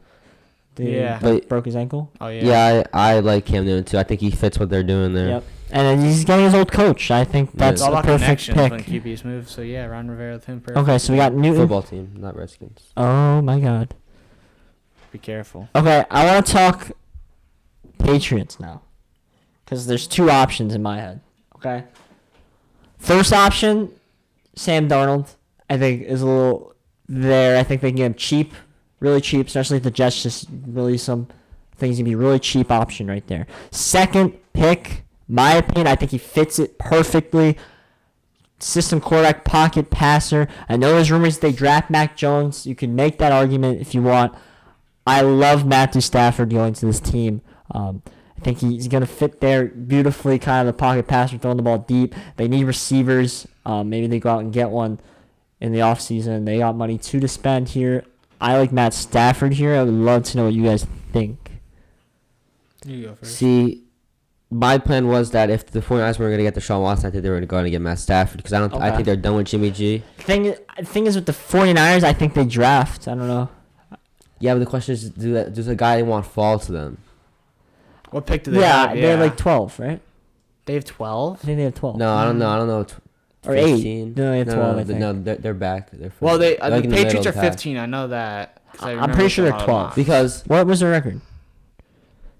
The- 0.75 0.83
Yeah. 0.85 1.19
But- 1.21 1.47
broke 1.47 1.65
his 1.65 1.75
ankle. 1.75 2.11
Oh 2.19 2.27
yeah. 2.27 2.43
Yeah, 2.43 2.83
I, 2.93 3.15
I 3.15 3.19
like 3.19 3.45
Cam 3.45 3.65
Newton 3.65 3.83
too. 3.83 3.97
I 3.97 4.03
think 4.03 4.21
he 4.21 4.31
fits 4.31 4.59
what 4.59 4.69
they're 4.69 4.83
doing 4.83 5.13
there. 5.13 5.27
Yep. 5.29 5.43
And 5.73 6.03
he's 6.03 6.23
getting 6.23 6.45
his 6.45 6.53
old 6.53 6.71
coach. 6.71 7.09
I 7.09 7.23
think 7.23 7.51
that's 7.53 7.73
It's 7.73 7.81
all 7.81 7.89
a 7.89 7.91
about 7.93 8.05
perfect 8.05 8.45
connections 8.45 8.57
when 8.57 8.83
pick. 8.83 9.03
QBs 9.03 9.25
move. 9.25 9.49
So 9.49 9.63
yeah, 9.63 9.85
Ron 9.85 10.07
Rivera 10.07 10.33
with 10.35 10.45
him. 10.45 10.61
Perfect. 10.61 10.77
Okay, 10.77 10.97
so 10.99 11.11
we 11.13 11.17
got 11.17 11.33
Newton. 11.33 11.61
Football 11.61 11.81
team, 11.81 12.13
not 12.15 12.35
Redskins. 12.35 12.91
Oh 12.95 13.41
my 13.41 13.59
god. 13.59 13.95
Be 15.11 15.17
careful. 15.17 15.67
Okay, 15.75 16.05
I 16.11 16.25
want 16.27 16.45
to 16.45 16.51
talk 16.53 16.91
Patriots 17.97 18.59
now. 18.59 18.83
Because 19.65 19.87
there's 19.87 20.05
two 20.05 20.29
options 20.29 20.75
in 20.75 20.83
my 20.83 20.99
head. 20.99 21.21
Okay. 21.55 21.85
First 22.99 23.33
option, 23.33 23.91
Sam 24.55 24.87
Darnold. 24.87 25.35
I 25.71 25.77
think 25.79 26.03
is 26.03 26.21
a 26.21 26.27
little 26.27 26.75
there. 27.09 27.57
I 27.57 27.63
think 27.63 27.81
they 27.81 27.89
can 27.89 27.95
get 27.95 28.05
him 28.05 28.13
cheap, 28.13 28.53
really 28.99 29.21
cheap, 29.21 29.47
especially 29.47 29.77
if 29.77 29.83
the 29.83 29.89
Jets 29.91 30.21
just 30.21 30.47
release 30.67 31.07
him. 31.07 31.27
I 31.31 31.75
think 31.77 31.89
he's 31.89 31.97
gonna 31.97 32.09
be 32.09 32.13
a 32.13 32.17
really 32.17 32.39
cheap 32.39 32.69
option 32.69 33.07
right 33.07 33.25
there. 33.25 33.47
Second 33.71 34.33
pick, 34.53 35.02
my 35.27 35.53
opinion, 35.53 35.87
I 35.87 35.95
think 35.95 36.11
he 36.11 36.17
fits 36.17 36.59
it 36.59 36.77
perfectly. 36.77 37.57
System 38.59 39.01
quarterback, 39.01 39.43
pocket 39.43 39.89
passer. 39.89 40.47
I 40.69 40.77
know 40.77 40.93
there's 40.93 41.11
rumors 41.11 41.39
they 41.39 41.51
draft 41.51 41.89
Mac 41.89 42.15
Jones. 42.15 42.65
You 42.65 42.75
can 42.75 42.95
make 42.95 43.17
that 43.17 43.31
argument 43.31 43.81
if 43.81 43.93
you 43.93 44.01
want. 44.01 44.33
I 45.05 45.21
love 45.21 45.65
Matthew 45.65 46.01
Stafford 46.01 46.49
going 46.49 46.73
to 46.73 46.85
this 46.85 46.99
team. 46.99 47.41
Um, 47.71 48.03
I 48.37 48.41
think 48.41 48.59
he's 48.59 48.87
going 48.87 49.01
to 49.01 49.07
fit 49.07 49.41
there 49.41 49.65
beautifully, 49.65 50.39
kind 50.39 50.67
of 50.67 50.73
the 50.73 50.77
pocket 50.77 51.07
passer, 51.07 51.37
throwing 51.37 51.57
the 51.57 51.63
ball 51.63 51.79
deep. 51.79 52.15
They 52.37 52.47
need 52.47 52.65
receivers. 52.65 53.47
Um, 53.65 53.89
maybe 53.89 54.07
they 54.07 54.19
go 54.19 54.29
out 54.29 54.39
and 54.39 54.53
get 54.53 54.69
one 54.69 54.99
in 55.59 55.71
the 55.71 55.79
offseason. 55.79 56.45
They 56.45 56.59
got 56.59 56.75
money 56.75 56.97
too 56.97 57.19
to 57.19 57.27
spend 57.27 57.69
here. 57.69 58.05
I 58.39 58.57
like 58.57 58.71
Matt 58.71 58.93
Stafford 58.93 59.53
here. 59.53 59.75
I 59.75 59.83
would 59.83 59.93
love 59.93 60.23
to 60.23 60.37
know 60.37 60.45
what 60.45 60.53
you 60.53 60.63
guys 60.63 60.85
think. 61.13 61.51
You 62.85 63.07
go 63.07 63.15
first. 63.15 63.37
See, 63.37 63.82
my 64.53 64.77
plan 64.77 65.07
was 65.07 65.31
that 65.31 65.49
if 65.49 65.65
the 65.67 65.79
49ers 65.79 66.19
were 66.19 66.27
going 66.27 66.37
to 66.37 66.43
get 66.43 66.55
Deshaun 66.55 66.81
Watson, 66.81 67.07
I 67.07 67.11
think 67.11 67.23
they 67.23 67.29
were 67.29 67.35
going 67.35 67.41
to 67.43 67.47
go 67.47 67.57
and 67.57 67.69
get 67.71 67.81
Matt 67.81 67.99
Stafford 67.99 68.37
because 68.37 68.53
I 68.53 68.59
don't. 68.59 68.73
I 68.81 68.91
think 68.91 69.05
they're 69.05 69.15
done 69.15 69.35
with 69.35 69.47
Jimmy 69.47 69.71
G. 69.71 70.03
Thing, 70.17 70.55
thing 70.83 71.07
is 71.07 71.15
with 71.15 71.25
the 71.25 71.31
49ers, 71.31 72.03
I 72.03 72.13
think 72.13 72.33
they 72.33 72.45
draft. 72.45 73.07
I 73.07 73.15
don't 73.15 73.27
know. 73.27 73.49
Yeah, 74.39 74.53
but 74.55 74.59
the 74.59 74.65
question 74.65 74.93
is, 74.93 75.09
do 75.09 75.33
that, 75.33 75.53
does 75.53 75.67
a 75.67 75.75
guy 75.75 76.01
want 76.01 76.25
fall 76.25 76.59
to 76.59 76.71
them? 76.71 76.97
What 78.11 78.25
pick 78.25 78.43
do 78.43 78.51
they 78.51 78.59
yeah, 78.59 78.89
have? 78.89 78.97
they're 78.97 79.17
like 79.17 79.37
12, 79.37 79.79
right? 79.79 80.01
they 80.65 80.73
have 80.75 80.85
12. 80.85 80.85
I 80.85 81.35
twelve. 81.35 81.39
think 81.41 81.57
they 81.57 81.63
have 81.63 81.75
12. 81.75 81.97
No, 81.97 82.13
I 82.13 82.25
don't 82.25 82.37
know. 82.39 82.49
I 82.49 82.57
don't 82.57 82.67
know. 82.67 82.83
Tw- 82.83 82.99
Or 83.47 83.55
eight. 83.55 84.15
No, 84.15 84.31
they 84.31 84.37
have 84.39 84.47
12, 84.53 84.59
I 84.59 84.79
no, 84.79 84.83
think. 84.85 84.99
no, 84.99 85.13
they're, 85.13 85.35
they're 85.37 85.53
back. 85.53 85.89
They're 85.91 86.11
Well, 86.19 86.37
they 86.37 86.57
uh, 86.57 86.69
like 86.69 86.83
the 86.83 86.85
in 86.85 86.91
middle 86.91 87.03
Patriots 87.05 87.25
are 87.25 87.29
of 87.29 87.35
the 87.35 87.41
pack. 87.41 87.51
fifteen. 87.53 87.77
I 87.77 87.85
know 87.85 88.07
that. 88.09 88.61
I 88.79 88.91
I'm 88.93 89.11
pretty 89.11 89.29
sure 89.29 89.45
they're 89.45 89.53
a 89.53 89.57
lot 89.57 89.69
of 89.69 89.93
12. 89.93 89.95
because 89.95 90.43
What 90.47 90.65
was 90.67 90.79
their 90.81 90.91
record? 90.91 91.21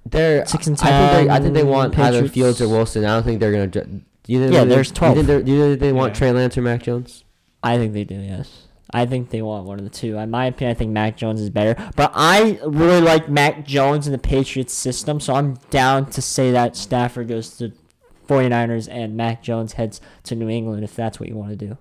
They're 0.06 0.46
Six 0.46 0.68
and 0.68 0.78
I 0.82 1.12
think 1.16 1.28
they, 1.28 1.34
I 1.34 1.40
think 1.40 1.54
they 1.54 1.62
10 1.62 1.70
want 1.70 1.98
either 2.00 2.28
Fields 2.28 2.62
or 2.62 2.68
Wilson. 2.70 3.06
I 3.06 3.10
don't 3.10 3.24
think 3.24 3.40
they're 3.40 3.52
gonna. 3.52 3.68
Do 3.68 4.02
you 4.28 4.40
think 4.40 4.54
Yeah, 4.54 4.64
they- 4.64 4.70
there's 4.76 4.92
12. 4.92 5.12
you 5.18 5.24
think, 5.24 5.28
they're- 5.28 5.44
do 5.44 5.52
you 5.52 5.68
think 5.70 5.80
they 5.80 5.94
want 5.94 6.12
Yeah. 6.14 6.20
Trey 6.20 6.32
Lance 6.32 6.58
or 6.58 6.62
Mac 6.62 6.84
Jones? 6.84 7.24
I 7.62 7.78
think 7.78 7.94
they 7.94 8.04
do, 8.04 8.16
yes. 8.16 8.68
I 8.94 9.06
think 9.06 9.30
they 9.32 9.42
want 9.42 9.66
one 9.66 9.80
of 9.80 9.86
the 9.86 9.90
two. 9.90 10.18
In 10.18 10.30
my 10.30 10.46
opinion, 10.46 10.76
I 10.76 10.78
think 10.78 10.92
Mac 10.92 11.18
Jones 11.18 11.42
is 11.42 11.50
better. 11.50 11.76
But 11.96 12.12
I 12.14 12.60
really 12.66 13.02
like 13.02 13.28
Mac 13.30 13.66
Jones 13.66 14.06
in 14.06 14.12
the 14.12 14.20
Patriots 14.20 14.74
system, 14.74 15.20
so 15.20 15.34
I'm 15.34 15.56
down 15.72 16.06
to 16.12 16.22
say 16.22 16.52
that 16.52 16.76
Stafford 16.76 17.28
goes 17.28 17.58
to 17.58 17.72
49ers 18.28 18.88
and 18.92 19.18
Mac 19.18 19.42
Jones 19.42 19.74
heads 19.74 20.00
to 20.24 20.36
New 20.36 20.48
England 20.50 20.84
if 20.84 20.96
that's 20.96 21.20
what 21.20 21.28
you 21.30 21.36
want 21.36 21.50
to 21.52 21.56
do. 21.56 21.78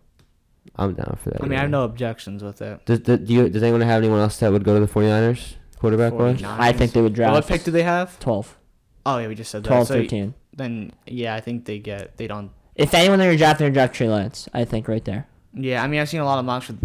I'm 0.76 0.94
down 0.94 1.18
for 1.22 1.30
that. 1.30 1.42
I 1.42 1.46
mean, 1.46 1.58
I 1.58 1.62
have 1.62 1.70
no 1.70 1.84
objections 1.84 2.42
with 2.42 2.62
it. 2.62 2.80
Does, 2.86 3.00
does, 3.00 3.18
do 3.20 3.32
you, 3.34 3.48
does 3.50 3.62
anyone 3.62 3.82
have 3.82 3.98
anyone 4.02 4.20
else 4.20 4.38
that 4.38 4.50
would 4.50 4.64
go 4.64 4.78
to 4.78 4.84
the 4.86 4.90
49ers 4.90 5.54
quarterback 5.82 6.12
wise? 6.14 6.40
49ers. 6.40 6.58
I 6.58 6.72
think 6.72 6.92
they 6.92 7.02
would 7.02 7.12
draft. 7.12 7.34
What 7.34 7.46
pick 7.46 7.64
do 7.64 7.70
they 7.70 7.82
have? 7.82 8.18
12. 8.20 8.56
Oh 9.04 9.18
yeah, 9.18 9.28
we 9.28 9.34
just 9.34 9.50
said 9.50 9.64
that. 9.64 9.68
12, 9.68 9.86
So 9.88 9.94
13. 9.94 10.32
then 10.54 10.92
yeah, 11.06 11.34
I 11.34 11.40
think 11.40 11.64
they 11.66 11.78
get 11.78 12.16
they 12.16 12.26
don't. 12.26 12.50
If 12.74 12.94
anyone 12.94 13.18
they're 13.18 13.36
drafting, 13.36 13.66
they're 13.66 13.72
draft 13.74 13.94
Trey 13.94 14.08
Lance, 14.08 14.48
I 14.54 14.64
think, 14.64 14.88
right 14.88 15.04
there. 15.04 15.26
Yeah, 15.52 15.82
I 15.82 15.86
mean 15.88 16.00
I've 16.00 16.08
seen 16.08 16.20
a 16.20 16.24
lot 16.24 16.38
of 16.38 16.44
mocks 16.46 16.68
with 16.68 16.80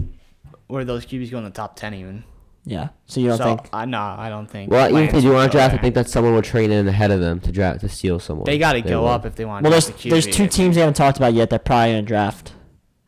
where 0.67 0.83
those 0.83 1.05
QBs 1.05 1.31
go 1.31 1.37
in 1.37 1.45
the 1.45 1.49
top 1.51 1.75
ten 1.77 1.93
even. 1.93 2.23
Yeah. 2.65 2.89
So 3.05 3.21
you 3.21 3.27
don't 3.29 3.37
so 3.37 3.45
think. 3.45 3.69
I 3.71 3.85
no, 3.85 4.01
I 4.01 4.27
don't 4.27 4.47
think. 4.51 4.69
Well, 4.71 4.89
even 4.89 5.03
if 5.03 5.11
they 5.11 5.13
Lance 5.13 5.23
do 5.23 5.29
would 5.29 5.35
want 5.35 5.51
to 5.51 5.57
go 5.57 5.59
draft, 5.59 5.73
I 5.73 5.75
there. 5.77 5.81
think 5.83 5.95
that 5.95 6.09
someone 6.09 6.33
will 6.33 6.41
train 6.41 6.71
in 6.71 6.85
ahead 6.87 7.11
of 7.11 7.21
them 7.21 7.39
to 7.41 7.51
draft 7.53 7.79
to 7.81 7.87
steal 7.87 8.19
someone. 8.19 8.45
they 8.45 8.57
got 8.57 8.73
to 8.73 8.81
go 8.81 9.03
will. 9.03 9.07
up 9.07 9.25
if 9.25 9.35
they 9.35 9.45
want. 9.45 9.63
Well, 9.63 9.71
to 9.71 9.75
there's, 9.75 9.85
draft 9.85 10.03
the 10.03 10.09
there's 10.09 10.27
QB, 10.27 10.33
two 10.33 10.47
teams 10.47 10.75
they 10.75 10.81
haven't 10.81 10.95
talked 10.95 11.15
about 11.17 11.33
yet 11.33 11.49
that 11.51 11.63
probably 11.63 11.93
going 11.93 12.03
to 12.03 12.07
draft. 12.07 12.53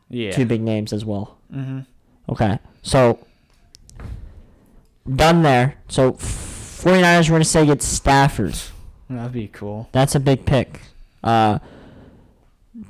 Yeah. 0.08 0.30
Two 0.32 0.46
big 0.46 0.62
names 0.62 0.92
as 0.94 1.04
well. 1.04 1.36
Mm-hmm. 1.54 1.80
Okay. 2.32 2.58
So 2.82 3.24
done 5.16 5.42
there. 5.42 5.74
So 5.88 6.12
49ers 6.12 7.24
we're 7.28 7.34
going 7.34 7.42
to 7.42 7.48
say 7.48 7.66
get 7.66 7.82
Stafford. 7.82 8.56
That'd 9.08 9.32
be 9.32 9.48
cool. 9.48 9.88
That's 9.92 10.14
a 10.14 10.20
big 10.20 10.44
pick. 10.46 10.80
Uh 11.22 11.58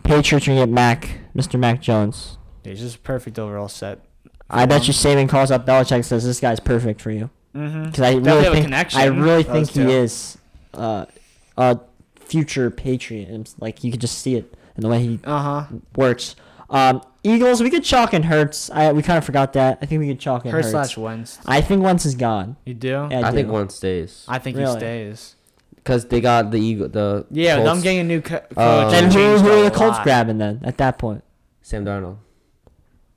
Patriots 0.04 0.46
are 0.46 0.50
going 0.50 0.60
to 0.60 0.66
get 0.66 0.72
Mac, 0.72 1.18
Mr. 1.34 1.58
Mac 1.58 1.80
Jones. 1.80 2.36
It's 2.64 2.80
just 2.80 2.96
a 2.96 3.00
perfect 3.00 3.38
overall 3.38 3.68
set. 3.68 4.00
I 4.48 4.66
bet 4.66 4.86
you 4.86 4.92
Saban 4.92 5.28
calls 5.28 5.50
up 5.50 5.64
Belichick 5.66 5.92
and 5.96 6.06
says 6.06 6.24
this 6.24 6.40
guy's 6.40 6.60
perfect 6.60 7.00
for 7.00 7.10
you. 7.10 7.30
Mm-hmm. 7.54 7.84
Because 7.84 8.00
I 8.00 8.14
really 8.14 8.62
think 8.62 8.94
I 8.96 9.04
really 9.06 9.42
think 9.42 9.68
he 9.68 9.74
two. 9.82 9.88
is 9.88 10.38
uh, 10.74 11.06
a 11.56 11.80
future 12.16 12.70
Patriot. 12.70 13.54
Like 13.58 13.82
you 13.82 13.90
could 13.90 14.00
just 14.00 14.18
see 14.18 14.36
it. 14.36 14.54
in 14.76 14.82
the 14.82 14.88
way 14.88 15.00
he 15.00 15.20
Uh 15.24 15.42
huh. 15.64 15.74
works. 15.96 16.36
Um, 16.70 17.02
Eagles, 17.22 17.62
we 17.62 17.68
could 17.68 17.84
chalk 17.84 18.12
and 18.12 18.24
Hurts. 18.24 18.70
I 18.70 18.92
we 18.92 19.02
kind 19.02 19.18
of 19.18 19.24
forgot 19.24 19.52
that. 19.54 19.78
I 19.82 19.86
think 19.86 19.98
we 20.00 20.08
could 20.08 20.20
chalk 20.20 20.44
and 20.44 20.52
Her 20.52 20.58
Hurts. 20.58 20.70
slash 20.70 20.96
Wentz. 20.96 21.38
I 21.46 21.60
think 21.60 21.82
Wentz 21.82 22.06
is 22.06 22.14
gone. 22.14 22.56
You 22.64 22.74
do? 22.74 23.08
Yeah, 23.10 23.22
I 23.26 23.32
think 23.32 23.48
do. 23.48 23.52
one 23.52 23.68
stays 23.68 24.24
I 24.28 24.38
think 24.38 24.56
Really? 24.56 24.72
he 24.74 24.78
stays. 24.78 25.36
because 25.74 26.06
they 26.06 26.20
got 26.20 26.50
the 26.50 26.58
eagle. 26.60 26.88
The 26.88 27.26
Yeah, 27.30 27.56
Colts, 27.56 27.70
them 27.70 27.80
getting 27.82 27.98
a 28.00 28.04
new 28.04 28.20
co- 28.22 28.38
coach. 28.38 28.52
Uh, 28.56 28.88
Then 28.90 29.10
changed 29.10 29.42
who, 29.42 29.48
who 29.50 29.54
a 29.56 29.60
are 29.60 29.64
the 29.64 29.70
Colts 29.76 29.96
lot. 29.98 30.04
grabbing 30.04 30.38
then 30.38 30.60
at 30.64 30.78
that 30.78 30.98
point? 30.98 31.24
Sam 31.62 31.84
Darnold. 31.84 32.18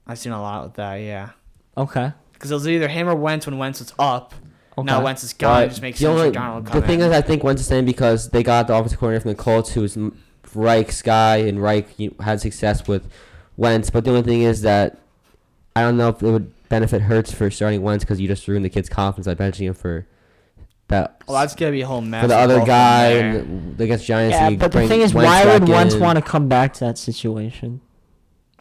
I've 0.08 0.20
seen 0.20 0.32
a 0.34 0.42
lot 0.42 0.64
with 0.64 0.74
that. 0.76 0.96
Yeah. 0.96 1.30
Okay. 1.78 2.12
Because 2.34 2.52
it 2.52 2.56
was 2.56 2.68
either 2.68 2.88
him 2.90 3.08
or 3.08 3.16
Wentz 3.16 3.46
when 3.46 3.58
Wentz 3.58 3.80
was 3.80 3.94
up. 4.00 4.34
Okay. 4.78 4.86
Now 4.86 5.02
Wentz 5.04 5.24
is 5.24 5.34
gone. 5.34 5.64
It 5.64 5.70
just 5.70 5.82
makes 5.82 6.00
the 6.00 6.06
sense 6.08 6.20
only- 6.20 6.34
for 6.34 6.40
Darnold 6.40 6.66
to 6.72 6.80
The 6.82 6.86
thing 6.88 7.00
in. 7.00 7.06
is, 7.06 7.14
I 7.14 7.22
think 7.22 7.44
Wentz 7.44 7.62
is 7.62 7.68
staying 7.68 7.86
because 7.86 8.30
they 8.32 8.44
got 8.44 8.68
the 8.68 8.74
offensive 8.76 9.00
coordinator 9.00 9.22
from 9.22 9.30
the 9.32 9.36
Colts, 9.36 9.72
who's 9.74 9.98
Reich's 10.56 11.02
guy, 11.02 11.38
and 11.38 11.62
Reich 11.62 11.88
you 11.98 12.16
had 12.20 12.42
success 12.42 12.88
with 12.88 13.08
Wentz. 13.58 13.90
But 13.90 14.04
the 14.06 14.12
only 14.12 14.24
thing 14.24 14.42
is 14.42 14.62
that 14.62 15.00
I 15.76 15.82
don't 15.82 15.98
know 15.98 16.10
if 16.10 16.22
it 16.22 16.30
would 16.30 16.52
benefit 16.70 17.02
Hurts 17.04 17.32
for 17.32 17.50
starting 17.52 17.82
Wentz 17.82 18.04
because 18.04 18.20
you 18.20 18.28
just 18.28 18.48
ruined 18.48 18.66
the 18.66 18.70
kid's 18.70 18.90
confidence 18.90 19.28
by 19.28 19.36
benching 19.36 19.68
him 19.68 19.74
for 19.74 20.08
that. 20.90 21.22
well, 21.28 21.40
that's 21.40 21.56
gonna 21.56 21.72
be 21.72 21.82
a 21.82 21.88
whole 21.88 22.02
mess. 22.02 22.22
for 22.24 22.28
the 22.28 22.36
other 22.38 22.56
both 22.56 22.62
of 22.64 22.68
them 22.68 22.76
guy 22.76 23.06
and 23.08 23.78
the, 23.78 23.84
against 23.86 24.06
Giants. 24.06 24.36
Yeah, 24.36 24.50
but 24.52 24.72
the 24.72 24.88
thing 24.88 25.02
is, 25.02 25.14
Wentz 25.14 25.28
why 25.28 25.46
would 25.46 25.62
back 25.62 25.70
Wentz 25.70 25.94
in. 25.96 26.02
want 26.02 26.18
to 26.18 26.22
come 26.24 26.48
back 26.48 26.74
to 26.74 26.80
that 26.82 26.98
situation? 26.98 27.82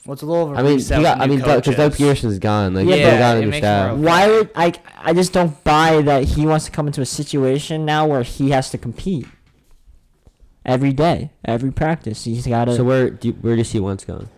Well, 0.04 0.14
it's 0.14 0.22
a 0.22 0.26
little 0.26 0.50
of 0.50 0.56
a 0.56 0.58
I 0.58 0.62
mean, 0.64 0.78
he 0.80 0.84
got, 0.88 1.20
I 1.20 1.26
mean, 1.26 1.38
because 1.38 1.64
Doug 1.76 1.92
coaches. 1.92 1.96
Peterson's 1.96 2.38
gone. 2.40 2.74
Like, 2.74 2.88
Yeah, 2.88 2.94
yeah, 2.96 3.10
but- 3.12 3.18
got 3.18 3.36
a 3.36 3.48
it 3.48 3.58
staff. 3.58 3.96
more 3.96 4.04
Why 4.06 4.28
would 4.28 4.50
I? 4.56 4.72
I 4.98 5.12
just 5.12 5.32
don't 5.32 5.62
buy 5.62 6.02
that 6.02 6.24
he 6.24 6.44
wants 6.44 6.64
to 6.64 6.70
come 6.72 6.86
into 6.88 7.00
a 7.02 7.06
situation 7.06 7.84
now 7.84 8.06
where 8.06 8.22
he 8.24 8.50
has 8.50 8.70
to 8.70 8.78
compete 8.78 9.26
every 10.64 10.92
day, 10.92 11.30
every 11.44 11.70
practice. 11.70 12.24
He's 12.24 12.46
got 12.46 12.64
to. 12.66 12.76
So 12.76 12.84
where 12.84 13.10
do 13.10 13.28
you, 13.28 13.34
where 13.34 13.54
do 13.54 13.58
you 13.58 13.64
see 13.64 13.78
Wentz 13.80 14.04
going? 14.04 14.28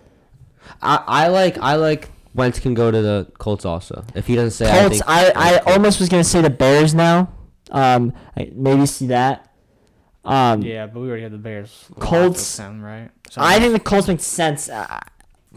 I, 0.82 1.02
I 1.06 1.28
like 1.28 1.58
I 1.58 1.76
like 1.76 2.10
Wentz 2.34 2.58
can 2.58 2.74
go 2.74 2.90
to 2.90 3.00
the 3.02 3.30
Colts 3.38 3.64
also 3.64 4.04
if 4.14 4.26
he 4.26 4.34
doesn't 4.34 4.50
say. 4.52 4.70
I 4.70 4.80
Colts. 4.80 4.96
think, 4.98 5.08
I, 5.08 5.32
I, 5.34 5.50
Colts. 5.58 5.66
almost 5.76 6.00
was 6.00 6.08
gonna 6.08 6.24
say 6.24 6.40
the 6.42 6.50
Bears 6.50 6.94
now. 6.94 7.32
Um, 7.70 8.12
I 8.36 8.50
maybe 8.54 8.86
see 8.86 9.06
that. 9.08 9.50
Um, 10.24 10.62
Yeah, 10.62 10.86
but 10.86 11.00
we 11.00 11.08
already 11.08 11.22
had 11.22 11.32
the 11.32 11.38
Bears. 11.38 11.86
locked 11.90 12.00
Colts- 12.02 12.58
with 12.58 12.66
them, 12.66 12.82
right? 12.82 13.10
So 13.30 13.40
I 13.42 13.58
think 13.58 13.72
the 13.72 13.80
Colts 13.80 14.08
make 14.08 14.20
sense 14.20 14.68
uh, 14.68 15.00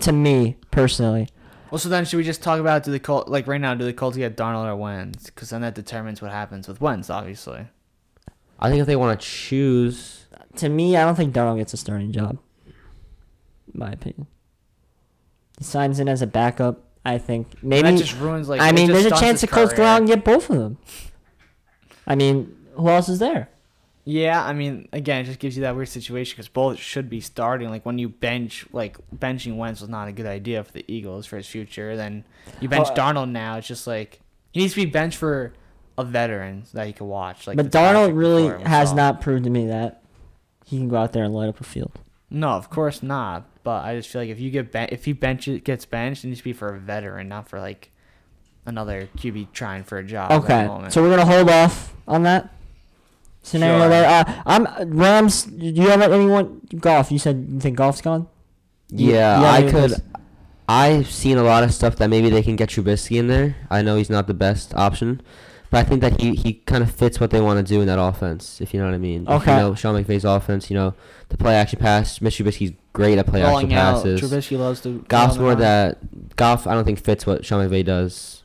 to 0.01 0.11
me 0.11 0.57
personally. 0.71 1.29
Well, 1.71 1.79
so 1.79 1.89
then 1.89 2.05
should 2.05 2.17
we 2.17 2.23
just 2.23 2.41
talk 2.43 2.59
about 2.59 2.83
do 2.83 2.91
the 2.91 2.99
Colts 2.99 3.29
like 3.29 3.45
right 3.47 3.59
now? 3.59 3.73
Do 3.75 3.83
the 3.85 3.93
Colts 3.93 4.15
get 4.17 4.37
Darnold 4.37 4.65
or 4.65 4.75
Wentz? 4.75 5.25
Because 5.25 5.49
then 5.49 5.61
that 5.61 5.75
determines 5.75 6.21
what 6.21 6.31
happens 6.31 6.67
with 6.67 6.79
Wentz, 6.81 7.09
obviously. 7.09 7.67
I 8.59 8.69
think 8.69 8.81
if 8.81 8.87
they 8.87 8.95
want 8.95 9.19
to 9.19 9.25
choose, 9.27 10.25
To 10.55 10.69
me, 10.69 10.95
I 10.97 11.03
don't 11.05 11.15
think 11.15 11.33
Darnold 11.33 11.57
gets 11.57 11.73
a 11.73 11.77
starting 11.77 12.11
job. 12.11 12.37
In 12.65 13.79
my 13.79 13.91
opinion, 13.91 14.27
he 15.57 15.63
signs 15.63 15.99
in 15.99 16.07
as 16.07 16.21
a 16.21 16.27
backup. 16.27 16.83
I 17.05 17.17
think 17.17 17.63
maybe. 17.63 17.89
that 17.89 17.97
just 17.97 18.19
ruins 18.19 18.49
like. 18.49 18.59
I 18.59 18.71
mean, 18.71 18.91
there's 18.91 19.05
a 19.05 19.11
chance 19.11 19.43
Colts 19.45 19.73
go 19.73 19.83
out 19.83 19.99
and 19.99 20.07
get 20.07 20.23
both 20.25 20.49
of 20.49 20.57
them. 20.57 20.77
I 22.05 22.15
mean, 22.15 22.55
who 22.73 22.89
else 22.89 23.09
is 23.09 23.19
there? 23.19 23.49
Yeah, 24.09 24.41
I 24.41 24.53
mean, 24.53 24.87
again, 24.93 25.21
it 25.21 25.25
just 25.25 25.39
gives 25.39 25.57
you 25.57 25.63
that 25.63 25.75
weird 25.75 25.89
situation 25.89 26.35
because 26.35 26.47
both 26.47 26.77
should 26.77 27.09
be 27.09 27.19
starting. 27.19 27.69
Like 27.69 27.85
when 27.85 27.97
you 27.97 28.07
bench, 28.07 28.65
like 28.71 28.97
benching 29.13 29.57
Wentz 29.57 29.81
was 29.81 29.89
not 29.89 30.07
a 30.07 30.13
good 30.13 30.25
idea 30.25 30.63
for 30.63 30.71
the 30.71 30.85
Eagles 30.87 31.25
for 31.25 31.35
his 31.35 31.45
future. 31.45 31.97
Then 31.97 32.23
you 32.61 32.69
bench 32.69 32.87
Oh, 32.89 32.93
uh, 32.93 32.95
Darnold 32.95 33.31
now. 33.31 33.57
It's 33.57 33.67
just 33.67 33.85
like 33.85 34.21
he 34.53 34.61
needs 34.61 34.75
to 34.75 34.85
be 34.85 34.89
benched 34.89 35.17
for 35.17 35.51
a 35.97 36.05
veteran 36.05 36.63
that 36.73 36.87
he 36.87 36.93
can 36.93 37.07
watch. 37.07 37.47
Like 37.47 37.57
but 37.57 37.69
Darnold 37.69 38.15
really 38.15 38.43
before 38.43 38.55
him 38.59 38.63
we 38.63 38.69
has 38.69 38.93
not 38.93 39.19
proved 39.19 39.43
to 39.43 39.49
me 39.49 39.67
that 39.67 40.03
he 40.65 40.77
can 40.77 40.87
go 40.87 40.95
out 40.95 41.11
there 41.11 41.25
and 41.25 41.33
light 41.33 41.49
up 41.49 41.59
a 41.59 41.65
field. 41.65 41.99
No, 42.29 42.49
of 42.49 42.69
course 42.69 43.01
not. 43.03 43.45
But 43.63 43.83
I 43.85 43.95
just 43.95 44.09
feel 44.09 44.21
like 44.21 44.29
if 44.29 44.39
you 44.39 44.49
get 44.49 44.71
ben- 44.71 44.89
if 44.91 45.05
he 45.05 45.13
bench 45.13 45.49
gets 45.63 45.85
benched, 45.85 46.23
it 46.23 46.27
needs 46.27 46.39
to 46.39 46.43
be 46.43 46.53
for 46.53 46.73
a 46.73 46.79
veteran, 46.79 47.27
not 47.27 47.49
for 47.49 47.59
like 47.59 47.91
another 48.65 49.09
QB 49.17 49.51
trying 49.53 49.83
for 49.83 49.97
a 49.97 50.03
job. 50.03 50.31
at 50.31 50.41
that 50.41 50.43
Okay, 50.45 50.67
moment. 50.67 50.93
so 50.93 51.01
we're 51.01 51.09
gonna 51.09 51.25
hold 51.25 51.49
off 51.49 51.93
on 52.07 52.23
that 52.23 52.53
scenario 53.43 53.79
Sure. 53.79 53.89
there. 53.89 54.09
Uh, 54.09 54.33
I'm 54.45 54.67
Rams. 54.97 55.43
Do 55.43 55.65
you 55.65 55.89
have 55.89 56.01
anyone 56.01 56.61
Goff? 56.79 57.11
You 57.11 57.19
said 57.19 57.47
you 57.49 57.59
think 57.59 57.77
Goff's 57.77 58.01
gone. 58.01 58.27
You- 58.89 59.13
yeah, 59.13 59.39
you 59.39 59.45
have 59.45 59.55
I 59.65 59.71
could. 59.71 59.91
list? 59.91 60.01
I've 60.69 61.09
seen 61.09 61.37
a 61.37 61.43
lot 61.43 61.63
of 61.63 61.73
stuff 61.73 61.95
that 61.97 62.09
maybe 62.09 62.29
they 62.29 62.41
can 62.43 62.55
get 62.57 62.69
Trubisky 62.69 63.17
in 63.17 63.27
there. 63.27 63.55
I 63.69 63.81
know 63.81 63.95
he's 63.95 64.09
not 64.09 64.27
the 64.27 64.33
best 64.33 64.73
option, 64.75 65.21
but 65.69 65.79
I 65.79 65.83
think 65.83 66.01
that 66.01 66.21
he, 66.21 66.33
he 66.35 66.53
kind 66.53 66.81
of 66.83 66.91
fits 66.91 67.19
what 67.19 67.31
they 67.31 67.41
want 67.41 67.65
to 67.65 67.73
do 67.73 67.81
in 67.81 67.87
that 67.87 67.99
offense. 67.99 68.61
If 68.61 68.73
you 68.73 68.79
know 68.79 68.85
what 68.85 68.93
I 68.95 68.99
mean. 68.99 69.23
If 69.23 69.29
Okay. 69.41 69.53
you 69.53 69.59
know 69.59 69.75
Sean 69.75 70.01
McVay's 70.01 70.25
offense, 70.25 70.69
you 70.69 70.75
know 70.77 70.93
the 71.29 71.37
play 71.37 71.55
action 71.55 71.79
pass. 71.79 72.21
Mitch 72.21 72.37
Trubisky's 72.37 72.73
great 72.93 73.17
at 73.17 73.27
play 73.27 73.41
action 73.41 73.51
rolling 73.51 73.73
out. 73.73 73.95
passes. 73.97 74.21
Trubisky 74.21 74.57
loves 74.57 74.81
to. 74.81 74.99
Goff's 75.07 75.35
run 75.37 75.41
more 75.43 75.49
around. 75.51 75.59
that 75.59 76.35
Goff. 76.35 76.67
I 76.67 76.73
don't 76.73 76.85
think 76.85 76.99
fits 77.03 77.25
what 77.25 77.45
Sean 77.45 77.67
McVay 77.67 77.83
does. 77.85 78.43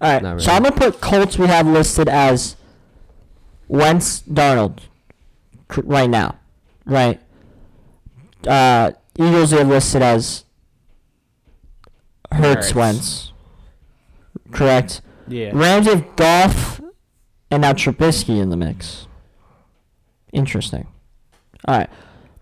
All 0.00 0.10
right, 0.12 0.22
Not 0.22 0.40
so. 0.42 0.50
I'm 0.52 0.62
gonna 0.62 0.74
put 0.74 1.00
Colts. 1.00 1.38
We 1.38 1.46
have 1.46 1.66
listed 1.66 2.08
as 2.08 2.56
Wentz, 3.68 4.22
Darnold, 4.22 4.80
right 5.84 6.10
now, 6.10 6.36
right? 6.84 7.20
Uh, 8.46 8.92
Eagles 9.18 9.52
we 9.52 9.58
have 9.58 9.68
listed 9.68 10.02
as 10.02 10.44
Hurts, 12.32 12.70
Hurts. 12.70 12.74
Wentz, 12.74 13.32
correct? 14.50 15.00
Yeah. 15.28 15.50
Rams 15.54 15.86
have 15.86 16.16
Goff 16.16 16.80
and 17.50 17.62
now 17.62 17.72
Trubisky 17.72 18.40
in 18.40 18.50
the 18.50 18.56
mix. 18.56 19.06
Interesting. 20.32 20.86
All 21.66 21.78
right. 21.78 21.90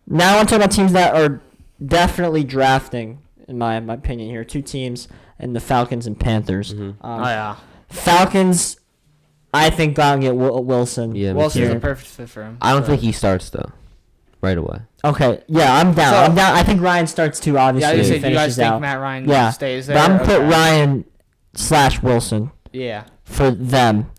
Now 0.07 0.33
I 0.33 0.37
want 0.37 0.49
to 0.49 0.55
talk 0.55 0.65
about 0.65 0.73
teams 0.75 0.93
that 0.93 1.15
are 1.15 1.41
definitely 1.85 2.45
drafting, 2.45 3.19
in 3.49 3.59
my, 3.59 3.79
my 3.81 3.95
opinion 3.95 4.31
here. 4.31 4.45
Two 4.45 4.63
teams, 4.63 5.09
and 5.39 5.55
the 5.55 5.61
Falcons 5.61 6.07
and 6.07 6.19
Panthers. 6.19 6.75
Mhm. 6.75 6.81
Um, 6.81 6.97
oh 7.03 7.25
yeah. 7.25 7.57
Falcons, 7.89 8.79
I 9.55 9.71
think 9.71 9.97
go 9.97 10.03
out 10.03 10.15
and 10.15 10.23
get 10.23 10.35
Wil- 10.35 10.65
Wilson. 10.65 11.15
Yeah, 11.15 11.33
Wilson's 11.33 11.69
too. 11.71 11.77
a 11.77 11.81
perfect 11.81 12.09
fit 12.09 12.29
for 12.31 12.43
him. 12.43 12.59
I 12.63 12.73
don't 12.73 12.83
so- 12.83 12.89
think 12.89 13.03
he 13.03 13.13
starts 13.13 13.51
though, 13.51 13.71
right 14.41 14.57
away. 14.59 14.81
Okay, 15.05 15.43
yeah, 15.47 15.77
I'm 15.77 15.93
down. 15.95 16.13
So- 16.15 16.19
I'm 16.23 16.35
down. 16.35 16.55
I 16.57 16.63
think 16.63 16.81
Ryan 16.81 17.07
starts 17.07 17.39
too. 17.39 17.55
Yeah, 17.55 17.65
Obviously, 17.67 17.93
I 17.93 17.97
was 17.99 18.09
say, 18.09 18.15
you 18.17 18.35
guys 18.35 18.57
think 18.57 18.67
out. 18.69 18.81
Matt 18.81 18.99
Ryan 19.01 19.29
Yeah, 19.29 19.51
stays 19.51 19.87
there? 19.87 19.97
but 19.97 20.11
I'm 20.11 20.17
gonna 20.19 20.29
put 20.29 20.41
Ryan 20.51 21.05
slash 21.55 22.03
Wilson 22.03 22.51
Yeah. 22.73 23.05
for 23.25 23.51
them. 23.51 24.11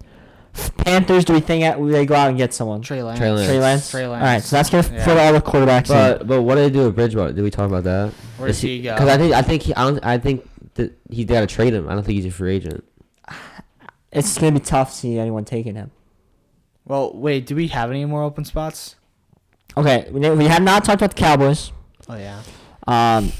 Panthers, 0.77 1.25
do 1.25 1.33
we 1.33 1.39
think 1.39 1.63
that 1.63 1.83
they 1.83 2.05
go 2.05 2.13
out 2.13 2.29
and 2.29 2.37
get 2.37 2.53
someone? 2.53 2.81
Trey 2.83 3.01
Lance. 3.01 3.17
Trey 3.17 3.31
Lance. 3.31 3.47
Trey 3.47 3.59
Lance. 3.59 3.89
Trey 3.91 4.07
Lance. 4.07 4.21
All 4.21 4.27
right, 4.27 4.43
so 4.43 4.55
that's 4.55 4.69
gonna 4.69 4.87
Yeah. 4.95 5.03
fit 5.05 5.17
all 5.17 5.33
the 5.33 5.41
quarterbacks. 5.41 5.89
in. 5.89 5.95
But 6.19 6.27
but 6.27 6.41
what 6.43 6.55
do 6.55 6.61
they 6.61 6.69
do 6.69 6.85
with 6.85 6.95
Bridgewater? 6.95 7.33
Did 7.33 7.41
we 7.41 7.49
talk 7.49 7.67
about 7.67 7.83
that? 7.85 8.11
Where 8.37 8.47
does 8.49 8.61
he 8.61 8.81
go? 8.83 8.93
Because 8.93 9.09
I 9.09 9.17
think 9.17 9.33
I 9.33 9.41
think 9.41 9.61
he 9.63 9.73
I 9.75 9.83
don't 9.89 10.05
I 10.05 10.17
think 10.19 10.47
that 10.75 10.95
he 11.09 11.25
got 11.25 11.41
to 11.41 11.47
trade 11.47 11.73
him. 11.73 11.89
I 11.89 11.95
don't 11.95 12.03
think 12.03 12.15
he's 12.17 12.25
a 12.25 12.31
free 12.31 12.55
agent. 12.55 12.83
It's 14.11 14.37
gonna 14.37 14.51
be 14.51 14.59
tough 14.59 14.91
to 14.91 14.95
see 14.95 15.17
anyone 15.17 15.43
taking 15.43 15.73
him. 15.73 15.89
Well, 16.85 17.13
wait. 17.15 17.47
Do 17.47 17.55
we 17.55 17.69
have 17.69 17.89
any 17.89 18.05
more 18.05 18.21
open 18.21 18.45
spots? 18.45 18.95
Okay, 19.75 20.07
we, 20.11 20.29
we 20.29 20.45
have 20.45 20.61
not 20.61 20.85
talked 20.85 21.01
about 21.01 21.15
the 21.15 21.19
Cowboys, 21.19 21.71
Oh 22.07 22.15
yeah. 22.15 22.41
um, 22.85 23.31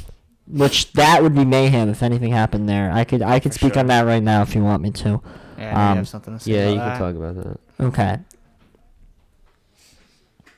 which 0.48 0.92
that 0.94 1.24
would 1.24 1.34
be 1.36 1.46
mayhem 1.46 1.90
if 1.90 2.04
anything 2.04 2.32
happened 2.32 2.68
there. 2.68 2.92
I 2.92 3.04
could 3.04 3.22
I 3.22 3.40
could 3.40 3.54
For 3.54 3.60
speak 3.60 3.74
sure. 3.74 3.80
on 3.82 3.88
that 3.88 4.02
right 4.06 4.24
now 4.24 4.42
if 4.42 4.54
you 4.56 4.64
want 4.64 4.82
me 4.82 4.92
to. 4.92 5.22
Yeah. 5.58 5.78
I 5.78 5.92
Um, 5.92 5.98
have 5.98 6.08
something 6.08 6.38
to 6.38 6.44
say. 6.44 6.52
Yeah, 6.52 6.60
about 6.70 6.74
you 6.74 6.80
can 6.80 7.00
talk 7.00 7.16
about 7.16 7.44
that. 7.78 7.86
Okay. 7.86 8.20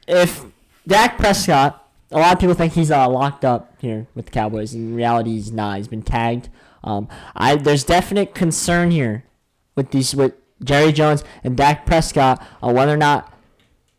If 0.07 0.45
Dak 0.87 1.17
Prescott, 1.17 1.87
a 2.11 2.17
lot 2.19 2.33
of 2.33 2.39
people 2.39 2.55
think 2.55 2.73
he's 2.73 2.91
uh, 2.91 3.07
locked 3.09 3.43
up 3.43 3.73
here 3.79 4.07
with 4.15 4.25
the 4.25 4.31
Cowboys. 4.31 4.73
In 4.73 4.95
reality, 4.95 5.31
he's 5.31 5.51
not. 5.51 5.77
He's 5.77 5.87
been 5.87 6.03
tagged. 6.03 6.49
Um, 6.83 7.07
I 7.35 7.55
there's 7.55 7.83
definite 7.83 8.35
concern 8.35 8.91
here 8.91 9.23
with 9.75 9.89
these 9.91 10.15
with 10.15 10.33
Jerry 10.63 10.91
Jones 10.91 11.23
and 11.43 11.57
Dak 11.57 11.85
Prescott 11.85 12.45
on 12.61 12.75
whether 12.75 12.93
or 12.93 12.97
not 12.97 13.33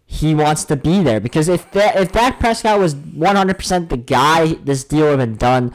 he 0.07 0.34
wants 0.34 0.64
to 0.64 0.76
be 0.76 1.02
there. 1.02 1.20
Because 1.20 1.48
if 1.48 1.70
that, 1.72 1.96
if 1.96 2.12
Dak 2.12 2.38
Prescott 2.38 2.78
was 2.78 2.94
100% 2.94 3.88
the 3.88 3.96
guy, 3.96 4.54
this 4.54 4.84
deal 4.84 5.11
would 5.11 5.18
have 5.18 5.28
been 5.28 5.36
done 5.36 5.74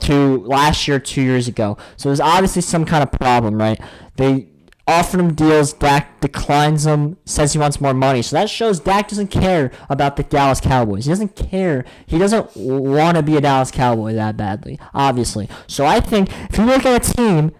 to 0.00 0.42
last 0.44 0.88
year, 0.88 0.98
two 0.98 1.22
years 1.22 1.46
ago. 1.46 1.78
So 1.96 2.08
there's 2.08 2.20
obviously 2.20 2.62
some 2.62 2.84
kind 2.84 3.02
of 3.02 3.12
problem, 3.12 3.58
right? 3.58 3.80
They 4.16 4.48
offered 4.86 5.20
him 5.20 5.34
deals, 5.34 5.72
Dak 5.72 6.20
declines 6.20 6.84
them, 6.84 7.16
says 7.24 7.52
he 7.52 7.58
wants 7.58 7.80
more 7.80 7.94
money. 7.94 8.22
So 8.22 8.36
that 8.36 8.50
shows 8.50 8.80
Dak 8.80 9.08
doesn't 9.08 9.28
care 9.28 9.70
about 9.88 10.16
the 10.16 10.24
Dallas 10.24 10.60
Cowboys. 10.60 11.04
He 11.04 11.10
doesn't 11.10 11.36
care. 11.36 11.84
He 12.06 12.18
doesn't 12.18 12.56
want 12.56 13.16
to 13.16 13.22
be 13.22 13.36
a 13.36 13.40
Dallas 13.40 13.70
Cowboy 13.70 14.14
that 14.14 14.36
badly, 14.36 14.80
obviously. 14.92 15.48
So 15.68 15.86
I 15.86 16.00
think 16.00 16.28
if 16.50 16.58
you 16.58 16.64
look 16.64 16.84
at 16.84 17.08
a 17.08 17.12
team 17.12 17.52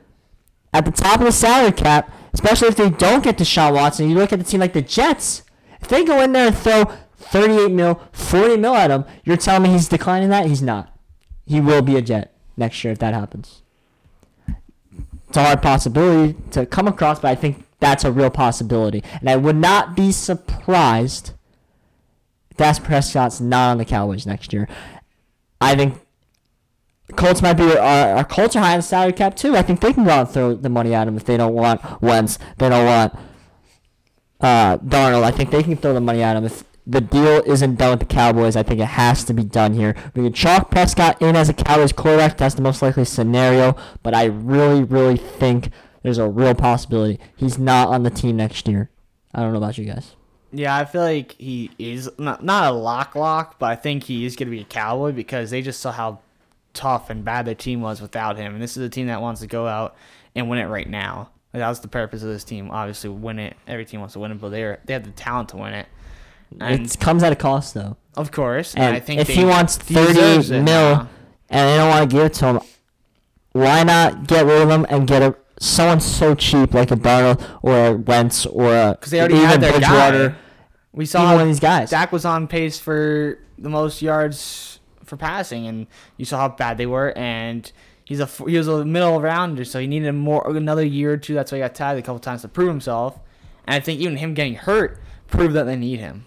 at 0.72 0.84
the 0.84 0.90
top 0.90 1.20
of 1.20 1.26
the 1.26 1.32
salary 1.32 1.72
cap, 1.72 2.12
especially 2.32 2.68
if 2.68 2.76
they 2.76 2.90
don't 2.90 3.22
get 3.22 3.38
Deshaun 3.38 3.74
Watson, 3.74 4.08
you 4.08 4.16
look 4.16 4.32
at 4.32 4.40
a 4.40 4.44
team 4.44 4.61
like 4.61 4.72
the 4.72 4.82
Jets. 4.82 5.44
If 5.80 5.88
they 5.88 6.04
go 6.04 6.20
in 6.20 6.32
there 6.32 6.48
and 6.48 6.56
throw 6.56 6.84
38 7.16 7.70
mil, 7.70 8.00
40 8.12 8.56
mil 8.56 8.74
at 8.74 8.90
him, 8.90 9.04
you're 9.24 9.36
telling 9.36 9.64
me 9.64 9.70
he's 9.70 9.88
declining 9.88 10.28
that? 10.30 10.46
He's 10.46 10.62
not. 10.62 10.96
He 11.46 11.60
will 11.60 11.82
be 11.82 11.96
a 11.96 12.02
Jet 12.02 12.34
next 12.56 12.82
year 12.84 12.92
if 12.92 12.98
that 12.98 13.14
happens. 13.14 13.62
It's 15.28 15.36
a 15.36 15.44
hard 15.44 15.62
possibility 15.62 16.36
to 16.50 16.66
come 16.66 16.88
across, 16.88 17.20
but 17.20 17.28
I 17.28 17.34
think 17.36 17.64
that's 17.78 18.04
a 18.04 18.10
real 18.10 18.30
possibility. 18.30 19.02
And 19.20 19.30
I 19.30 19.36
would 19.36 19.56
not 19.56 19.94
be 19.94 20.12
surprised 20.12 21.32
if 22.50 22.56
Dak 22.56 22.82
Prescott's 22.82 23.40
not 23.40 23.70
on 23.70 23.78
the 23.78 23.84
Cowboys 23.84 24.26
next 24.26 24.52
year. 24.52 24.68
I 25.60 25.76
think 25.76 26.00
Colts 27.16 27.42
might 27.42 27.54
be 27.54 27.64
uh, 27.64 28.16
our 28.16 28.24
Colts 28.24 28.56
are 28.56 28.60
high 28.60 28.72
on 28.72 28.78
the 28.78 28.82
salary 28.82 29.12
cap 29.12 29.36
too. 29.36 29.56
I 29.56 29.62
think 29.62 29.80
they 29.80 29.92
can 29.92 30.04
go 30.04 30.10
out 30.10 30.26
and 30.26 30.30
throw 30.30 30.54
the 30.54 30.68
money 30.68 30.94
at 30.94 31.08
him 31.08 31.16
if 31.16 31.24
they 31.24 31.36
don't 31.36 31.54
want 31.54 31.80
Wentz. 32.02 32.38
They 32.58 32.68
don't 32.68 32.86
want 32.86 33.14
uh, 34.41 34.78
Darnold. 34.78 35.22
I 35.22 35.30
think 35.30 35.51
they 35.51 35.62
can 35.62 35.76
throw 35.76 35.95
the 35.95 36.01
money 36.01 36.22
at 36.22 36.36
him 36.36 36.45
if 36.45 36.64
the 36.86 37.01
deal 37.01 37.43
isn't 37.47 37.76
done 37.76 37.91
with 37.91 38.01
the 38.01 38.14
Cowboys. 38.14 38.57
I 38.57 38.62
think 38.62 38.80
it 38.80 38.86
has 38.86 39.24
to 39.24 39.34
be 39.34 39.45
done 39.45 39.74
here. 39.74 39.95
We 40.14 40.24
can 40.24 40.32
chalk 40.32 40.70
Prescott 40.70 41.20
in 41.22 41.36
as 41.36 41.49
a 41.49 41.55
Cowboys 41.55 41.93
quarterback. 41.93 42.36
That's 42.36 42.55
the 42.55 42.62
most 42.62 42.82
likely 42.82 43.05
scenario. 43.05 43.76
But 44.03 44.14
I 44.14 44.24
really, 44.24 44.82
really 44.82 45.16
think 45.16 45.70
there's 46.03 46.18
a 46.18 46.28
real 46.28 46.55
possibility 46.55 47.20
he's 47.36 47.59
not 47.59 47.88
on 47.88 48.03
the 48.03 48.11
team 48.11 48.36
next 48.36 48.66
year. 48.66 48.91
I 49.34 49.43
don't 49.43 49.53
know 49.53 49.59
about 49.59 49.78
you 49.78 49.84
guys. 49.84 50.16
Yeah, 50.53 50.74
I 50.74 50.84
feel 50.84 51.03
like 51.03 51.32
he 51.32 51.70
is 51.78 52.11
not 52.18 52.43
not 52.43 52.72
a 52.72 52.76
lock 52.76 53.14
lock, 53.14 53.59
but 53.61 53.70
I 53.70 53.76
think 53.76 54.05
he 54.05 54.24
is 54.24 54.34
going 54.34 54.49
to 54.49 54.57
be 54.57 54.62
a 54.62 54.64
Cowboy 54.64 55.12
because 55.12 55.51
they 55.51 55.62
just 55.62 55.78
saw 55.80 55.93
how 55.93 56.18
tough 56.74 57.09
and 57.09 57.24
bad 57.24 57.47
their 57.47 57.55
team 57.55 57.80
was 57.80 58.01
without 58.01 58.36
him, 58.36 58.55
and 58.55 58.62
this 58.62 58.76
is 58.76 58.84
a 58.84 58.88
team 58.88 59.07
that 59.07 59.22
wants 59.22 59.41
to 59.43 59.47
go 59.47 59.68
out 59.68 59.95
and 60.34 60.51
win 60.51 60.59
it 60.59 60.66
right 60.66 60.88
now. 60.88 61.30
Like, 61.53 61.61
that 61.62 61.68
was 61.68 61.80
the 61.80 61.88
purpose 61.88 62.22
of 62.22 62.28
this 62.28 62.44
team. 62.44 62.70
Obviously, 62.70 63.11
win 63.11 63.38
it. 63.38 63.57
Every 63.66 63.84
team 63.84 64.01
wants 64.01 64.12
to 64.14 64.20
win 64.20 64.30
it, 64.32 64.40
but 64.40 64.51
they 64.51 64.62
are 64.62 64.78
they 64.84 64.92
have 64.92 65.05
the 65.05 65.11
talent 65.11 65.48
to 65.51 65.57
win 65.57 65.74
it. 65.74 65.86
And 66.61 66.84
it 66.86 66.98
comes 67.01 67.22
at 67.22 67.32
a 67.32 67.36
cost 67.36 67.74
though. 67.74 67.96
of 68.16 68.32
course, 68.32 68.74
And 68.74 68.94
I 68.96 69.01
think 69.01 69.20
if 69.20 69.28
he 69.28 69.44
wants 69.44 69.76
30 69.76 70.51
mil 70.51 70.62
now. 70.64 71.09
and 71.48 71.68
they 71.68 71.76
don't 71.76 71.88
want 71.88 72.11
to 72.11 72.16
give 72.16 72.26
it 72.26 72.34
to 72.34 72.46
him, 72.46 72.61
why 73.53 73.82
not 73.84 74.26
get 74.26 74.46
rid 74.46 74.62
of 74.62 74.70
him 74.70 74.86
and 74.88 75.07
get 75.07 75.22
a 75.22 75.36
someone 75.61 76.01
so 76.01 76.34
cheap 76.34 76.72
like 76.74 76.90
a 76.90 76.96
Darnold 76.96 77.44
or 77.62 77.86
a 77.88 77.92
Wentz 77.94 78.46
or 78.46 78.74
a 78.74 78.92
because 78.98 79.11
they 79.12 79.20
already 79.20 79.34
even 79.36 79.46
had 79.46 79.61
their 79.61 79.72
Bridgewater, 79.72 80.28
guy. 80.30 80.34
We 80.92 81.07
saw 81.07 81.32
one 81.34 81.42
of 81.42 81.46
these 81.48 81.61
guys. 81.61 81.90
Dak 81.90 82.11
was 82.12 82.24
on 82.24 82.48
pace 82.48 82.78
for 82.78 83.38
the 83.59 83.68
most 83.68 84.03
yards 84.03 84.80
for 85.05 85.16
passing, 85.16 85.66
and 85.66 85.86
you 86.16 86.24
saw 86.24 86.38
how 86.38 86.48
bad 86.48 86.78
they 86.78 86.86
were. 86.86 87.16
And 87.16 87.70
he's 88.11 88.18
a 88.20 88.26
he 88.26 88.58
was 88.58 88.66
a 88.66 88.84
middle 88.84 89.20
rounder, 89.20 89.64
so 89.64 89.78
he 89.78 89.86
needed 89.86 90.11
more 90.12 90.42
another 90.56 90.84
year 90.84 91.12
or 91.12 91.16
two. 91.16 91.32
That's 91.32 91.52
why 91.52 91.58
he 91.58 91.62
got 91.62 91.76
tagged 91.76 91.98
a 92.00 92.02
couple 92.02 92.18
times 92.18 92.42
to 92.42 92.48
prove 92.48 92.68
himself. 92.68 93.20
And 93.66 93.76
I 93.76 93.80
think 93.80 94.00
even 94.00 94.16
him 94.16 94.34
getting 94.34 94.56
hurt 94.56 95.00
proved 95.28 95.54
that 95.54 95.64
they 95.64 95.76
need 95.76 96.00
him. 96.00 96.26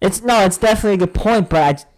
It's 0.00 0.20
no, 0.22 0.44
it's 0.44 0.58
definitely 0.58 0.94
a 0.94 1.06
good 1.06 1.14
point, 1.14 1.48
but 1.48 1.62
I, 1.62 1.88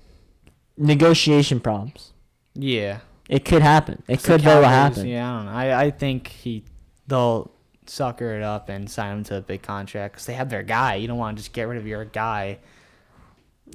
negotiation 0.76 1.59
problems. 1.61 2.12
Yeah, 2.55 3.01
It 3.28 3.45
could 3.47 3.62
happen. 3.62 4.03
It 4.09 4.20
It's 4.20 4.24
could 4.24 4.40
the 4.40 4.45
very 4.45 4.61
well 4.61 4.70
Cowboys, 4.70 4.97
happen. 4.97 5.07
Yeah, 5.07 5.32
I 5.32 5.36
don't 5.36 5.47
know. 5.47 5.53
I, 5.53 5.82
I 5.84 5.90
think 5.90 6.28
he 6.28 6.64
they'll 7.07 7.51
sucker 7.86 8.34
it 8.36 8.43
up 8.43 8.68
and 8.68 8.90
sign 8.90 9.18
him 9.18 9.24
to 9.24 9.38
a 9.38 9.40
big 9.40 9.62
contract 9.62 10.14
because 10.14 10.26
they 10.26 10.34
have 10.34 10.51
their 10.51 10.62
guy. 10.62 10.97
You 10.97 11.09
don't 11.09 11.18
want 11.18 11.36
to 11.38 11.43
just 11.43 11.53
get 11.55 11.64
rid 11.68 11.78
of 11.78 11.86
your 11.86 12.05
guy, 12.05 12.59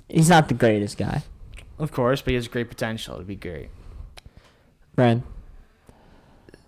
He's 0.09 0.29
not 0.29 0.47
the 0.47 0.53
greatest 0.53 0.97
guy, 0.97 1.23
of 1.79 1.91
course, 1.91 2.21
but 2.21 2.29
he 2.31 2.35
has 2.35 2.47
great 2.47 2.69
potential 2.69 3.17
to 3.17 3.23
be 3.23 3.35
great. 3.35 3.69
Ren. 4.97 5.23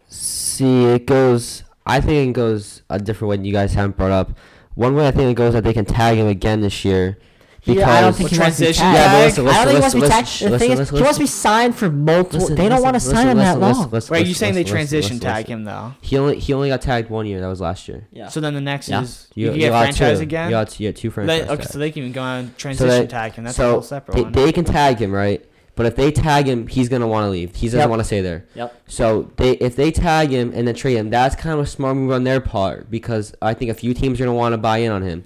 See, 0.08 0.86
it 0.86 1.06
goes. 1.06 1.64
I 1.86 2.00
think 2.02 2.30
it 2.30 2.34
goes 2.34 2.84
a 2.90 3.00
different 3.00 3.30
way 3.30 3.36
than 3.38 3.46
you 3.46 3.54
guys 3.54 3.74
haven't 3.74 3.98
brought 3.98 4.12
up. 4.12 4.38
One 4.76 4.96
way 4.96 5.08
I 5.08 5.12
think 5.12 5.32
it 5.32 5.34
goes 5.36 5.54
that 5.54 5.64
they 5.64 5.74
can 5.74 5.86
tag 5.86 6.18
him 6.18 6.28
again 6.28 6.62
this 6.62 6.86
year. 6.86 7.18
Because 7.66 7.82
Yeah, 7.82 7.90
I 7.92 8.02
don't 8.02 8.16
think 8.16 8.30
he 8.30 8.40
wants 8.40 8.58
to 8.58 8.68
be 8.68 8.74
tagged. 8.74 8.78
tag? 8.80 9.10
I 9.10 9.26
listen, 9.26 9.46
don't 9.46 9.54
think 9.54 9.70
he 9.70 9.80
wants 9.82 9.94
to 9.96 10.02
be 10.02 10.08
tagged. 10.08 10.40
The 10.40 10.50
listen, 10.50 10.60
thing 10.60 10.72
is, 10.72 10.80
listen, 10.80 10.96
he 10.98 11.04
wants 11.04 11.18
to 11.18 11.24
be 11.24 11.28
signed 11.28 11.76
for 11.76 11.90
multiple. 11.92 12.40
Listen, 12.40 12.56
they 12.56 12.70
don't 12.70 12.72
listen, 12.72 12.84
want 12.84 12.94
to 12.94 12.98
listen, 12.98 13.16
sign 13.16 13.28
him 13.28 13.38
that 13.38 13.60
listen, 13.60 13.82
long. 13.82 13.90
listen, 13.92 14.14
Wait, 14.14 14.20
you 14.20 14.26
listen, 14.28 14.40
saying 14.40 14.54
they 14.56 14.64
transition 14.64 15.16
listen, 15.18 15.30
tag 15.30 15.48
him 15.48 15.64
though? 15.66 15.94
He 16.02 16.18
only 16.18 16.40
he 16.40 16.54
only 16.54 16.70
got 16.70 16.82
tagged 16.82 17.10
one 17.10 17.26
year. 17.26 17.42
That 17.42 17.48
was 17.48 17.60
last 17.60 17.88
year. 17.90 18.08
Yeah. 18.12 18.30
So 18.30 18.40
then 18.40 18.54
the 18.54 18.62
next 18.62 18.88
Yeah. 18.88 19.02
is 19.02 19.28
you, 19.36 19.50
can 19.50 19.60
get 19.60 19.72
franchise 19.72 20.18
two. 20.20 20.24
again. 20.24 20.46
You 20.46 20.52
got, 20.52 20.80
you 20.80 20.90
got 20.90 20.96
two 20.98 21.10
franchise. 21.12 21.40
They- 21.42 21.48
okay, 21.48 21.56
tags. 21.62 21.72
so 21.74 21.80
they 21.80 21.92
can 21.92 22.00
even 22.04 22.14
go 22.14 22.22
on 22.22 22.40
and 22.40 22.58
transition 22.58 22.90
they- 22.90 23.08
tag 23.08 23.34
him. 23.34 23.44
That's 23.44 23.58
so 23.58 23.68
a 23.68 23.72
whole 23.74 23.82
separate 23.82 24.16
they, 24.16 24.22
one. 24.22 24.32
they 24.32 24.52
can 24.54 24.64
tag 24.64 24.98
him, 25.00 25.12
right? 25.12 25.46
But 25.80 25.86
if 25.86 25.96
they 25.96 26.12
tag 26.12 26.46
him, 26.46 26.68
he's 26.68 26.90
gonna 26.90 27.08
want 27.08 27.24
to 27.24 27.30
leave. 27.30 27.56
He 27.56 27.68
doesn't 27.68 27.80
Yep. 27.80 27.90
want 27.90 28.02
to 28.02 28.04
stay 28.04 28.20
there. 28.20 28.44
Yep. 28.54 28.82
So 28.88 29.32
they 29.38 29.52
if 29.52 29.78
they 29.78 29.92
tag 29.92 30.30
him 30.30 30.52
and 30.54 30.68
then 30.68 30.76
trade 30.76 30.98
him, 30.98 31.10
that's 31.10 31.38
kind 31.38 31.58
of 31.58 31.62
a 31.62 31.66
smart 31.66 31.96
move 31.96 32.12
on 32.12 32.26
their 32.26 32.42
part 32.42 32.92
because 32.92 33.34
I 33.42 33.54
think 33.54 33.72
a 33.72 33.74
few 33.74 33.94
teams 33.94 34.20
are 34.20 34.26
gonna 34.26 34.36
want 34.36 34.52
to 34.52 34.58
buy 34.58 34.80
in 34.80 34.92
on 34.92 35.04
him. 35.04 35.24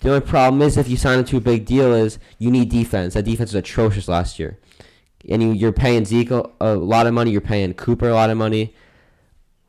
The 0.00 0.10
only 0.10 0.20
problem 0.20 0.60
is 0.60 0.76
if 0.76 0.86
you 0.86 0.98
sign 0.98 1.20
him 1.20 1.24
to 1.24 1.38
a 1.38 1.40
big 1.40 1.64
deal 1.64 1.94
is 1.94 2.18
you 2.38 2.50
need 2.50 2.68
defense. 2.68 3.14
That 3.14 3.22
defense 3.22 3.54
was 3.54 3.60
atrocious 3.60 4.06
last 4.06 4.38
year, 4.38 4.58
and 5.30 5.42
you, 5.42 5.52
you're 5.52 5.72
paying 5.72 6.04
Zeke 6.04 6.30
a, 6.30 6.44
a 6.60 6.74
lot 6.74 7.06
of 7.06 7.14
money. 7.14 7.30
You're 7.30 7.40
paying 7.40 7.72
Cooper 7.72 8.10
a 8.10 8.12
lot 8.14 8.28
of 8.28 8.36
money. 8.36 8.74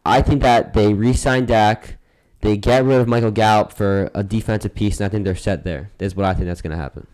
I 0.05 0.21
think 0.21 0.41
that 0.41 0.73
they 0.73 0.93
re-sign 0.93 1.45
Dak, 1.45 1.95
they 2.41 2.57
get 2.57 2.83
rid 2.83 2.99
of 2.99 3.07
Michael 3.07 3.31
Gallup 3.31 3.71
for 3.71 4.11
a 4.13 4.25
defensive 4.25 4.75
piece, 4.75 4.99
and 4.99 5.05
I 5.05 5.09
think 5.09 5.23
they're 5.23 5.37
set 5.37 5.63
there. 5.63 5.91
That's 5.99 6.17
what 6.17 6.25
I 6.25 6.33
think 6.33 6.47
that's 6.47 6.61
gonna 6.61 6.75
happen. 6.75 7.07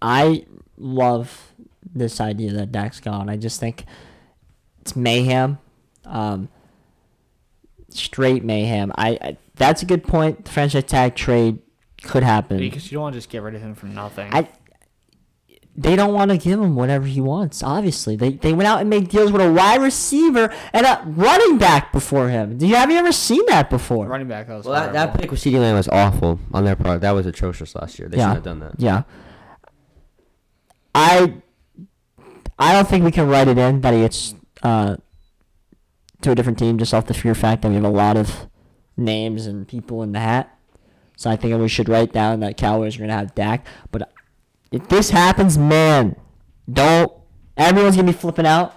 I 0.00 0.46
love 0.78 1.52
this 1.94 2.20
idea 2.20 2.52
that 2.54 2.72
Dak's 2.72 3.00
gone. 3.00 3.28
I 3.28 3.36
just 3.36 3.60
think 3.60 3.84
it's 4.80 4.96
mayhem, 4.96 5.58
um, 6.04 6.48
straight 7.90 8.44
mayhem. 8.44 8.92
I, 8.96 9.18
I 9.20 9.36
that's 9.56 9.82
a 9.82 9.86
good 9.86 10.04
point. 10.04 10.44
The 10.44 10.50
franchise 10.50 10.84
tag 10.84 11.14
trade 11.14 11.58
could 12.02 12.22
happen. 12.22 12.58
because 12.58 12.90
you 12.90 12.96
don't 12.96 13.02
want 13.02 13.14
to 13.14 13.18
just 13.18 13.30
get 13.30 13.42
rid 13.42 13.54
of 13.54 13.60
him 13.62 13.74
for 13.74 13.86
nothing. 13.86 14.28
I 14.32 14.48
they 15.78 15.94
don't 15.94 16.14
want 16.14 16.30
to 16.30 16.38
give 16.38 16.58
him 16.58 16.74
whatever 16.74 17.06
he 17.06 17.20
wants. 17.20 17.62
Obviously, 17.62 18.16
they 18.16 18.30
they 18.32 18.52
went 18.52 18.66
out 18.66 18.80
and 18.80 18.88
made 18.90 19.08
deals 19.08 19.30
with 19.30 19.42
a 19.42 19.52
wide 19.52 19.80
receiver 19.82 20.52
and 20.72 20.86
a 20.86 21.02
running 21.06 21.58
back 21.58 21.92
before 21.92 22.28
him. 22.30 22.56
Do 22.58 22.66
you 22.66 22.74
have 22.76 22.90
you 22.90 22.96
ever 22.96 23.12
seen 23.12 23.44
that 23.48 23.68
before? 23.70 24.06
Running 24.06 24.28
back, 24.28 24.46
that 24.48 24.56
was 24.56 24.66
Well, 24.66 24.74
that, 24.74 24.92
that 24.94 25.18
pick 25.20 25.30
with 25.30 25.40
CeeDee 25.40 25.58
Lamb 25.60 25.76
was 25.76 25.88
awful 25.88 26.38
on 26.52 26.64
their 26.64 26.76
part. 26.76 27.02
That 27.02 27.12
was 27.12 27.26
atrocious 27.26 27.74
last 27.74 27.98
year. 27.98 28.08
They 28.08 28.16
Yeah. 28.16 28.32
shouldn't 28.34 28.46
have 28.46 28.58
done 28.58 28.60
that. 28.60 28.80
Yeah. 28.80 29.02
I 30.96 31.34
I 32.58 32.72
don't 32.72 32.88
think 32.88 33.04
we 33.04 33.12
can 33.12 33.28
write 33.28 33.48
it 33.48 33.58
in 33.58 33.82
that 33.82 33.92
he 33.92 34.00
gets 34.00 34.34
uh, 34.62 34.96
to 36.22 36.30
a 36.30 36.34
different 36.34 36.58
team 36.58 36.78
just 36.78 36.94
off 36.94 37.04
the 37.06 37.12
sheer 37.12 37.34
fact 37.34 37.62
that 37.62 37.68
we 37.68 37.74
have 37.74 37.84
a 37.84 37.88
lot 37.90 38.16
of 38.16 38.46
names 38.96 39.46
and 39.46 39.68
people 39.68 40.02
in 40.02 40.12
the 40.12 40.20
hat. 40.20 40.58
So 41.18 41.28
I 41.30 41.36
think 41.36 41.58
we 41.60 41.68
should 41.68 41.90
write 41.90 42.14
down 42.14 42.40
that 42.40 42.56
Cowboys 42.56 42.96
are 42.96 43.00
gonna 43.00 43.12
have 43.12 43.34
Dak. 43.34 43.66
But 43.92 44.10
if 44.72 44.88
this 44.88 45.10
happens, 45.10 45.58
man, 45.58 46.16
don't 46.70 47.12
everyone's 47.58 47.96
gonna 47.96 48.06
be 48.06 48.16
flipping 48.16 48.46
out. 48.46 48.72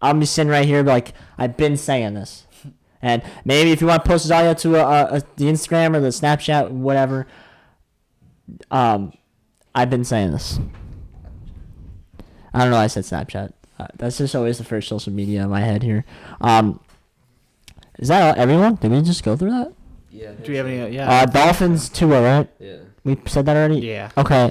I'm 0.00 0.20
just 0.20 0.34
sitting 0.34 0.50
right 0.50 0.64
here 0.64 0.84
like 0.84 1.12
I've 1.36 1.56
been 1.56 1.76
saying 1.76 2.14
this. 2.14 2.46
And 3.00 3.22
maybe 3.44 3.70
if 3.70 3.80
you 3.80 3.86
want 3.86 4.04
to 4.04 4.08
post 4.08 4.24
this 4.24 4.32
audio 4.32 4.54
to 4.54 4.74
a, 4.74 4.80
a, 4.80 5.04
a, 5.18 5.22
the 5.36 5.44
Instagram 5.44 5.94
or 5.94 6.00
the 6.00 6.08
Snapchat, 6.08 6.70
whatever, 6.70 7.28
um, 8.72 9.12
I've 9.72 9.88
been 9.88 10.02
saying 10.02 10.32
this. 10.32 10.58
I 12.54 12.60
don't 12.60 12.70
know. 12.70 12.76
why 12.76 12.84
I 12.84 12.86
said 12.88 13.04
Snapchat. 13.04 13.52
Uh, 13.78 13.86
that's 13.96 14.18
just 14.18 14.34
always 14.34 14.58
the 14.58 14.64
first 14.64 14.88
social 14.88 15.12
media 15.12 15.42
in 15.44 15.50
my 15.50 15.60
head 15.60 15.82
here. 15.82 16.04
Um, 16.40 16.80
is 17.98 18.08
that 18.08 18.36
all, 18.36 18.42
everyone? 18.42 18.76
Did 18.76 18.90
we 18.90 19.02
just 19.02 19.22
go 19.22 19.36
through 19.36 19.50
that? 19.50 19.72
Yeah. 20.10 20.32
Do 20.32 20.50
we 20.52 20.56
have 20.58 20.66
any? 20.66 20.94
Yeah. 20.94 21.08
Uh, 21.10 21.26
Dolphins 21.26 21.88
Tua, 21.88 22.22
right? 22.22 22.48
Yeah. 22.58 22.78
We 23.04 23.16
said 23.26 23.46
that 23.46 23.56
already. 23.56 23.80
yeah. 23.80 24.10
Okay. 24.16 24.50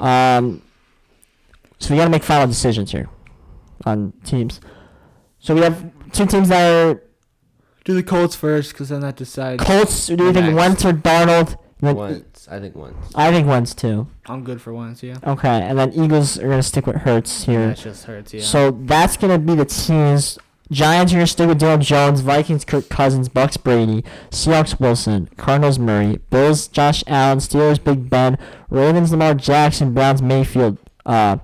Um, 0.00 0.62
so 1.78 1.92
we 1.94 1.98
got 1.98 2.04
to 2.04 2.10
make 2.10 2.24
final 2.24 2.46
decisions 2.46 2.90
here 2.90 3.08
on 3.84 4.12
teams. 4.24 4.60
So 5.38 5.54
we 5.54 5.60
have 5.60 5.84
two 6.12 6.26
teams 6.26 6.48
that 6.48 6.70
are 6.88 7.02
Do 7.84 7.94
the 7.94 8.02
Colts 8.02 8.34
first, 8.34 8.72
because 8.72 8.88
then 8.88 9.00
that 9.02 9.16
decides. 9.16 9.62
Colts. 9.62 10.06
Do 10.06 10.12
you 10.14 10.32
think 10.32 10.46
Next. 10.46 10.56
Wentz 10.56 10.84
or 10.84 10.92
Darnold? 10.92 11.56
And 11.82 11.98
then- 11.98 12.24
Wentz. 12.46 12.48
I 12.56 12.60
think 12.60 12.76
Wentz. 12.76 13.14
I 13.14 13.30
think 13.30 13.46
Wentz 13.46 13.74
too. 13.74 14.06
I'm 14.26 14.44
good 14.44 14.60
for 14.60 14.72
once. 14.72 15.02
Yeah. 15.02 15.16
Okay, 15.26 15.48
and 15.62 15.78
then 15.78 15.92
Eagles 15.92 16.38
are 16.38 16.48
gonna 16.48 16.62
stick 16.62 16.86
with 16.86 16.96
Hurts 16.96 17.44
here. 17.44 17.68
That 17.68 17.78
just 17.78 18.04
hurts. 18.04 18.34
Yeah. 18.34 18.42
So 18.42 18.70
that's 18.70 19.16
gonna 19.16 19.38
be 19.38 19.54
the 19.54 19.64
teams. 19.64 20.38
Giants 20.70 21.12
are 21.12 21.16
gonna 21.16 21.26
stick 21.26 21.48
with 21.48 21.58
Daniel 21.58 21.78
Jones. 21.78 22.20
Vikings 22.20 22.64
Kirk 22.64 22.88
Cousins. 22.88 23.28
Bucks 23.28 23.56
Brady. 23.56 24.04
Seahawks 24.30 24.80
Wilson. 24.80 25.28
Cardinals 25.36 25.78
Murray. 25.78 26.18
Bills 26.30 26.68
Josh 26.68 27.04
Allen. 27.06 27.38
Steelers 27.38 27.82
Big 27.82 28.08
Ben. 28.08 28.38
Ravens 28.70 29.10
Lamar 29.10 29.34
Jackson. 29.34 29.92
Browns 29.92 30.22
Mayfield. 30.22 30.78
Uh, 31.04 31.36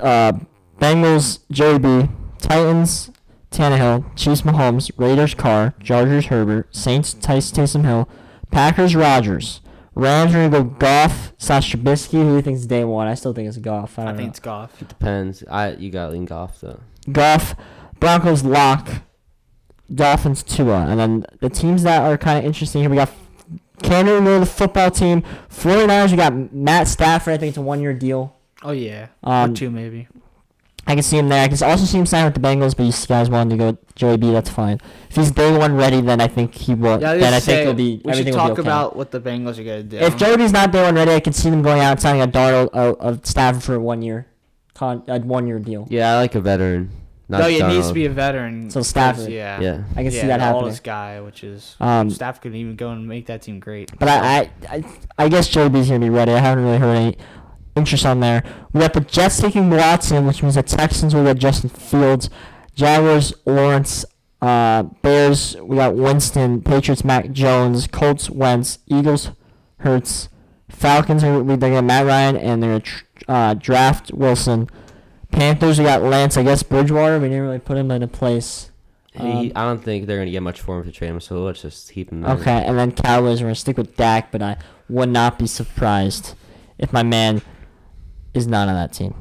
uh, 0.00 0.32
Bengals 0.80 1.40
Joey 1.50 1.78
B. 1.78 2.08
Titans 2.38 3.10
Tannehill. 3.50 4.04
Chiefs 4.16 4.42
Mahomes. 4.42 4.90
Raiders 4.96 5.34
Carr. 5.34 5.74
Chargers 5.82 6.26
Herbert. 6.26 6.74
Saints 6.74 7.14
Tyson 7.14 7.64
Taysom 7.64 7.84
Hill. 7.84 8.08
Packers 8.52 8.94
Rodgers. 8.94 9.60
Rams 9.94 10.30
are 10.34 10.48
gonna 10.48 10.50
go 10.50 10.64
Goff 10.64 11.32
slash 11.38 11.72
Trubisky. 11.74 12.12
Who 12.12 12.30
do 12.30 12.34
you 12.36 12.42
think 12.42 12.56
is 12.56 12.66
day 12.66 12.84
one? 12.84 13.08
I 13.08 13.14
still 13.14 13.32
think 13.34 13.48
it's 13.48 13.58
Goff. 13.58 13.98
I, 13.98 14.02
I 14.02 14.04
don't 14.06 14.16
think 14.16 14.26
know. 14.26 14.30
it's 14.30 14.40
Goff. 14.40 14.80
It 14.80 14.88
depends. 14.88 15.44
I 15.50 15.72
you 15.72 15.90
got 15.90 16.12
lean 16.12 16.24
Goff 16.24 16.60
though. 16.60 16.80
Goff, 17.10 17.54
Broncos 17.98 18.44
lock, 18.44 18.88
Dolphins 19.92 20.42
Tua, 20.42 20.86
and 20.86 20.98
then 20.98 21.26
the 21.40 21.50
teams 21.50 21.82
that 21.82 22.02
are 22.02 22.16
kind 22.16 22.38
of 22.38 22.44
interesting 22.44 22.80
here 22.82 22.90
we 22.90 22.96
got 22.96 23.10
Canada 23.82 24.20
Miller, 24.20 24.40
the 24.40 24.46
football 24.46 24.90
team, 24.90 25.22
49ers. 25.50 26.10
We 26.12 26.16
got 26.16 26.52
Matt 26.54 26.86
Stafford. 26.88 27.34
I 27.34 27.36
think 27.38 27.48
it's 27.50 27.58
a 27.58 27.62
one-year 27.62 27.94
deal. 27.94 28.34
Oh 28.62 28.70
yeah. 28.72 29.08
Um, 29.24 29.50
or 29.50 29.54
two 29.54 29.70
maybe. 29.70 30.08
I 30.86 30.92
I 30.92 30.94
can 30.94 31.02
see 31.02 31.18
him 31.18 31.28
there. 31.28 31.42
I 31.44 31.48
can 31.48 31.62
also 31.62 31.84
see 31.84 31.98
him 31.98 32.06
sign 32.06 32.24
with 32.24 32.34
the 32.34 32.40
Bengals, 32.40 32.76
but 32.76 32.84
you 32.84 32.92
guys 33.06 33.30
wanted 33.30 33.50
to 33.50 33.56
go 33.56 33.66
with 33.66 33.94
Joey 33.94 34.16
B. 34.16 34.30
That's 34.32 34.50
fine. 34.50 34.78
If 35.08 35.16
he's 35.16 35.30
day 35.30 35.56
one 35.56 35.76
ready, 35.76 36.00
then 36.00 36.20
I 36.20 36.26
think 36.26 36.54
he 36.54 36.74
will. 36.74 37.00
Yeah, 37.00 37.14
then 37.14 37.32
I 37.32 37.36
just 37.36 37.46
think 37.46 37.56
say 37.58 37.64
he'll 37.64 37.74
be. 37.74 38.02
we 38.04 38.12
should 38.14 38.32
talk 38.32 38.48
be 38.48 38.52
okay. 38.52 38.62
about 38.62 38.96
what 38.96 39.10
the 39.10 39.20
Bengals 39.20 39.58
are 39.58 39.64
gonna 39.64 39.82
do. 39.84 39.98
If 39.98 40.16
Joey 40.16 40.36
B's 40.36 40.52
not 40.52 40.70
day 40.72 40.82
one 40.82 40.94
ready, 40.94 41.12
I 41.12 41.20
can 41.20 41.32
see 41.32 41.50
them 41.50 41.62
going 41.62 41.80
out 41.80 41.92
and 41.92 42.00
signing 42.00 42.22
a 42.22 42.26
Darnold 42.26 42.70
uh, 42.74 42.94
of 42.98 43.24
Stafford 43.26 43.62
for 43.62 43.74
a 43.76 43.80
one 43.80 44.02
year, 44.02 44.26
con 44.74 45.02
a 45.08 45.20
one 45.20 45.46
year 45.46 45.58
deal. 45.58 45.86
Yeah, 45.88 46.12
I 46.14 46.16
like 46.16 46.34
a 46.34 46.40
veteran. 46.40 46.90
Not 47.28 47.40
no, 47.42 47.48
it 47.48 47.66
needs 47.66 47.88
to 47.88 47.94
be 47.94 48.04
a 48.04 48.10
veteran. 48.10 48.68
So 48.68 48.82
Stafford. 48.82 49.30
Yeah. 49.30 49.58
Yeah. 49.60 49.84
I 49.96 50.02
can 50.02 50.10
see 50.10 50.18
Yeah, 50.18 50.26
that 50.26 50.38
the 50.38 50.44
happening. 50.44 50.64
oldest 50.64 50.84
guy, 50.84 51.20
which 51.22 51.42
is 51.44 51.76
Um, 51.80 52.10
Staff 52.10 52.42
could 52.42 52.54
even 52.54 52.76
go 52.76 52.90
and 52.90 53.08
make 53.08 53.26
that 53.26 53.40
team 53.40 53.58
great. 53.58 53.90
But 53.98 54.08
I, 54.08 54.18
I, 54.40 54.50
I, 54.68 54.84
I 55.18 55.28
guess 55.30 55.48
Joey 55.48 55.70
B's 55.70 55.88
gonna 55.88 56.00
be 56.00 56.10
ready. 56.10 56.32
I 56.32 56.40
haven't 56.40 56.64
really 56.64 56.76
heard 56.76 56.94
any 56.94 57.16
interest 57.76 58.04
on 58.06 58.20
there. 58.20 58.42
We 58.72 58.80
got 58.80 58.92
the 58.92 59.00
Jets 59.00 59.40
taking 59.40 59.70
Watson, 59.70 60.26
which 60.26 60.42
means 60.42 60.54
the 60.56 60.62
Texans 60.62 61.14
will 61.14 61.24
get 61.24 61.38
Justin 61.38 61.70
Fields, 61.70 62.28
Jaguars 62.74 63.32
Lawrence, 63.46 64.04
uh, 64.40 64.82
Bears 64.82 65.56
we 65.62 65.76
got 65.76 65.94
Winston, 65.94 66.62
Patriots 66.62 67.04
Mac 67.04 67.30
Jones, 67.30 67.86
Colts 67.86 68.28
Wentz, 68.28 68.78
Eagles 68.86 69.30
Hurts, 69.78 70.28
Falcons 70.68 71.22
are 71.22 71.42
they 71.42 71.70
got 71.70 71.84
Matt 71.84 72.06
Ryan 72.06 72.36
and 72.36 72.62
they're 72.62 72.82
uh, 73.28 73.54
draft 73.54 74.12
Wilson. 74.12 74.68
Panthers 75.30 75.78
we 75.78 75.84
got 75.84 76.02
Lance. 76.02 76.36
I 76.36 76.42
guess 76.42 76.62
Bridgewater. 76.62 77.18
We 77.18 77.28
didn't 77.28 77.42
really 77.44 77.58
put 77.58 77.76
him 77.78 77.90
in 77.90 78.02
a 78.02 78.08
place. 78.08 78.70
He, 79.12 79.20
Um, 79.20 79.52
I 79.54 79.64
don't 79.64 79.82
think 79.82 80.06
they're 80.06 80.18
gonna 80.18 80.30
get 80.30 80.42
much 80.42 80.60
for 80.60 80.78
him 80.78 80.84
to 80.84 80.92
trade 80.92 81.08
him, 81.10 81.20
so 81.20 81.42
let's 81.44 81.62
just 81.62 81.92
keep 81.92 82.10
him. 82.10 82.22
there. 82.22 82.32
Okay, 82.32 82.64
and 82.64 82.78
then 82.78 82.92
Cowboys 82.92 83.40
are 83.40 83.44
gonna 83.44 83.54
stick 83.54 83.76
with 83.76 83.96
Dak, 83.96 84.32
but 84.32 84.42
I 84.42 84.56
would 84.88 85.10
not 85.10 85.38
be 85.38 85.46
surprised 85.46 86.34
if 86.78 86.92
my 86.92 87.02
man 87.02 87.42
is 88.34 88.46
not 88.46 88.68
on 88.68 88.74
that 88.74 88.92
team. 88.92 89.14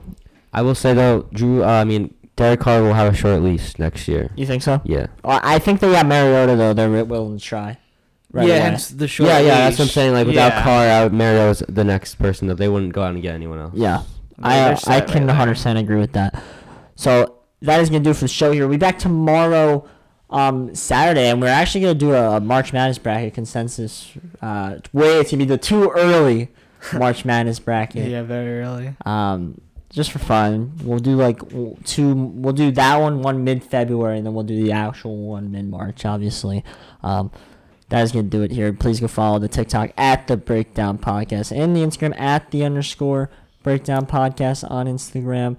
I 0.53 0.61
will 0.61 0.75
say 0.75 0.93
though, 0.93 1.27
Drew. 1.33 1.63
Uh, 1.63 1.67
I 1.67 1.83
mean, 1.83 2.13
Derek 2.35 2.59
Carr 2.61 2.81
will 2.81 2.93
have 2.93 3.13
a 3.13 3.15
short 3.15 3.41
lease 3.41 3.77
next 3.79 4.07
year. 4.07 4.31
You 4.35 4.45
think 4.45 4.63
so? 4.63 4.81
Yeah. 4.83 5.07
Well, 5.23 5.39
I 5.43 5.59
think 5.59 5.79
they 5.79 5.91
got 5.91 6.05
Mariota 6.05 6.55
though. 6.55 6.73
They're 6.73 7.05
willing 7.05 7.37
to 7.37 7.43
try. 7.43 7.77
Right 8.33 8.47
yeah, 8.47 8.53
away. 8.55 8.61
hence 8.63 8.89
the 8.89 9.07
short. 9.07 9.27
yeah, 9.29 9.39
yeah. 9.39 9.55
That's 9.65 9.77
what 9.79 9.85
I'm 9.85 9.89
saying. 9.91 10.13
Like 10.13 10.27
without 10.27 10.53
Yeah. 10.53 10.63
Carr, 10.63 10.87
I 10.87 11.03
would 11.03 11.13
Mario's 11.13 11.63
the 11.67 11.83
next 11.83 12.15
person 12.15 12.47
that 12.47 12.55
they 12.55 12.69
wouldn't 12.69 12.93
go 12.93 13.03
out 13.03 13.13
and 13.13 13.21
get 13.21 13.35
anyone 13.35 13.59
else. 13.59 13.73
Yeah, 13.75 14.03
They're- 14.37 14.45
I 14.51 14.57
they're 14.67 14.75
set 14.77 14.93
I 14.93 15.01
can 15.05 15.25
there. 15.25 15.35
100 15.35 15.51
percent 15.53 15.79
agree 15.79 15.99
with 15.99 16.13
that. 16.13 16.41
So 16.95 17.39
that 17.61 17.79
is 17.81 17.89
gonna 17.89 18.03
do 18.03 18.11
it 18.11 18.15
for 18.15 18.21
the 18.25 18.27
show 18.29 18.51
here. 18.51 18.63
We'll 18.63 18.77
be 18.77 18.79
back 18.79 18.99
tomorrow, 18.99 19.85
um, 20.29 20.73
Saturday, 20.73 21.29
and 21.29 21.41
we're 21.41 21.47
actually 21.49 21.81
gonna 21.81 21.93
do 21.95 22.13
a, 22.13 22.37
a 22.37 22.39
March 22.39 22.71
Madness 22.71 22.97
bracket 22.99 23.33
consensus. 23.33 24.11
Uh, 24.41 24.77
wait, 24.93 25.19
it's 25.19 25.31
gonna 25.31 25.39
be 25.43 25.45
the 25.45 25.57
too 25.57 25.89
early 25.91 26.49
March 26.93 27.25
Madness 27.25 27.59
bracket. 27.59 28.09
Yeah, 28.09 28.23
very 28.23 28.61
early. 28.61 28.95
Um, 29.05 29.59
just 29.89 30.11
for 30.11 30.19
fun, 30.19 30.73
we'll 30.83 30.99
do 30.99 31.15
like 31.15 31.39
two. 31.83 32.13
We'll 32.13 32.53
do 32.53 32.71
that 32.71 32.97
one 32.97 33.21
one 33.21 33.43
mid 33.43 33.63
February, 33.63 34.17
and 34.17 34.25
then 34.25 34.33
we'll 34.33 34.45
do 34.45 34.61
the 34.61 34.71
actual 34.71 35.17
one 35.17 35.51
mid 35.51 35.69
March. 35.69 36.05
Obviously, 36.05 36.63
um, 37.03 37.31
that 37.89 38.01
is 38.01 38.11
gonna 38.11 38.23
do 38.23 38.41
it 38.41 38.51
here. 38.51 38.71
Please 38.71 38.99
go 38.99 39.07
follow 39.07 39.37
the 39.37 39.49
TikTok 39.49 39.91
at 39.97 40.27
the 40.27 40.37
Breakdown 40.37 40.97
Podcast 40.97 41.55
and 41.55 41.75
the 41.75 41.81
Instagram 41.81 42.17
at 42.19 42.51
the 42.51 42.63
underscore 42.63 43.29
Breakdown 43.63 44.05
Podcast 44.05 44.69
on 44.69 44.87
Instagram. 44.87 45.57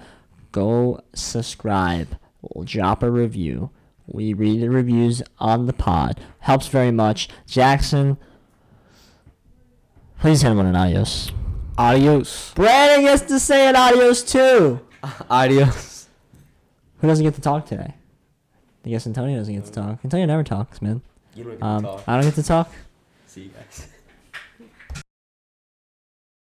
Go 0.50 1.00
subscribe. 1.14 2.16
We'll 2.40 2.64
drop 2.64 3.02
a 3.02 3.10
review. 3.10 3.70
We 4.06 4.34
read 4.34 4.60
the 4.60 4.70
reviews 4.70 5.22
on 5.38 5.66
the 5.66 5.72
pod. 5.72 6.20
Helps 6.40 6.66
very 6.68 6.90
much. 6.90 7.28
Jackson, 7.46 8.18
please 10.22 10.40
hit 10.40 10.50
him 10.52 10.56
with 10.56 10.66
an 10.66 10.76
adios. 10.76 11.32
Adios. 11.76 12.52
Brandon 12.54 13.02
gets 13.04 13.22
to 13.22 13.40
say 13.40 13.66
an 13.68 13.74
adios 13.74 14.22
too. 14.22 14.80
Adios. 15.30 16.06
Who 17.00 17.08
doesn't 17.08 17.24
get 17.24 17.34
to 17.34 17.40
talk 17.40 17.66
today? 17.66 17.94
I 18.86 18.88
guess 18.88 19.04
Antonio 19.06 19.36
doesn't 19.36 19.52
get 19.52 19.64
to 19.64 19.72
talk. 19.72 19.98
Antonio 20.04 20.26
never 20.26 20.44
talks, 20.44 20.80
man. 20.80 21.02
You 21.34 21.44
don't 21.44 21.62
Um, 21.62 21.86
I 22.06 22.14
don't 22.14 22.24
get 22.24 22.34
to 22.36 22.42
talk. 22.44 22.70
See 23.26 23.42
you 23.42 23.48
guys. 23.48 23.88